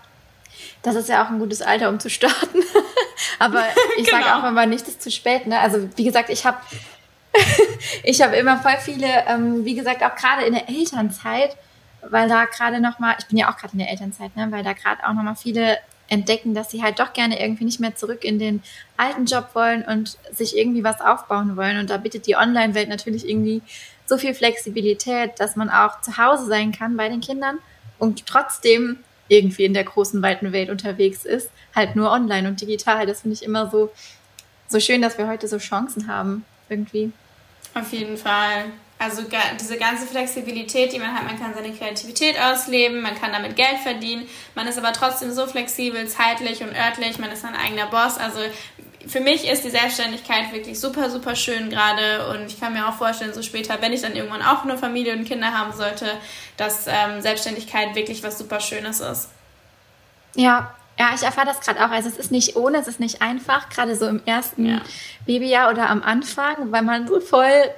das 0.82 0.96
ist 0.96 1.10
ja 1.10 1.24
auch 1.26 1.30
ein 1.30 1.40
gutes 1.40 1.62
Alter, 1.62 1.90
um 1.90 2.00
zu 2.00 2.10
starten. 2.10 2.60
aber 3.40 3.64
ich 3.98 4.06
genau. 4.06 4.22
sage 4.22 4.36
auch 4.36 4.50
immer, 4.50 4.66
nicht 4.66 4.88
ist 4.88 5.02
zu 5.02 5.12
spät. 5.12 5.48
Ne? 5.48 5.60
Also 5.60 5.90
wie 5.98 6.06
gesagt, 6.06 6.30
ich 6.30 6.46
habe 6.46 6.58
ich 8.04 8.22
habe 8.22 8.36
immer 8.38 8.58
voll 8.58 8.78
viele, 8.80 9.08
ähm, 9.28 9.66
wie 9.66 9.76
gesagt, 9.76 10.04
auch 10.04 10.16
gerade 10.16 10.46
in 10.46 10.54
der 10.54 10.70
Elternzeit, 10.70 11.58
weil 12.02 12.30
da 12.30 12.46
gerade 12.46 12.80
noch 12.80 13.00
mal, 13.00 13.16
ich 13.20 13.26
bin 13.26 13.38
ja 13.38 13.52
auch 13.52 13.58
gerade 13.58 13.74
in 13.74 13.80
der 13.80 13.90
Elternzeit, 13.90 14.36
ne, 14.36 14.48
weil 14.52 14.64
da 14.64 14.74
gerade 14.74 15.06
auch 15.06 15.14
noch 15.14 15.24
mal 15.24 15.36
viele 15.36 15.78
entdecken, 16.08 16.54
dass 16.54 16.72
sie 16.72 16.84
halt 16.84 17.00
doch 17.00 17.14
gerne 17.14 17.42
irgendwie 17.42 17.66
nicht 17.66 17.80
mehr 17.80 17.96
zurück 17.96 18.24
in 18.24 18.40
den 18.40 18.62
alten 18.98 19.26
Job 19.26 19.50
wollen 19.54 19.84
und 19.84 20.18
sich 20.32 20.58
irgendwie 20.58 20.84
was 20.84 21.02
aufbauen 21.02 21.58
wollen. 21.58 21.80
Und 21.80 21.90
da 21.90 21.98
bietet 21.98 22.28
die 22.28 22.36
Online-Welt 22.36 22.90
natürlich 22.90 23.28
irgendwie 23.28 23.62
so 24.06 24.18
viel 24.18 24.34
Flexibilität, 24.34 25.32
dass 25.40 25.56
man 25.56 25.70
auch 25.70 26.02
zu 26.02 26.18
Hause 26.18 26.46
sein 26.46 26.72
kann 26.72 26.96
bei 26.96 27.10
den 27.10 27.22
Kindern 27.22 27.58
und 27.98 28.26
trotzdem 28.28 29.00
irgendwie 29.28 29.66
in 29.66 29.74
der 29.74 29.84
großen, 29.84 30.22
weiten 30.22 30.52
Welt 30.52 30.70
unterwegs 30.70 31.26
ist, 31.26 31.50
halt 31.76 31.96
nur 31.96 32.12
online 32.12 32.48
und 32.48 32.62
digital. 32.62 33.08
Das 33.08 33.22
finde 33.22 33.36
ich 33.36 33.44
immer 33.44 33.70
so, 33.70 33.92
so 34.68 34.80
schön, 34.80 35.02
dass 35.02 35.18
wir 35.18 35.28
heute 35.28 35.48
so 35.48 35.58
Chancen 35.58 36.08
haben, 36.08 36.46
irgendwie. 36.70 37.12
Auf 37.74 37.92
jeden 37.92 38.18
Fall. 38.18 38.66
Also 39.06 39.24
diese 39.60 39.78
ganze 39.78 40.08
Flexibilität, 40.08 40.92
die 40.92 40.98
man 40.98 41.14
hat, 41.14 41.26
man 41.26 41.40
kann 41.40 41.54
seine 41.54 41.72
Kreativität 41.72 42.40
ausleben, 42.42 43.02
man 43.02 43.14
kann 43.14 43.32
damit 43.32 43.56
Geld 43.56 43.78
verdienen, 43.84 44.28
man 44.56 44.66
ist 44.66 44.80
aber 44.80 44.94
trotzdem 44.94 45.32
so 45.32 45.46
flexibel, 45.46 46.08
zeitlich 46.08 46.64
und 46.64 46.76
örtlich, 46.76 47.20
man 47.20 47.32
ist 47.32 47.44
sein 47.44 47.56
eigener 47.56 47.86
Boss. 47.86 48.18
Also 48.18 48.40
für 49.08 49.20
mich 49.20 49.48
ist 49.48 49.64
die 49.64 49.70
Selbstständigkeit 49.70 50.52
wirklich 50.52 50.80
super, 50.80 51.12
super 51.12 51.36
schön 51.36 51.70
gerade 51.70 52.30
und 52.30 52.48
ich 52.48 52.60
kann 52.60 52.74
mir 52.74 52.88
auch 52.88 52.96
vorstellen, 52.96 53.32
so 53.32 53.44
später, 53.44 53.80
wenn 53.80 53.94
ich 53.94 54.02
dann 54.02 54.16
irgendwann 54.16 54.42
auch 54.42 54.64
eine 54.64 54.76
Familie 54.76 55.14
und 55.14 55.26
Kinder 55.26 55.54
haben 55.54 55.72
sollte, 55.74 56.08
dass 56.58 56.88
ähm, 56.88 57.22
Selbstständigkeit 57.22 57.94
wirklich 57.94 58.24
was 58.24 58.40
super 58.40 58.60
Schönes 58.60 59.02
ist. 59.02 59.30
Ja, 60.36 60.74
ja, 60.98 61.12
ich 61.14 61.22
erfahre 61.22 61.48
das 61.48 61.60
gerade 61.60 61.86
auch. 61.86 61.92
Also 61.92 62.10
es 62.10 62.18
ist 62.18 62.32
nicht 62.32 62.56
ohne, 62.56 62.80
es 62.80 62.88
ist 62.88 63.00
nicht 63.00 63.22
einfach, 63.22 63.70
gerade 63.70 63.96
so 63.96 64.08
im 64.08 64.22
ersten 64.26 64.66
ja. 64.66 64.82
Babyjahr 65.26 65.70
oder 65.70 65.90
am 65.90 66.02
Anfang, 66.02 66.72
weil 66.72 66.82
man 66.82 67.08
so 67.08 67.20
voll 67.20 67.70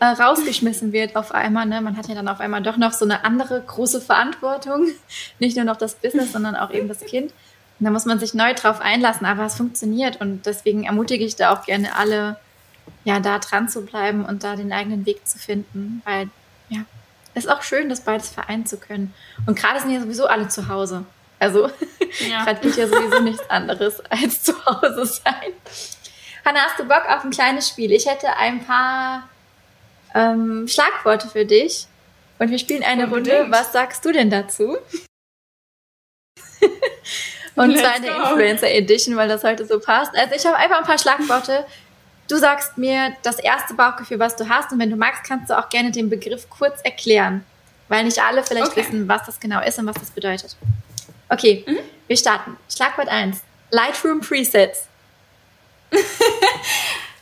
äh, 0.00 0.06
rausgeschmissen 0.06 0.92
wird 0.92 1.16
auf 1.16 1.32
einmal. 1.32 1.66
Ne? 1.66 1.80
Man 1.80 1.96
hat 1.96 2.08
ja 2.08 2.14
dann 2.14 2.28
auf 2.28 2.40
einmal 2.40 2.62
doch 2.62 2.76
noch 2.76 2.92
so 2.92 3.04
eine 3.04 3.24
andere 3.24 3.60
große 3.60 4.00
Verantwortung. 4.00 4.88
Nicht 5.38 5.56
nur 5.56 5.64
noch 5.64 5.76
das 5.76 5.94
Business, 5.94 6.32
sondern 6.32 6.56
auch 6.56 6.70
eben 6.70 6.88
das 6.88 7.00
Kind. 7.00 7.32
Und 7.80 7.86
da 7.86 7.90
muss 7.90 8.04
man 8.04 8.18
sich 8.18 8.34
neu 8.34 8.54
drauf 8.54 8.80
einlassen, 8.80 9.26
aber 9.26 9.44
es 9.46 9.56
funktioniert. 9.56 10.20
Und 10.20 10.46
deswegen 10.46 10.84
ermutige 10.84 11.24
ich 11.24 11.36
da 11.36 11.52
auch 11.52 11.64
gerne 11.64 11.96
alle, 11.96 12.36
ja, 13.04 13.20
da 13.20 13.38
dran 13.38 13.68
zu 13.68 13.84
bleiben 13.84 14.24
und 14.24 14.44
da 14.44 14.56
den 14.56 14.72
eigenen 14.72 15.06
Weg 15.06 15.26
zu 15.26 15.38
finden. 15.38 16.02
Weil, 16.04 16.28
ja, 16.68 16.80
es 17.34 17.44
ist 17.44 17.50
auch 17.50 17.62
schön, 17.62 17.88
das 17.88 18.00
beides 18.00 18.28
vereinen 18.28 18.66
zu 18.66 18.78
können. 18.78 19.12
Und 19.46 19.58
gerade 19.58 19.80
sind 19.80 19.90
ja 19.90 20.00
sowieso 20.00 20.26
alle 20.26 20.48
zu 20.48 20.68
Hause. 20.68 21.04
Also, 21.40 21.68
ja. 22.30 22.44
gerade 22.44 22.60
geht 22.60 22.76
ja 22.76 22.86
sowieso 22.86 23.20
nichts 23.20 23.48
anderes 23.50 24.00
als 24.10 24.42
zu 24.42 24.52
Hause 24.66 25.06
sein. 25.06 25.52
Hanna, 26.44 26.60
hast 26.60 26.78
du 26.78 26.84
Bock 26.84 27.04
auf 27.08 27.24
ein 27.24 27.30
kleines 27.30 27.68
Spiel? 27.68 27.90
Ich 27.90 28.06
hätte 28.06 28.36
ein 28.36 28.64
paar 28.64 29.28
ähm, 30.14 30.66
Schlagworte 30.68 31.28
für 31.28 31.44
dich. 31.44 31.86
Und 32.38 32.50
wir 32.50 32.58
spielen 32.58 32.82
eine 32.82 33.04
Unbedingt. 33.04 33.36
Runde. 33.36 33.52
Was 33.52 33.72
sagst 33.72 34.04
du 34.04 34.12
denn 34.12 34.30
dazu? 34.30 34.76
Und 37.56 37.70
Let's 37.70 37.82
zwar 37.82 37.92
eine 37.92 38.08
Influencer 38.08 38.70
Edition, 38.70 39.16
weil 39.16 39.28
das 39.28 39.44
heute 39.44 39.64
so 39.64 39.78
passt. 39.78 40.16
Also 40.16 40.34
ich 40.34 40.44
habe 40.44 40.56
einfach 40.56 40.78
ein 40.78 40.84
paar 40.84 40.98
Schlagworte. 40.98 41.64
Du 42.28 42.36
sagst 42.36 42.78
mir 42.78 43.14
das 43.22 43.38
erste 43.38 43.74
Bauchgefühl, 43.74 44.18
was 44.18 44.34
du 44.34 44.48
hast. 44.48 44.72
Und 44.72 44.80
wenn 44.80 44.90
du 44.90 44.96
magst, 44.96 45.24
kannst 45.24 45.50
du 45.50 45.58
auch 45.58 45.68
gerne 45.68 45.92
den 45.92 46.10
Begriff 46.10 46.48
kurz 46.50 46.80
erklären. 46.82 47.44
Weil 47.88 48.04
nicht 48.04 48.20
alle 48.20 48.42
vielleicht 48.42 48.72
okay. 48.72 48.80
wissen, 48.80 49.08
was 49.08 49.26
das 49.26 49.38
genau 49.38 49.60
ist 49.62 49.78
und 49.78 49.86
was 49.86 49.96
das 49.96 50.10
bedeutet. 50.10 50.56
Okay, 51.28 51.64
mhm. 51.66 51.78
wir 52.08 52.16
starten. 52.16 52.56
Schlagwort 52.68 53.08
1. 53.08 53.40
Lightroom 53.70 54.20
Presets. 54.20 54.88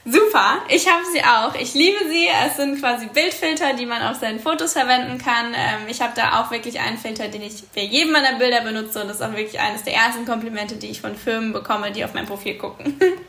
Super, 0.05 0.63
ich 0.69 0.89
habe 0.89 1.05
sie 1.13 1.23
auch. 1.23 1.55
Ich 1.55 1.75
liebe 1.75 2.09
sie. 2.09 2.27
Es 2.27 2.57
sind 2.57 2.81
quasi 2.81 3.07
Bildfilter, 3.07 3.75
die 3.75 3.87
man 3.87 4.03
auf 4.03 4.19
seinen 4.19 4.41
Fotos 4.41 4.73
verwenden 4.73 5.19
kann. 5.19 5.55
Ähm, 5.55 5.87
ich 5.89 6.01
habe 6.01 6.13
da 6.17 6.41
auch 6.41 6.51
wirklich 6.51 6.81
einen 6.81 6.99
Filter, 6.99 7.29
den 7.29 7.43
ich 7.43 7.63
bei 7.73 7.83
jedem 7.83 8.13
meiner 8.13 8.37
Bilder 8.37 8.63
benutze 8.63 9.01
und 9.01 9.07
das 9.09 9.19
ist 9.19 9.23
auch 9.23 9.37
wirklich 9.37 9.61
eines 9.61 9.85
der 9.85 9.95
ersten 9.95 10.27
Komplimente, 10.27 10.75
die 10.75 10.89
ich 10.89 11.01
von 11.01 11.15
Firmen 11.15 11.53
bekomme, 11.53 11.93
die 11.93 12.05
auf 12.05 12.15
mein 12.15 12.27
Profil 12.27 12.59
gucken. 12.59 12.99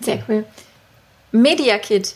Sehr 0.00 0.22
cool. 0.28 0.46
Media 1.32 1.78
Kit. 1.78 2.14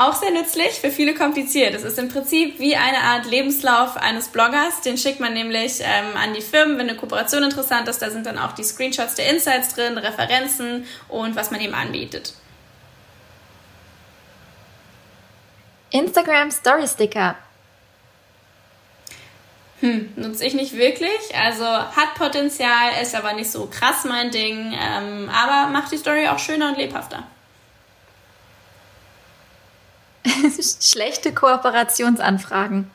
Auch 0.00 0.14
sehr 0.14 0.30
nützlich, 0.30 0.74
für 0.74 0.92
viele 0.92 1.12
kompliziert. 1.12 1.74
Es 1.74 1.82
ist 1.82 1.98
im 1.98 2.08
Prinzip 2.08 2.60
wie 2.60 2.76
eine 2.76 2.98
Art 2.98 3.26
Lebenslauf 3.26 3.96
eines 3.96 4.28
Bloggers. 4.28 4.80
Den 4.82 4.96
schickt 4.96 5.18
man 5.18 5.34
nämlich 5.34 5.80
ähm, 5.80 6.16
an 6.16 6.34
die 6.34 6.40
Firmen, 6.40 6.78
wenn 6.78 6.88
eine 6.88 6.96
Kooperation 6.96 7.42
interessant 7.42 7.88
ist. 7.88 8.00
Da 8.00 8.08
sind 8.08 8.24
dann 8.24 8.38
auch 8.38 8.52
die 8.52 8.62
Screenshots 8.62 9.16
der 9.16 9.28
Insights 9.28 9.74
drin, 9.74 9.98
Referenzen 9.98 10.86
und 11.08 11.34
was 11.34 11.50
man 11.50 11.60
eben 11.60 11.74
anbietet. 11.74 12.32
Instagram 15.90 16.52
Story 16.52 16.86
Sticker. 16.86 17.34
Hm, 19.80 20.12
nutze 20.14 20.44
ich 20.44 20.54
nicht 20.54 20.76
wirklich. 20.76 21.34
Also 21.36 21.64
hat 21.64 22.14
Potenzial, 22.14 23.02
ist 23.02 23.16
aber 23.16 23.32
nicht 23.32 23.50
so 23.50 23.66
krass 23.66 24.04
mein 24.04 24.30
Ding. 24.30 24.72
Ähm, 24.80 25.28
aber 25.28 25.72
macht 25.72 25.90
die 25.90 25.96
Story 25.96 26.28
auch 26.28 26.38
schöner 26.38 26.68
und 26.68 26.78
lebhafter. 26.78 27.26
Schlechte 30.80 31.32
Kooperationsanfragen. 31.32 32.90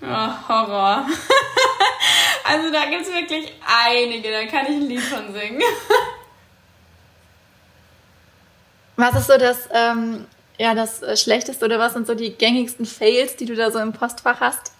Oh, 0.00 0.48
Horror. 0.48 1.06
also 2.44 2.72
da 2.72 2.84
gibt 2.86 3.02
es 3.02 3.12
wirklich 3.12 3.52
einige, 3.66 4.30
da 4.30 4.46
kann 4.46 4.66
ich 4.66 4.76
ein 4.76 4.88
Lied 4.88 5.02
von 5.02 5.32
singen. 5.32 5.62
Was 8.96 9.16
ist 9.16 9.26
so 9.28 9.36
das, 9.38 9.68
ähm, 9.72 10.26
ja, 10.58 10.74
das 10.74 11.22
Schlechteste 11.22 11.64
oder 11.64 11.78
was 11.78 11.92
sind 11.92 12.08
so 12.08 12.16
die 12.16 12.30
gängigsten 12.32 12.84
Fails, 12.84 13.36
die 13.36 13.44
du 13.44 13.54
da 13.54 13.70
so 13.70 13.78
im 13.78 13.92
Postfach 13.92 14.40
hast? 14.40 14.72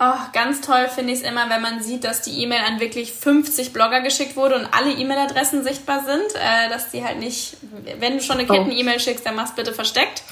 Oh, 0.00 0.14
ganz 0.32 0.60
toll 0.60 0.88
finde 0.88 1.12
ich 1.12 1.20
es 1.20 1.24
immer, 1.24 1.50
wenn 1.50 1.60
man 1.60 1.82
sieht, 1.82 2.04
dass 2.04 2.22
die 2.22 2.40
E-Mail 2.42 2.60
an 2.64 2.78
wirklich 2.78 3.12
50 3.12 3.72
Blogger 3.72 4.00
geschickt 4.00 4.36
wurde 4.36 4.54
und 4.54 4.66
alle 4.72 4.92
E-Mail-Adressen 4.92 5.64
sichtbar 5.64 6.04
sind, 6.04 6.36
äh, 6.36 6.68
dass 6.68 6.90
die 6.90 7.04
halt 7.04 7.18
nicht, 7.18 7.56
wenn 7.98 8.16
du 8.16 8.22
schon 8.22 8.38
eine 8.38 8.48
oh. 8.48 8.52
Ketten-E-Mail 8.52 9.00
schickst, 9.00 9.26
dann 9.26 9.34
mach's 9.34 9.56
bitte 9.56 9.72
versteckt. 9.72 10.22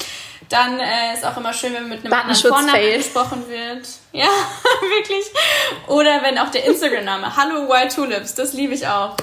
Dann 0.49 0.79
äh, 0.79 1.15
ist 1.15 1.25
auch 1.25 1.37
immer 1.37 1.53
schön, 1.53 1.75
wenn 1.75 1.89
mit 1.89 2.05
einem 2.05 2.13
anderen 2.13 2.37
Vornamen 2.37 2.93
gesprochen 2.93 3.49
wird. 3.49 3.87
Ja, 4.13 4.31
wirklich. 4.81 5.25
Oder 5.89 6.23
wenn 6.23 6.39
auch 6.39 6.51
der 6.51 6.65
Instagram-Name, 6.65 7.37
Hallo 7.37 7.69
Wild 7.69 7.95
Tulips, 7.95 8.35
das 8.35 8.55
liebe 8.55 8.73
ich 8.73 8.87
auch. 8.87 9.17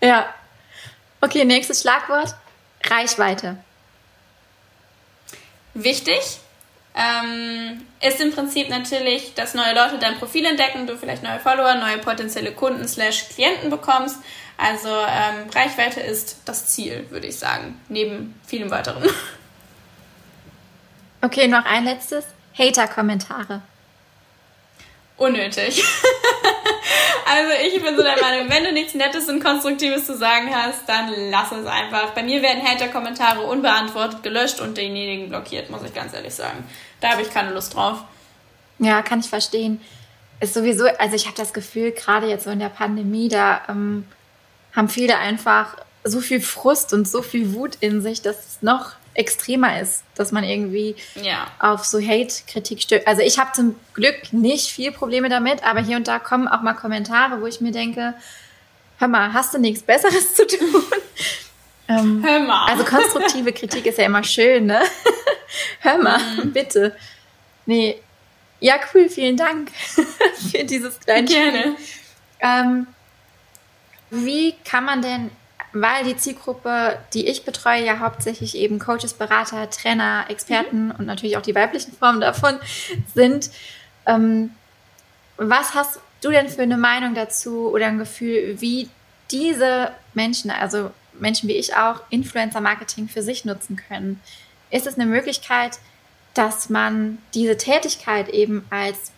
Ja. 0.00 0.34
Okay, 1.20 1.44
nächstes 1.44 1.82
Schlagwort. 1.82 2.34
Reichweite. 2.84 3.58
Wichtig, 5.74 6.40
ähm, 6.94 7.86
ist 8.00 8.20
im 8.20 8.32
Prinzip 8.32 8.68
natürlich, 8.68 9.34
dass 9.34 9.54
neue 9.54 9.74
Leute 9.74 9.98
dein 9.98 10.18
Profil 10.18 10.44
entdecken, 10.44 10.86
du 10.86 10.96
vielleicht 10.96 11.22
neue 11.22 11.38
Follower, 11.38 11.74
neue 11.74 11.98
potenzielle 11.98 12.52
Kunden 12.52 12.86
slash 12.88 13.28
Klienten 13.28 13.70
bekommst. 13.70 14.16
Also 14.58 14.88
ähm, 14.88 15.48
Reichweite 15.54 16.00
ist 16.00 16.38
das 16.44 16.66
Ziel, 16.66 17.06
würde 17.10 17.28
ich 17.28 17.38
sagen, 17.38 17.80
neben 17.88 18.38
vielem 18.46 18.70
weiteren. 18.70 19.08
Okay, 21.22 21.48
noch 21.48 21.66
ein 21.66 21.84
letztes. 21.84 22.24
Hater-Kommentare. 22.58 23.60
Unnötig. 25.18 25.84
Also 27.26 27.52
ich 27.64 27.82
bin 27.82 27.96
so 27.96 28.02
der 28.02 28.20
Meinung, 28.20 28.50
wenn 28.50 28.64
du 28.64 28.72
nichts 28.72 28.94
Nettes 28.94 29.28
und 29.28 29.42
Konstruktives 29.42 30.06
zu 30.06 30.16
sagen 30.16 30.54
hast, 30.54 30.88
dann 30.88 31.12
lass 31.30 31.52
es 31.52 31.66
einfach. 31.66 32.10
Bei 32.10 32.22
mir 32.22 32.42
werden 32.42 32.62
Hater-Kommentare 32.66 33.42
unbeantwortet 33.42 34.22
gelöscht 34.22 34.60
und 34.60 34.76
denjenigen 34.76 35.28
blockiert, 35.28 35.70
muss 35.70 35.82
ich 35.84 35.94
ganz 35.94 36.12
ehrlich 36.12 36.34
sagen. 36.34 36.64
Da 37.00 37.10
habe 37.10 37.22
ich 37.22 37.30
keine 37.30 37.52
Lust 37.52 37.74
drauf. 37.74 37.98
Ja, 38.78 39.02
kann 39.02 39.20
ich 39.20 39.28
verstehen. 39.28 39.80
Ist 40.40 40.54
sowieso, 40.54 40.86
also 40.98 41.14
ich 41.14 41.26
habe 41.26 41.36
das 41.36 41.52
Gefühl, 41.52 41.92
gerade 41.92 42.26
jetzt 42.26 42.44
so 42.44 42.50
in 42.50 42.58
der 42.58 42.70
Pandemie, 42.70 43.28
da 43.28 43.60
ähm, 43.68 44.06
haben 44.74 44.88
viele 44.88 45.18
einfach 45.18 45.76
so 46.02 46.20
viel 46.20 46.40
Frust 46.40 46.92
und 46.92 47.06
so 47.06 47.22
viel 47.22 47.54
Wut 47.54 47.76
in 47.80 48.00
sich, 48.00 48.22
dass 48.22 48.36
es 48.36 48.62
noch 48.62 48.92
extremer 49.14 49.80
ist, 49.80 50.04
dass 50.14 50.32
man 50.32 50.44
irgendwie 50.44 50.94
ja. 51.16 51.46
auf 51.58 51.84
so 51.84 52.00
Hate-Kritik 52.00 52.82
stößt. 52.82 53.06
Also 53.06 53.22
ich 53.22 53.38
habe 53.38 53.52
zum 53.52 53.74
Glück 53.94 54.32
nicht 54.32 54.70
viel 54.70 54.92
Probleme 54.92 55.28
damit, 55.28 55.64
aber 55.64 55.80
hier 55.80 55.96
und 55.96 56.08
da 56.08 56.18
kommen 56.18 56.48
auch 56.48 56.62
mal 56.62 56.74
Kommentare, 56.74 57.40
wo 57.40 57.46
ich 57.46 57.60
mir 57.60 57.72
denke, 57.72 58.14
hör 58.98 59.08
mal, 59.08 59.32
hast 59.32 59.52
du 59.54 59.58
nichts 59.58 59.82
Besseres 59.82 60.34
zu 60.34 60.46
tun? 60.46 60.84
ähm, 61.88 62.22
hör 62.24 62.40
mal. 62.40 62.66
Also 62.70 62.84
konstruktive 62.84 63.52
Kritik 63.52 63.86
ist 63.86 63.98
ja 63.98 64.04
immer 64.04 64.22
schön, 64.22 64.66
ne? 64.66 64.80
hör 65.80 65.98
mal, 65.98 66.20
mhm. 66.36 66.52
bitte. 66.52 66.96
Nee, 67.66 68.00
ja, 68.60 68.74
cool, 68.94 69.08
vielen 69.08 69.36
Dank 69.36 69.70
für 70.52 70.64
dieses 70.64 71.00
kleine 71.00 71.26
Gerne. 71.26 71.76
Ähm, 72.40 72.86
wie 74.10 74.54
kann 74.64 74.84
man 74.84 75.02
denn 75.02 75.30
weil 75.72 76.04
die 76.04 76.16
Zielgruppe, 76.16 76.98
die 77.14 77.28
ich 77.28 77.44
betreue, 77.44 77.84
ja 77.84 78.00
hauptsächlich 78.00 78.56
eben 78.56 78.78
Coaches, 78.78 79.14
Berater, 79.14 79.70
Trainer, 79.70 80.24
Experten 80.28 80.86
mhm. 80.86 80.94
und 80.98 81.06
natürlich 81.06 81.36
auch 81.36 81.42
die 81.42 81.54
weiblichen 81.54 81.92
Formen 81.92 82.20
davon 82.20 82.58
sind. 83.14 83.50
Ähm, 84.06 84.50
was 85.36 85.74
hast 85.74 86.00
du 86.20 86.30
denn 86.30 86.48
für 86.48 86.62
eine 86.62 86.76
Meinung 86.76 87.14
dazu 87.14 87.70
oder 87.70 87.86
ein 87.86 87.98
Gefühl, 87.98 88.60
wie 88.60 88.88
diese 89.30 89.92
Menschen, 90.14 90.50
also 90.50 90.90
Menschen 91.18 91.48
wie 91.48 91.56
ich 91.56 91.76
auch, 91.76 92.02
Influencer-Marketing 92.10 93.08
für 93.08 93.22
sich 93.22 93.44
nutzen 93.44 93.76
können? 93.76 94.20
Ist 94.70 94.86
es 94.86 94.94
eine 94.94 95.06
Möglichkeit, 95.06 95.78
dass 96.34 96.68
man 96.68 97.18
diese 97.34 97.56
Tätigkeit 97.56 98.28
eben 98.28 98.64
als 98.70 99.12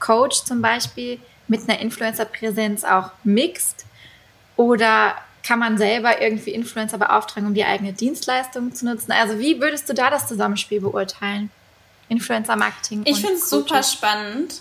Coach 0.00 0.44
zum 0.44 0.60
Beispiel 0.60 1.20
mit 1.48 1.68
einer 1.68 1.78
Influencer-Präsenz 1.78 2.84
auch 2.84 3.10
mixt? 3.24 3.84
Oder 4.56 5.16
kann 5.42 5.58
man 5.58 5.76
selber 5.76 6.20
irgendwie 6.22 6.50
Influencer 6.50 6.98
beauftragen, 6.98 7.48
um 7.48 7.54
die 7.54 7.64
eigene 7.64 7.92
Dienstleistung 7.92 8.74
zu 8.74 8.86
nutzen? 8.86 9.12
Also 9.12 9.38
wie 9.38 9.60
würdest 9.60 9.88
du 9.88 9.94
da 9.94 10.10
das 10.10 10.28
Zusammenspiel 10.28 10.80
beurteilen? 10.80 11.50
Influencer-Marketing. 12.08 13.02
Ich 13.06 13.20
finde 13.20 13.34
es 13.34 13.48
super 13.48 13.82
spannend. 13.82 14.60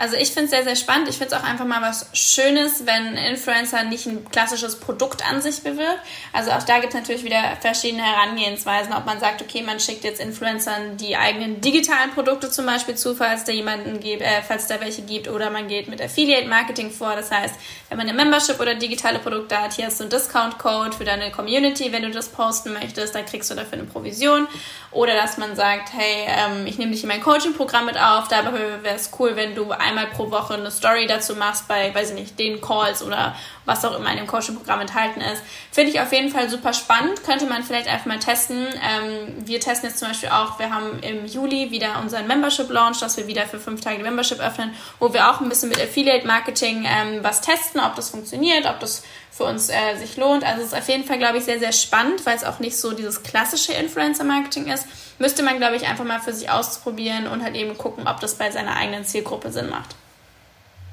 Also 0.00 0.16
ich 0.16 0.30
finde 0.30 0.44
es 0.44 0.50
sehr, 0.50 0.64
sehr 0.64 0.76
spannend. 0.76 1.10
Ich 1.10 1.18
finde 1.18 1.34
es 1.34 1.40
auch 1.40 1.46
einfach 1.46 1.66
mal 1.66 1.82
was 1.82 2.06
Schönes, 2.14 2.86
wenn 2.86 3.18
Influencer 3.18 3.82
nicht 3.84 4.06
ein 4.06 4.24
klassisches 4.30 4.80
Produkt 4.80 5.28
an 5.28 5.42
sich 5.42 5.62
bewirbt. 5.62 6.00
Also 6.32 6.52
auch 6.52 6.62
da 6.62 6.78
gibt 6.78 6.94
es 6.94 6.98
natürlich 6.98 7.22
wieder 7.22 7.42
verschiedene 7.60 8.02
Herangehensweisen, 8.02 8.94
ob 8.94 9.04
man 9.04 9.20
sagt, 9.20 9.42
okay, 9.42 9.60
man 9.60 9.78
schickt 9.78 10.04
jetzt 10.04 10.18
Influencern 10.18 10.96
die 10.96 11.18
eigenen 11.18 11.60
digitalen 11.60 12.12
Produkte 12.12 12.50
zum 12.50 12.64
Beispiel 12.64 12.94
zu, 12.94 13.14
falls 13.14 13.44
da 13.44 13.52
jemanden 13.52 14.00
gibt, 14.00 14.22
äh, 14.22 14.40
falls 14.46 14.68
da 14.68 14.80
welche 14.80 15.02
gibt, 15.02 15.28
oder 15.28 15.50
man 15.50 15.68
geht 15.68 15.88
mit 15.88 16.00
Affiliate 16.00 16.48
Marketing 16.48 16.90
vor. 16.90 17.14
Das 17.14 17.30
heißt, 17.30 17.54
wenn 17.90 17.98
man 17.98 18.08
eine 18.08 18.16
Membership 18.16 18.58
oder 18.58 18.76
digitale 18.76 19.18
Produkte 19.18 19.60
hat, 19.60 19.74
hier 19.74 19.84
hast 19.84 20.00
du 20.00 20.04
einen 20.04 20.10
Discount-Code 20.10 20.96
für 20.96 21.04
deine 21.04 21.30
Community, 21.30 21.92
wenn 21.92 22.04
du 22.04 22.10
das 22.10 22.30
posten 22.30 22.72
möchtest, 22.72 23.14
dann 23.14 23.26
kriegst 23.26 23.50
du 23.50 23.54
dafür 23.54 23.74
eine 23.74 23.84
Provision. 23.84 24.48
Oder 24.92 25.14
dass 25.14 25.36
man 25.36 25.54
sagt, 25.56 25.92
hey, 25.92 26.26
ähm, 26.26 26.66
ich 26.66 26.78
nehme 26.78 26.92
dich 26.92 27.02
in 27.02 27.08
mein 27.08 27.20
Coaching-Programm 27.20 27.84
mit 27.84 27.98
auf, 28.00 28.28
dabei 28.28 28.82
wäre 28.82 28.96
es 28.96 29.10
cool, 29.18 29.36
wenn 29.36 29.54
du 29.54 29.70
einmal 29.90 30.06
pro 30.06 30.30
Woche 30.30 30.54
eine 30.54 30.70
Story 30.70 31.06
dazu 31.06 31.36
machst 31.36 31.68
bei, 31.68 31.94
weiß 31.94 32.10
ich 32.10 32.14
nicht, 32.14 32.38
den 32.38 32.60
Calls 32.60 33.02
oder 33.02 33.36
was 33.64 33.84
auch 33.84 33.96
immer 33.98 34.10
in 34.10 34.16
dem 34.16 34.26
Coaching-Programm 34.26 34.80
enthalten 34.80 35.20
ist. 35.20 35.42
Finde 35.70 35.90
ich 35.90 36.00
auf 36.00 36.12
jeden 36.12 36.30
Fall 36.30 36.48
super 36.48 36.72
spannend. 36.72 37.22
Könnte 37.24 37.46
man 37.46 37.62
vielleicht 37.62 37.88
einfach 37.88 38.06
mal 38.06 38.18
testen. 38.18 38.66
Ähm, 38.66 39.46
wir 39.46 39.60
testen 39.60 39.88
jetzt 39.88 39.98
zum 39.98 40.08
Beispiel 40.08 40.30
auch, 40.30 40.58
wir 40.58 40.74
haben 40.74 41.00
im 41.00 41.26
Juli 41.26 41.70
wieder 41.70 42.00
unseren 42.00 42.26
Membership-Launch, 42.26 43.00
dass 43.00 43.16
wir 43.16 43.26
wieder 43.26 43.46
für 43.46 43.60
fünf 43.60 43.80
Tage 43.80 44.02
Membership 44.02 44.40
öffnen, 44.40 44.74
wo 44.98 45.12
wir 45.12 45.30
auch 45.30 45.40
ein 45.40 45.48
bisschen 45.48 45.68
mit 45.68 45.80
Affiliate-Marketing 45.80 46.86
ähm, 46.86 47.18
was 47.22 47.40
testen, 47.40 47.80
ob 47.80 47.94
das 47.94 48.10
funktioniert, 48.10 48.66
ob 48.66 48.80
das 48.80 49.02
für 49.40 49.46
uns 49.46 49.70
äh, 49.70 49.96
sich 49.96 50.18
lohnt. 50.18 50.44
Also 50.44 50.60
es 50.60 50.66
ist 50.68 50.78
auf 50.78 50.86
jeden 50.86 51.04
Fall, 51.04 51.16
glaube 51.16 51.38
ich, 51.38 51.44
sehr, 51.44 51.58
sehr 51.58 51.72
spannend, 51.72 52.26
weil 52.26 52.36
es 52.36 52.44
auch 52.44 52.58
nicht 52.58 52.76
so 52.76 52.92
dieses 52.92 53.22
klassische 53.22 53.72
Influencer-Marketing 53.72 54.66
ist. 54.66 54.84
Müsste 55.18 55.42
man, 55.42 55.56
glaube 55.56 55.76
ich, 55.76 55.86
einfach 55.86 56.04
mal 56.04 56.20
für 56.20 56.34
sich 56.34 56.50
ausprobieren 56.50 57.26
und 57.26 57.42
halt 57.42 57.56
eben 57.56 57.78
gucken, 57.78 58.06
ob 58.06 58.20
das 58.20 58.34
bei 58.34 58.50
seiner 58.50 58.76
eigenen 58.76 59.06
Zielgruppe 59.06 59.50
Sinn 59.50 59.70
macht. 59.70 59.96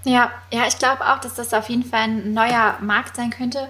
Ja, 0.05 0.31
ja, 0.53 0.65
ich 0.65 0.79
glaube 0.79 1.05
auch, 1.05 1.19
dass 1.19 1.33
das 1.33 1.53
auf 1.53 1.67
jeden 1.67 1.83
Fall 1.83 2.03
ein 2.03 2.33
neuer 2.33 2.77
Markt 2.79 3.17
sein 3.17 3.31
könnte, 3.31 3.67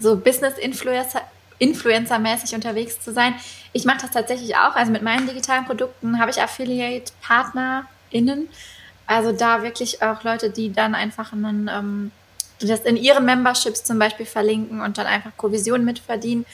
so 0.00 0.16
Business-Influencer 0.16 1.22
Influencer-mäßig 1.58 2.54
unterwegs 2.54 3.00
zu 3.00 3.14
sein. 3.14 3.34
Ich 3.72 3.86
mache 3.86 4.00
das 4.02 4.10
tatsächlich 4.10 4.56
auch. 4.56 4.74
Also 4.74 4.92
mit 4.92 5.00
meinen 5.02 5.26
digitalen 5.28 5.64
Produkten 5.64 6.18
habe 6.18 6.30
ich 6.32 6.42
Affiliate-PartnerInnen. 6.42 8.48
Also 9.06 9.32
da 9.32 9.62
wirklich 9.62 10.02
auch 10.02 10.22
Leute, 10.24 10.50
die 10.50 10.72
dann 10.72 10.96
einfach 10.96 11.32
einen 11.32 11.70
ähm, 11.72 12.10
das 12.60 12.80
in 12.80 12.96
ihren 12.96 13.24
Memberships 13.24 13.84
zum 13.84 13.98
Beispiel 13.98 14.26
verlinken 14.26 14.80
und 14.80 14.98
dann 14.98 15.06
einfach 15.06 15.36
Provisionen 15.36 15.84
mitverdienen. 15.84 16.46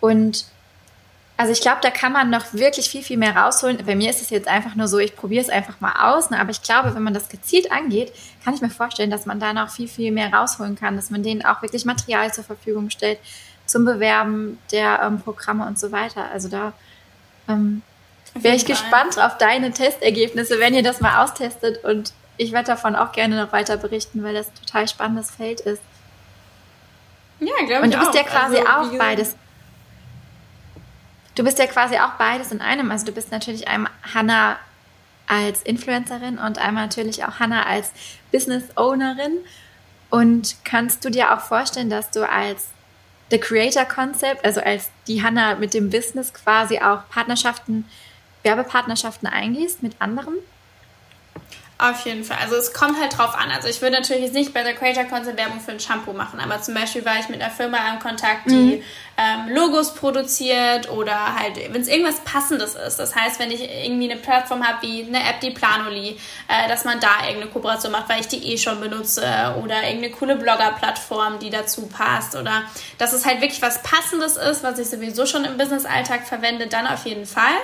Und 0.00 0.46
also 1.36 1.52
ich 1.52 1.60
glaube, 1.60 1.78
da 1.82 1.90
kann 1.90 2.12
man 2.12 2.30
noch 2.30 2.52
wirklich 2.52 2.88
viel, 2.88 3.02
viel 3.02 3.16
mehr 3.16 3.36
rausholen. 3.36 3.84
Bei 3.84 3.96
mir 3.96 4.10
ist 4.10 4.22
es 4.22 4.30
jetzt 4.30 4.48
einfach 4.48 4.74
nur 4.74 4.86
so, 4.86 4.98
ich 4.98 5.16
probiere 5.16 5.42
es 5.42 5.50
einfach 5.50 5.80
mal 5.80 6.14
aus. 6.14 6.30
Ne? 6.30 6.38
Aber 6.38 6.50
ich 6.50 6.62
glaube, 6.62 6.94
wenn 6.94 7.02
man 7.02 7.14
das 7.14 7.28
gezielt 7.28 7.72
angeht, 7.72 8.12
kann 8.44 8.54
ich 8.54 8.60
mir 8.60 8.70
vorstellen, 8.70 9.10
dass 9.10 9.26
man 9.26 9.40
da 9.40 9.52
noch 9.52 9.70
viel, 9.70 9.88
viel 9.88 10.12
mehr 10.12 10.32
rausholen 10.32 10.76
kann, 10.76 10.96
dass 10.96 11.10
man 11.10 11.22
denen 11.22 11.44
auch 11.44 11.62
wirklich 11.62 11.84
Material 11.84 12.32
zur 12.32 12.44
Verfügung 12.44 12.90
stellt 12.90 13.18
zum 13.66 13.84
Bewerben 13.84 14.58
der 14.70 15.00
ähm, 15.02 15.20
Programme 15.20 15.66
und 15.66 15.78
so 15.78 15.92
weiter. 15.92 16.30
Also 16.32 16.48
da 16.48 16.72
ähm, 17.48 17.82
wäre 18.34 18.56
ich 18.56 18.66
gespannt 18.66 19.18
auf 19.18 19.38
deine 19.38 19.72
Testergebnisse, 19.72 20.58
wenn 20.60 20.74
ihr 20.74 20.82
das 20.82 21.00
mal 21.00 21.24
austestet 21.24 21.82
und 21.84 22.12
ich 22.36 22.52
werde 22.52 22.66
davon 22.66 22.96
auch 22.96 23.12
gerne 23.12 23.42
noch 23.42 23.52
weiter 23.52 23.76
berichten, 23.76 24.22
weil 24.22 24.34
das 24.34 24.48
ein 24.48 24.54
total 24.54 24.88
spannendes 24.88 25.30
Feld 25.30 25.60
ist. 25.60 25.82
Ja, 27.40 27.54
glaube 27.66 27.72
ich. 27.72 27.82
Und 27.82 27.94
du 27.94 27.98
bist 27.98 28.10
auch. 28.10 28.14
ja 28.14 28.22
quasi 28.22 28.56
also, 28.58 28.68
auch 28.68 28.98
beides. 28.98 29.36
Du 31.34 31.44
bist 31.44 31.58
ja 31.58 31.66
quasi 31.66 31.96
auch 31.96 32.12
beides 32.12 32.52
in 32.52 32.60
einem. 32.60 32.90
Also 32.90 33.06
du 33.06 33.12
bist 33.12 33.30
natürlich 33.30 33.68
einmal 33.68 33.92
Hannah 34.14 34.58
als 35.26 35.62
Influencerin 35.62 36.38
und 36.38 36.58
einmal 36.58 36.84
natürlich 36.84 37.24
auch 37.24 37.38
Hannah 37.38 37.64
als 37.66 37.92
Business 38.30 38.64
Ownerin. 38.76 39.38
Und 40.10 40.56
kannst 40.64 41.04
du 41.04 41.10
dir 41.10 41.32
auch 41.32 41.40
vorstellen, 41.40 41.88
dass 41.88 42.10
du 42.10 42.28
als 42.28 42.68
The 43.30 43.38
Creator 43.38 43.86
Concept, 43.86 44.44
also 44.44 44.60
als 44.60 44.90
die 45.06 45.22
Hannah 45.22 45.54
mit 45.54 45.72
dem 45.72 45.88
Business 45.88 46.34
quasi 46.34 46.78
auch 46.80 47.08
Partnerschaften, 47.08 47.88
Werbepartnerschaften 48.42 49.26
eingehst 49.26 49.82
mit 49.82 49.96
anderen? 50.00 50.34
Auf 51.78 52.06
jeden 52.06 52.22
Fall. 52.22 52.36
Also 52.40 52.54
es 52.54 52.72
kommt 52.72 53.00
halt 53.00 53.18
drauf 53.18 53.34
an. 53.34 53.50
Also 53.50 53.66
ich 53.66 53.82
würde 53.82 53.96
natürlich 53.96 54.22
jetzt 54.22 54.34
nicht 54.34 54.54
bei 54.54 54.62
der 54.62 54.74
Creator 54.74 55.02
Concept 55.04 55.36
Werbung 55.36 55.58
für 55.58 55.72
ein 55.72 55.80
Shampoo 55.80 56.12
machen, 56.12 56.38
aber 56.38 56.62
zum 56.62 56.74
Beispiel 56.74 57.04
war 57.04 57.18
ich 57.18 57.28
mit 57.28 57.42
einer 57.42 57.50
Firma 57.50 57.78
im 57.92 57.98
Kontakt, 57.98 58.46
die 58.46 58.76
mhm. 58.76 58.82
ähm, 59.16 59.54
Logos 59.54 59.92
produziert 59.94 60.88
oder 60.90 61.34
halt, 61.34 61.56
wenn 61.72 61.80
es 61.80 61.88
irgendwas 61.88 62.20
Passendes 62.20 62.76
ist. 62.76 62.98
Das 62.98 63.16
heißt, 63.16 63.40
wenn 63.40 63.50
ich 63.50 63.62
irgendwie 63.62 64.08
eine 64.08 64.20
Plattform 64.20 64.64
habe 64.64 64.86
wie 64.86 65.02
eine 65.02 65.28
App, 65.28 65.40
die 65.40 65.50
Planoli, 65.50 66.20
äh, 66.46 66.68
dass 66.68 66.84
man 66.84 67.00
da 67.00 67.26
irgendeine 67.26 67.50
Kooperation 67.50 67.90
macht, 67.90 68.08
weil 68.08 68.20
ich 68.20 68.28
die 68.28 68.52
eh 68.52 68.58
schon 68.58 68.80
benutze 68.80 69.22
oder 69.60 69.82
irgendeine 69.82 70.10
coole 70.10 70.36
Blogger-Plattform, 70.36 71.40
die 71.40 71.50
dazu 71.50 71.88
passt 71.88 72.36
oder 72.36 72.62
dass 72.98 73.12
es 73.12 73.26
halt 73.26 73.40
wirklich 73.40 73.60
was 73.60 73.82
Passendes 73.82 74.36
ist, 74.36 74.62
was 74.62 74.78
ich 74.78 74.88
sowieso 74.88 75.26
schon 75.26 75.44
im 75.44 75.58
Business-Alltag 75.58 76.28
verwende, 76.28 76.68
dann 76.68 76.86
auf 76.86 77.06
jeden 77.06 77.26
Fall. 77.26 77.58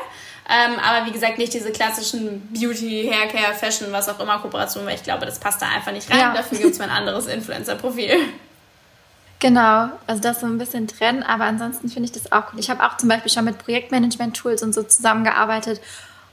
Ähm, 0.50 0.78
aber 0.78 1.06
wie 1.06 1.12
gesagt, 1.12 1.36
nicht 1.36 1.52
diese 1.52 1.70
klassischen 1.70 2.48
Beauty, 2.52 3.10
Haircare, 3.12 3.54
Fashion, 3.54 3.92
was 3.92 4.08
auch 4.08 4.18
immer 4.18 4.38
Kooperationen, 4.38 4.88
weil 4.88 4.94
ich 4.94 5.02
glaube, 5.02 5.26
das 5.26 5.38
passt 5.38 5.60
da 5.60 5.66
einfach 5.68 5.92
nicht 5.92 6.10
rein. 6.10 6.18
Ja. 6.18 6.34
Dafür 6.34 6.58
gibt 6.58 6.72
es 6.72 6.78
mein 6.78 6.90
anderes 6.90 7.26
Influencer-Profil. 7.26 8.16
Genau, 9.40 9.90
also 10.06 10.22
das 10.22 10.40
so 10.40 10.46
ein 10.46 10.58
bisschen 10.58 10.88
trennen, 10.88 11.22
aber 11.22 11.44
ansonsten 11.44 11.88
finde 11.88 12.06
ich 12.06 12.12
das 12.12 12.32
auch 12.32 12.52
cool. 12.52 12.60
Ich 12.60 12.70
habe 12.70 12.82
auch 12.84 12.96
zum 12.96 13.08
Beispiel 13.08 13.30
schon 13.30 13.44
mit 13.44 13.58
Projektmanagement-Tools 13.58 14.62
und 14.62 14.74
so 14.74 14.82
zusammengearbeitet 14.82 15.80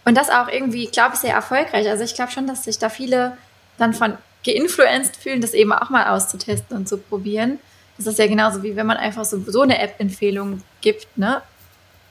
und 0.05 0.15
das 0.15 0.29
auch 0.29 0.47
irgendwie, 0.47 0.87
glaube 0.87 1.15
ich, 1.15 1.19
sehr 1.19 1.33
erfolgreich. 1.33 1.87
Also 1.87 2.03
ich 2.03 2.15
glaube 2.15 2.31
schon, 2.31 2.47
dass 2.47 2.63
sich 2.63 2.79
da 2.79 2.89
viele 2.89 3.37
dann 3.77 3.93
von 3.93 4.17
geinfluenced 4.45 5.17
fühlen, 5.17 5.41
das 5.41 5.53
eben 5.53 5.73
auch 5.73 5.89
mal 5.89 6.07
auszutesten 6.07 6.77
und 6.77 6.87
zu 6.87 6.97
probieren. 6.97 7.59
Das 7.97 8.07
ist 8.07 8.17
ja 8.17 8.27
genauso 8.27 8.63
wie 8.63 8.75
wenn 8.75 8.85
man 8.85 8.97
einfach 8.97 9.25
so, 9.25 9.39
so 9.45 9.61
eine 9.61 9.79
App-Empfehlung 9.79 10.63
gibt, 10.81 11.17
ne? 11.17 11.41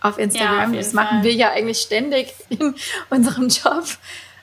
Auf 0.05 0.19
Instagram. 0.19 0.75
Ja, 0.75 0.81
auf 0.81 0.85
das 0.85 0.93
machen 0.93 1.23
wir 1.23 1.33
ja 1.33 1.51
eigentlich 1.51 1.81
ständig 1.81 2.35
in 2.51 2.75
unserem 3.09 3.49
Job. 3.49 3.85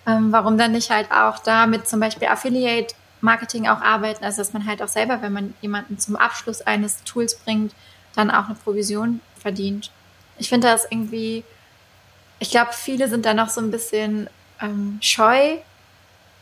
Ähm, 0.08 0.32
warum 0.32 0.58
dann 0.58 0.72
nicht 0.72 0.90
halt 0.90 1.12
auch 1.12 1.38
da 1.38 1.68
mit 1.68 1.88
zum 1.88 2.00
Beispiel 2.00 2.28
Affiliate 2.28 2.96
Marketing 3.22 3.68
auch 3.68 3.80
arbeiten, 3.82 4.26
also 4.26 4.40
dass 4.40 4.52
man 4.52 4.66
halt 4.66 4.82
auch 4.82 4.88
selber, 4.88 5.22
wenn 5.22 5.32
man 5.32 5.54
jemanden 5.62 6.00
zum 6.00 6.16
Abschluss 6.16 6.62
eines 6.62 7.04
Tools 7.04 7.36
bringt, 7.36 7.76
dann 8.16 8.32
auch 8.32 8.46
eine 8.46 8.56
Provision 8.56 9.22
verdient. 9.38 9.92
Ich 10.40 10.50
finde 10.50 10.68
das 10.68 10.88
irgendwie, 10.90 11.44
ich 12.40 12.50
glaube, 12.50 12.74
viele 12.74 13.08
sind 13.08 13.28
da 13.28 13.36
noch 13.36 13.50
so 13.50 13.62
ein 13.62 13.70
bisschen 13.70 14.28
ähm, 14.60 14.98
scheu, 15.02 15.58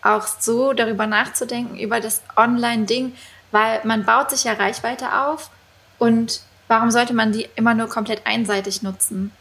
auch 0.02 0.26
so 0.26 0.72
darüber 0.72 1.06
nachzudenken, 1.06 1.78
über 1.78 2.00
das 2.00 2.22
Online-Ding, 2.38 3.14
weil 3.52 3.82
man 3.84 4.06
baut 4.06 4.30
sich 4.30 4.46
ja 4.46 4.54
Reichweite 4.54 5.22
auf 5.22 5.50
und 5.98 6.40
warum 6.70 6.92
sollte 6.92 7.14
man 7.14 7.34
die 7.34 7.50
immer 7.58 7.74
nur 7.74 7.90
komplett 7.90 8.26
einseitig 8.26 8.82
nutzen? 8.82 9.32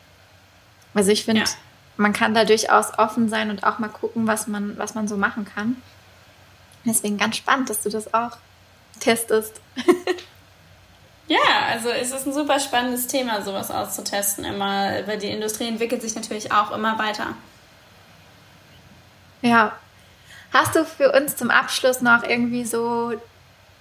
Also 0.95 1.13
ich 1.13 1.25
finde, 1.25 1.43
ja. 1.43 1.49
man 1.97 2.13
kann 2.13 2.35
da 2.35 2.45
durchaus 2.45 2.99
offen 2.99 3.29
sein 3.29 3.51
und 3.51 3.63
auch 3.63 3.79
mal 3.79 3.89
gucken, 3.89 4.27
was 4.27 4.49
man, 4.49 4.77
was 4.77 4.97
man 4.97 5.07
so 5.07 5.17
machen 5.17 5.45
kann. 5.45 5.81
Deswegen 6.85 7.19
ganz 7.19 7.37
spannend, 7.37 7.71
dass 7.71 7.83
du 7.83 7.91
das 7.91 8.13
auch 8.15 8.39
testest. 8.99 9.61
ja, 11.29 11.39
also 11.71 11.91
es 11.91 12.11
ist 12.11 12.27
ein 12.27 12.33
super 12.33 12.59
spannendes 12.59 13.07
Thema, 13.07 13.43
sowas 13.43 13.71
auszutesten 13.71 14.45
immer, 14.45 15.07
weil 15.07 15.19
die 15.19 15.31
Industrie 15.31 15.69
entwickelt 15.69 16.03
sich 16.03 16.15
natürlich 16.15 16.51
auch 16.51 16.71
immer 16.71 16.99
weiter. 16.99 17.35
Ja. 19.43 19.77
Hast 20.53 20.75
du 20.75 20.85
für 20.87 21.13
uns 21.13 21.37
zum 21.37 21.51
Abschluss 21.51 22.01
noch 22.01 22.23
irgendwie 22.23 22.65
so 22.65 23.13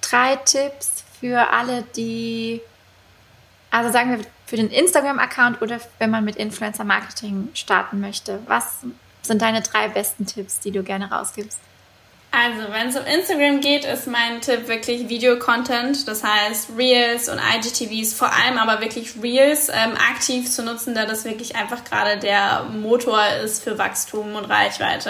drei 0.02 0.36
Tipps 0.36 1.06
für 1.20 1.50
alle, 1.52 1.84
die, 1.96 2.62
also 3.72 3.92
sagen 3.92 4.18
wir 4.18 4.26
für 4.46 4.56
den 4.56 4.70
Instagram-Account 4.70 5.62
oder 5.62 5.80
wenn 6.00 6.10
man 6.10 6.24
mit 6.24 6.36
Influencer-Marketing 6.38 7.50
starten 7.54 8.00
möchte? 8.00 8.40
Was 8.48 8.80
sind 9.22 9.42
deine 9.42 9.62
drei 9.62 9.90
besten 9.90 10.26
Tipps, 10.26 10.60
die 10.60 10.72
du 10.72 10.84
gerne 10.84 11.12
rausgibst? 11.12 11.60
Also, 12.32 12.72
wenn 12.72 12.90
es 12.90 12.96
um 12.98 13.06
Instagram 13.06 13.62
geht, 13.62 13.86
ist 13.86 14.06
mein 14.06 14.42
Tipp 14.42 14.68
wirklich 14.68 15.08
Video-Content. 15.08 16.08
Das 16.08 16.24
heißt, 16.24 16.72
Reels 16.78 17.30
und 17.30 17.40
IGTVs, 17.40 18.14
vor 18.14 18.32
allem 18.32 18.58
aber 18.58 18.82
wirklich 18.82 19.14
Reels 19.24 19.70
ähm, 19.70 19.94
aktiv 20.12 20.50
zu 20.52 20.64
nutzen, 20.64 20.94
da 20.94 21.06
das 21.06 21.24
wirklich 21.24 21.56
einfach 21.56 21.84
gerade 21.86 22.20
der 22.20 22.66
Motor 22.66 23.26
ist 23.44 23.64
für 23.64 23.78
Wachstum 23.78 24.36
und 24.36 24.46
Reichweite. 24.46 25.10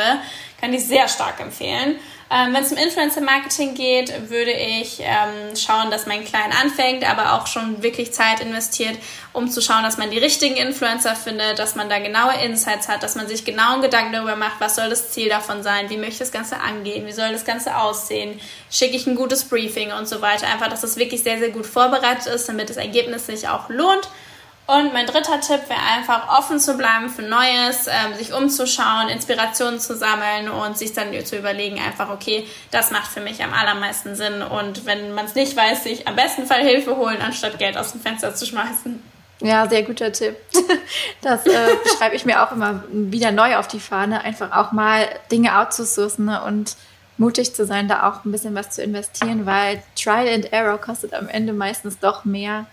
Kann 0.62 0.74
ich 0.74 0.86
sehr 0.86 1.08
stark 1.08 1.40
empfehlen. 1.40 1.96
Ähm, 2.30 2.54
Wenn 2.54 2.64
es 2.64 2.72
um 2.74 2.78
Influencer-Marketing 2.78 3.74
geht, 3.74 4.30
würde 4.30 4.52
ich 4.52 5.00
ähm, 5.00 5.56
schauen, 5.56 5.90
dass 5.92 6.08
man 6.08 6.26
klein 6.26 6.52
anfängt, 6.62 7.10
aber 7.10 7.34
auch 7.34 7.48
schon 7.48 7.82
wirklich 7.82 8.12
Zeit 8.12 8.42
investiert, 8.42 8.98
um 9.32 9.50
zu 9.50 9.62
schauen, 9.62 9.84
dass 9.84 9.98
man 9.98 10.12
die 10.12 10.18
richtigen 10.18 10.58
Influencer 10.58 11.16
findet, 11.16 11.58
dass 11.58 11.76
man 11.76 11.88
da 11.88 12.00
genaue 12.00 12.34
Insights 12.44 12.90
hat, 12.90 13.02
dass 13.02 13.16
man 13.16 13.30
sich 13.30 13.46
genau 13.46 13.74
einen 13.74 13.82
Gedanken 13.82 14.12
darüber 14.12 14.36
macht, 14.36 14.60
was 14.60 14.76
soll 14.76 14.90
das 14.90 15.12
Ziel 15.12 15.30
davon 15.30 15.64
sein, 15.64 15.90
wie 15.90 15.96
möchte 15.96 16.20
das 16.20 16.34
Ganze 16.34 16.60
angehen, 16.60 17.06
wie 17.06 17.14
soll 17.14 17.32
das 17.32 17.46
Ganze 17.46 17.78
aussehen, 17.78 18.42
schicke 18.70 18.98
ich 18.98 19.08
ein 19.08 19.16
gutes 19.16 19.46
Briefing 19.46 19.94
und 19.94 20.10
so 20.10 20.22
weiter. 20.22 20.48
Einfach, 20.48 20.68
dass 20.68 20.84
es 20.84 20.98
wirklich 20.98 21.24
sehr, 21.24 21.40
sehr 21.40 21.50
gut 21.52 21.66
vorbereitet 21.66 22.26
ist, 22.26 22.50
damit 22.50 22.70
das 22.70 22.78
Ergebnis 22.78 23.28
sich 23.28 23.48
auch 23.48 23.70
lohnt 23.70 24.10
und 24.68 24.92
mein 24.92 25.06
dritter 25.06 25.40
Tipp 25.40 25.70
wäre 25.70 25.80
einfach 25.96 26.38
offen 26.38 26.60
zu 26.60 26.76
bleiben 26.76 27.10
für 27.10 27.22
Neues, 27.22 27.88
ähm, 27.88 28.16
sich 28.18 28.34
umzuschauen, 28.34 29.08
Inspirationen 29.08 29.80
zu 29.80 29.96
sammeln 29.96 30.50
und 30.50 30.78
sich 30.78 30.92
dann 30.92 31.08
zu 31.26 31.38
überlegen, 31.38 31.80
einfach, 31.80 32.10
okay, 32.10 32.46
das 32.70 32.92
macht 32.92 33.08
für 33.08 33.22
mich 33.22 33.42
am 33.42 33.54
allermeisten 33.54 34.16
Sinn. 34.16 34.42
Und 34.42 34.86
wenn 34.86 35.14
man 35.14 35.26
es 35.26 35.36
nicht 35.36 35.56
weiß, 35.56 35.86
sich 35.86 36.06
am 36.06 36.18
besten 36.18 36.46
Fall 36.46 36.64
Hilfe 36.64 36.98
holen, 36.98 37.22
anstatt 37.22 37.58
Geld 37.58 37.78
aus 37.78 37.94
dem 37.94 38.02
Fenster 38.02 38.36
zu 38.36 38.46
schmeißen. 38.46 39.02
Ja, 39.40 39.70
sehr 39.70 39.84
guter 39.84 40.12
Tipp. 40.12 40.36
Das 41.22 41.46
äh, 41.46 41.68
schreibe 41.98 42.16
ich 42.16 42.26
mir 42.26 42.44
auch 42.44 42.52
immer 42.52 42.84
wieder 42.90 43.32
neu 43.32 43.58
auf 43.58 43.68
die 43.68 43.80
Fahne, 43.80 44.22
einfach 44.22 44.52
auch 44.52 44.72
mal 44.72 45.08
Dinge 45.32 45.60
outzusourcen 45.60 46.26
ne, 46.26 46.44
und 46.44 46.76
mutig 47.18 47.54
zu 47.54 47.66
sein, 47.66 47.88
da 47.88 48.08
auch 48.08 48.24
ein 48.24 48.32
bisschen 48.32 48.56
was 48.56 48.70
zu 48.70 48.84
investieren, 48.84 49.46
weil 49.46 49.82
Trial 49.96 50.28
and 50.28 50.54
Error 50.54 50.78
kostet 50.78 51.14
am 51.14 51.28
Ende 51.28 51.54
meistens 51.54 52.00
doch 52.00 52.24
mehr 52.24 52.66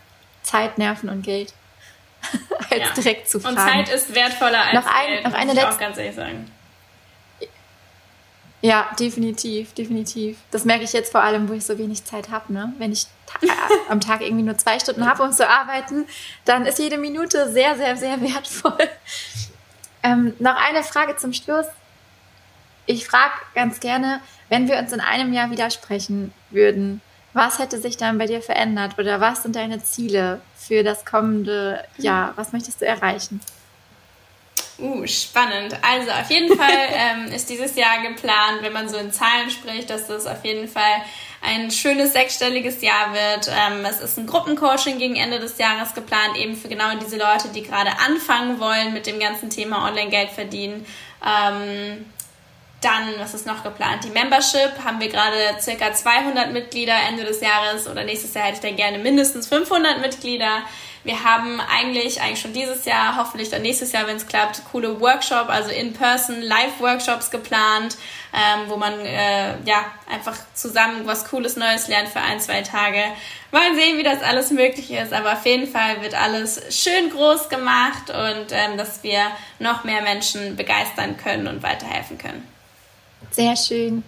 Zeit, 0.43 0.79
Nerven 0.79 1.09
und 1.09 1.23
Geld. 1.23 1.55
als 2.71 2.81
ja. 2.81 2.89
direkt 2.97 3.29
zu 3.29 3.41
fragen. 3.41 3.57
Und 3.57 3.63
Zeit 3.63 3.89
ist 3.89 4.15
wertvoller 4.15 4.63
als 4.63 4.75
noch 4.75 4.87
ein, 4.87 5.07
Geld, 5.09 5.25
noch 5.25 5.35
eine 5.35 5.47
muss 5.47 5.63
ich 5.63 5.65
auch 5.65 5.79
ganz 5.79 5.99
ehrlich 5.99 6.15
sagen. 6.15 6.51
Ja, 8.65 8.89
definitiv, 8.99 9.75
definitiv. 9.75 10.39
Das 10.51 10.65
merke 10.65 10.85
ich 10.85 10.95
jetzt 10.95 11.13
vor 11.13 11.23
allem, 11.23 11.51
wo 11.51 11.53
ich 11.53 11.67
so 11.67 11.77
wenig 11.77 12.03
Zeit 12.05 12.31
habe. 12.31 12.51
Ne? 12.51 12.73
Wenn 12.79 12.93
ich 12.93 13.05
ta 13.27 13.39
am 13.91 14.01
Tag 14.01 14.23
irgendwie 14.23 14.43
nur 14.43 14.57
zwei 14.57 14.79
Stunden 14.79 15.07
habe, 15.07 15.23
um 15.23 15.33
zu 15.33 15.47
arbeiten, 15.47 16.07
dann 16.47 16.65
ist 16.65 16.79
jede 16.79 16.97
Minute 16.97 17.53
sehr, 17.53 17.77
sehr, 17.77 17.99
sehr 17.99 18.23
wertvoll. 18.23 18.89
Ähm, 20.03 20.33
noch 20.39 20.57
eine 20.57 20.83
Frage 20.83 21.17
zum 21.17 21.35
Schluss. 21.35 21.67
Ich 22.87 23.07
frage 23.07 23.35
ganz 23.55 23.81
gerne, 23.81 24.21
wenn 24.49 24.67
wir 24.67 24.79
uns 24.79 24.93
in 24.93 25.01
einem 25.01 25.35
Jahr 25.35 25.51
widersprechen 25.51 26.33
würden, 26.49 27.03
was 27.35 27.59
hätte 27.59 27.81
sich 27.81 27.97
dann 27.97 28.17
bei 28.17 28.27
dir 28.27 28.41
verändert 28.41 28.99
oder 28.99 29.21
was 29.21 29.43
sind 29.43 29.57
deine 29.57 29.83
Ziele 29.83 30.41
für 30.57 30.83
das 30.83 31.05
kommende 31.05 31.85
Jahr? 31.99 32.33
Was 32.37 32.53
möchtest 32.53 32.81
du 32.81 32.87
erreichen? 32.87 33.41
Uh, 34.79 35.07
spannend. 35.07 35.77
Also 35.83 36.11
auf 36.11 36.31
jeden 36.31 36.57
Fall 36.59 36.89
ähm, 36.93 37.27
ist 37.33 37.49
dieses 37.49 37.77
Jahr 37.77 38.03
geplant, 38.03 38.59
wenn 38.63 38.73
man 38.73 38.89
so 38.89 38.97
in 38.97 39.13
Zahlen 39.13 39.51
spricht, 39.51 39.91
dass 39.91 40.07
das 40.09 40.27
auf 40.27 40.45
jeden 40.45 40.69
Fall 40.69 41.03
ein 41.43 41.71
schönes 41.71 42.13
sechsstelliges 42.13 42.83
Jahr 42.83 43.13
wird. 43.13 43.49
Ähm, 43.49 43.85
es 43.85 44.01
ist 44.01 44.19
ein 44.19 44.27
Gruppencoaching 44.27 44.99
gegen 44.99 45.17
Ende 45.17 45.39
des 45.39 45.59
Jahres 45.59 45.95
geplant, 45.95 46.37
eben 46.37 46.57
für 46.57 46.69
genau 46.69 46.97
diese 47.01 47.19
Leute, 47.19 47.49
die 47.55 47.63
gerade 47.63 47.91
anfangen 48.05 48.59
wollen 48.59 48.93
mit 48.93 49.07
dem 49.07 49.21
ganzen 49.21 49.51
Thema 49.51 49.87
Online-Geld 49.87 50.31
verdienen. 50.31 50.87
Ähm, 51.25 52.07
dann, 52.85 53.19
was 53.19 53.35
ist 53.35 53.47
noch 53.47 53.63
geplant? 53.63 54.05
Die 54.05 54.11
Membership 54.11 54.73
haben 54.85 55.01
wir 55.01 55.09
gerade 55.09 55.61
circa 55.61 55.93
200 55.93 56.53
Mitglieder 56.53 56.95
Ende 57.09 57.25
des 57.25 57.41
Jahres 57.41 57.89
oder 57.89 58.05
nächstes 58.05 58.35
Jahr 58.35 58.45
hätte 58.45 58.57
ich 58.57 58.61
dann 58.61 58.77
gerne 58.77 58.99
mindestens 58.99 59.49
500 59.49 60.01
Mitglieder. 60.01 60.63
Wir 61.05 61.23
haben 61.23 61.61
eigentlich, 61.61 62.23
eigentlich 62.23 62.41
schon 62.41 62.55
dieses 62.55 62.87
Jahr, 62.87 63.17
hoffentlich 63.19 63.51
dann 63.51 63.61
nächstes 63.61 63.93
Jahr, 63.93 64.07
wenn 64.07 64.17
es 64.17 64.27
klappt, 64.27 64.63
coole 64.73 65.01
Workshop, 65.01 65.51
also 65.51 65.71
in-person 65.71 66.41
Live-Workshops 66.41 67.31
geplant, 67.31 67.97
ähm, 68.33 68.69
wo 68.69 68.77
man 68.77 68.99
äh, 69.01 69.55
ja 69.67 69.85
einfach 70.11 70.37
zusammen 70.55 71.07
was 71.07 71.27
Cooles 71.27 71.57
Neues 71.57 71.89
lernt 71.89 72.09
für 72.09 72.21
ein, 72.21 72.41
zwei 72.41 72.63
Tage. 72.63 73.03
Mal 73.51 73.75
sehen, 73.75 73.99
wie 73.99 74.03
das 74.03 74.23
alles 74.23 74.51
möglich 74.51 74.91
ist, 74.91 75.13
aber 75.13 75.35
auf 75.35 75.45
jeden 75.45 75.71
Fall 75.71 76.01
wird 76.01 76.15
alles 76.15 76.61
schön 76.71 77.11
groß 77.11 77.51
gemacht 77.51 78.09
und 78.09 78.47
ähm, 78.51 78.79
dass 78.79 79.03
wir 79.03 79.27
noch 79.59 79.85
mehr 79.85 80.01
Menschen 80.01 80.57
begeistern 80.57 81.19
können 81.19 81.47
und 81.49 81.63
weiterhelfen 81.63 82.17
können. 82.17 82.54
Sehr 83.31 83.57
schön. 83.57 84.03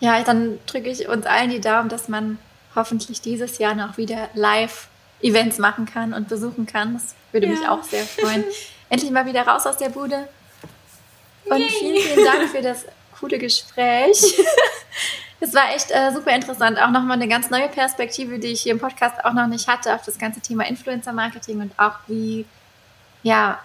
Ja, 0.00 0.22
dann 0.22 0.58
drücke 0.66 0.90
ich 0.90 1.08
uns 1.08 1.26
allen 1.26 1.50
die 1.50 1.60
Daumen, 1.60 1.88
dass 1.88 2.08
man 2.08 2.38
hoffentlich 2.74 3.20
dieses 3.20 3.58
Jahr 3.58 3.74
noch 3.74 3.96
wieder 3.96 4.28
Live-Events 4.34 5.58
machen 5.58 5.86
kann 5.86 6.12
und 6.12 6.28
besuchen 6.28 6.66
kann. 6.66 6.94
Das 6.94 7.14
würde 7.32 7.46
ja. 7.46 7.52
mich 7.52 7.68
auch 7.68 7.82
sehr 7.82 8.04
freuen. 8.04 8.44
Endlich 8.90 9.10
mal 9.10 9.26
wieder 9.26 9.46
raus 9.46 9.66
aus 9.66 9.78
der 9.78 9.88
Bude. 9.88 10.28
Und 11.46 11.58
Yay. 11.58 11.68
vielen, 11.68 12.02
vielen 12.02 12.24
Dank 12.24 12.50
für 12.50 12.62
das 12.62 12.84
coole 13.18 13.38
Gespräch. 13.38 14.38
Es 15.38 15.52
war 15.52 15.74
echt 15.74 15.90
äh, 15.90 16.12
super 16.12 16.34
interessant. 16.34 16.80
Auch 16.80 16.90
nochmal 16.90 17.16
eine 17.16 17.28
ganz 17.28 17.50
neue 17.50 17.68
Perspektive, 17.68 18.38
die 18.38 18.48
ich 18.48 18.62
hier 18.62 18.72
im 18.72 18.78
Podcast 18.78 19.22
auch 19.24 19.34
noch 19.34 19.46
nicht 19.46 19.68
hatte, 19.68 19.94
auf 19.94 20.02
das 20.02 20.18
ganze 20.18 20.40
Thema 20.40 20.66
Influencer-Marketing 20.66 21.60
und 21.60 21.78
auch 21.78 21.96
wie 22.06 22.46
ja, 23.22 23.58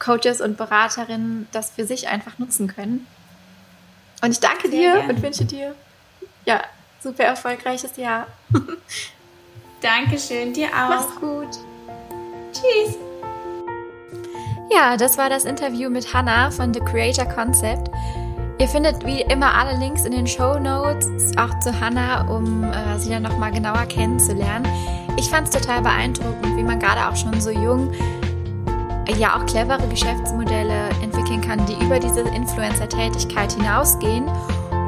Coaches 0.00 0.40
und 0.40 0.56
Beraterinnen 0.56 1.46
das 1.52 1.70
für 1.70 1.84
sich 1.84 2.08
einfach 2.08 2.38
nutzen 2.38 2.66
können. 2.66 3.06
Und 4.22 4.30
ich 4.30 4.40
danke 4.40 4.68
Sehr 4.68 4.70
dir 4.70 4.92
gerne. 4.94 5.12
und 5.12 5.22
wünsche 5.22 5.44
dir 5.44 5.74
ja 6.46 6.62
super 7.02 7.24
erfolgreiches 7.24 7.96
Jahr. 7.96 8.26
Dankeschön, 9.80 10.52
dir 10.52 10.68
auch. 10.68 10.88
Mach's 10.88 11.16
gut. 11.16 11.48
Tschüss. 12.52 12.96
Ja, 14.70 14.96
das 14.96 15.18
war 15.18 15.28
das 15.28 15.44
Interview 15.44 15.90
mit 15.90 16.14
Hannah 16.14 16.50
von 16.50 16.72
The 16.72 16.80
Creator 16.80 17.26
Concept. 17.26 17.90
Ihr 18.58 18.68
findet 18.68 19.04
wie 19.04 19.22
immer 19.22 19.54
alle 19.54 19.76
Links 19.76 20.04
in 20.04 20.12
den 20.12 20.26
Show 20.26 20.58
Notes, 20.58 21.36
auch 21.36 21.58
zu 21.58 21.78
Hannah, 21.80 22.28
um 22.28 22.62
äh, 22.62 22.98
sie 22.98 23.10
dann 23.10 23.24
nochmal 23.24 23.50
genauer 23.50 23.86
kennenzulernen. 23.86 24.66
Ich 25.16 25.28
fand 25.28 25.48
es 25.48 25.54
total 25.60 25.82
beeindruckend, 25.82 26.56
wie 26.56 26.62
man 26.62 26.78
gerade 26.78 27.08
auch 27.08 27.16
schon 27.16 27.40
so 27.40 27.50
jung 27.50 27.92
ja 29.18 29.36
auch 29.36 29.44
clevere 29.46 29.88
Geschäftsmodelle 29.88 30.90
entwickeln 31.02 31.40
kann, 31.40 31.66
die 31.66 31.74
über 31.84 31.98
diese 31.98 32.20
Influencer-Tätigkeit 32.20 33.50
hinausgehen 33.52 34.30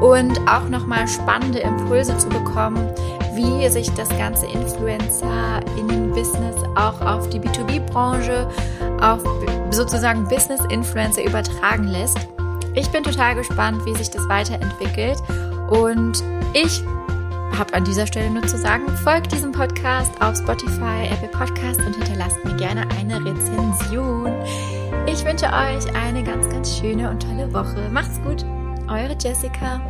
und 0.01 0.39
auch 0.47 0.69
nochmal 0.69 1.05
spannende 1.07 1.59
Impulse 1.59 2.17
zu 2.17 2.29
bekommen, 2.29 2.89
wie 3.33 3.67
sich 3.69 3.91
das 3.93 4.09
ganze 4.09 4.45
Influencer-Innen-Business 4.47 6.55
auch 6.75 6.99
auf 7.01 7.29
die 7.29 7.39
B2B-Branche, 7.39 8.49
auf 9.01 9.21
sozusagen 9.71 10.27
Business-Influencer 10.27 11.23
übertragen 11.23 11.87
lässt. 11.87 12.17
Ich 12.73 12.89
bin 12.89 13.03
total 13.03 13.35
gespannt, 13.35 13.85
wie 13.85 13.95
sich 13.95 14.09
das 14.09 14.27
weiterentwickelt 14.27 15.21
und 15.69 16.21
ich 16.53 16.83
habe 17.57 17.73
an 17.73 17.83
dieser 17.83 18.07
Stelle 18.07 18.29
nur 18.29 18.45
zu 18.47 18.57
sagen, 18.57 18.87
folgt 19.03 19.31
diesem 19.31 19.51
Podcast 19.51 20.11
auf 20.21 20.35
Spotify, 20.35 21.07
Apple 21.11 21.29
Podcast 21.29 21.79
und 21.79 21.95
hinterlasst 21.95 22.43
mir 22.43 22.55
gerne 22.55 22.87
eine 22.97 23.23
Rezension. 23.23 24.31
Ich 25.07 25.23
wünsche 25.25 25.45
euch 25.45 25.95
eine 25.95 26.23
ganz, 26.23 26.49
ganz 26.49 26.77
schöne 26.77 27.09
und 27.09 27.21
tolle 27.21 27.53
Woche. 27.53 27.89
Macht's 27.91 28.19
gut, 28.23 28.45
eure 28.87 29.15
Jessica. 29.19 29.81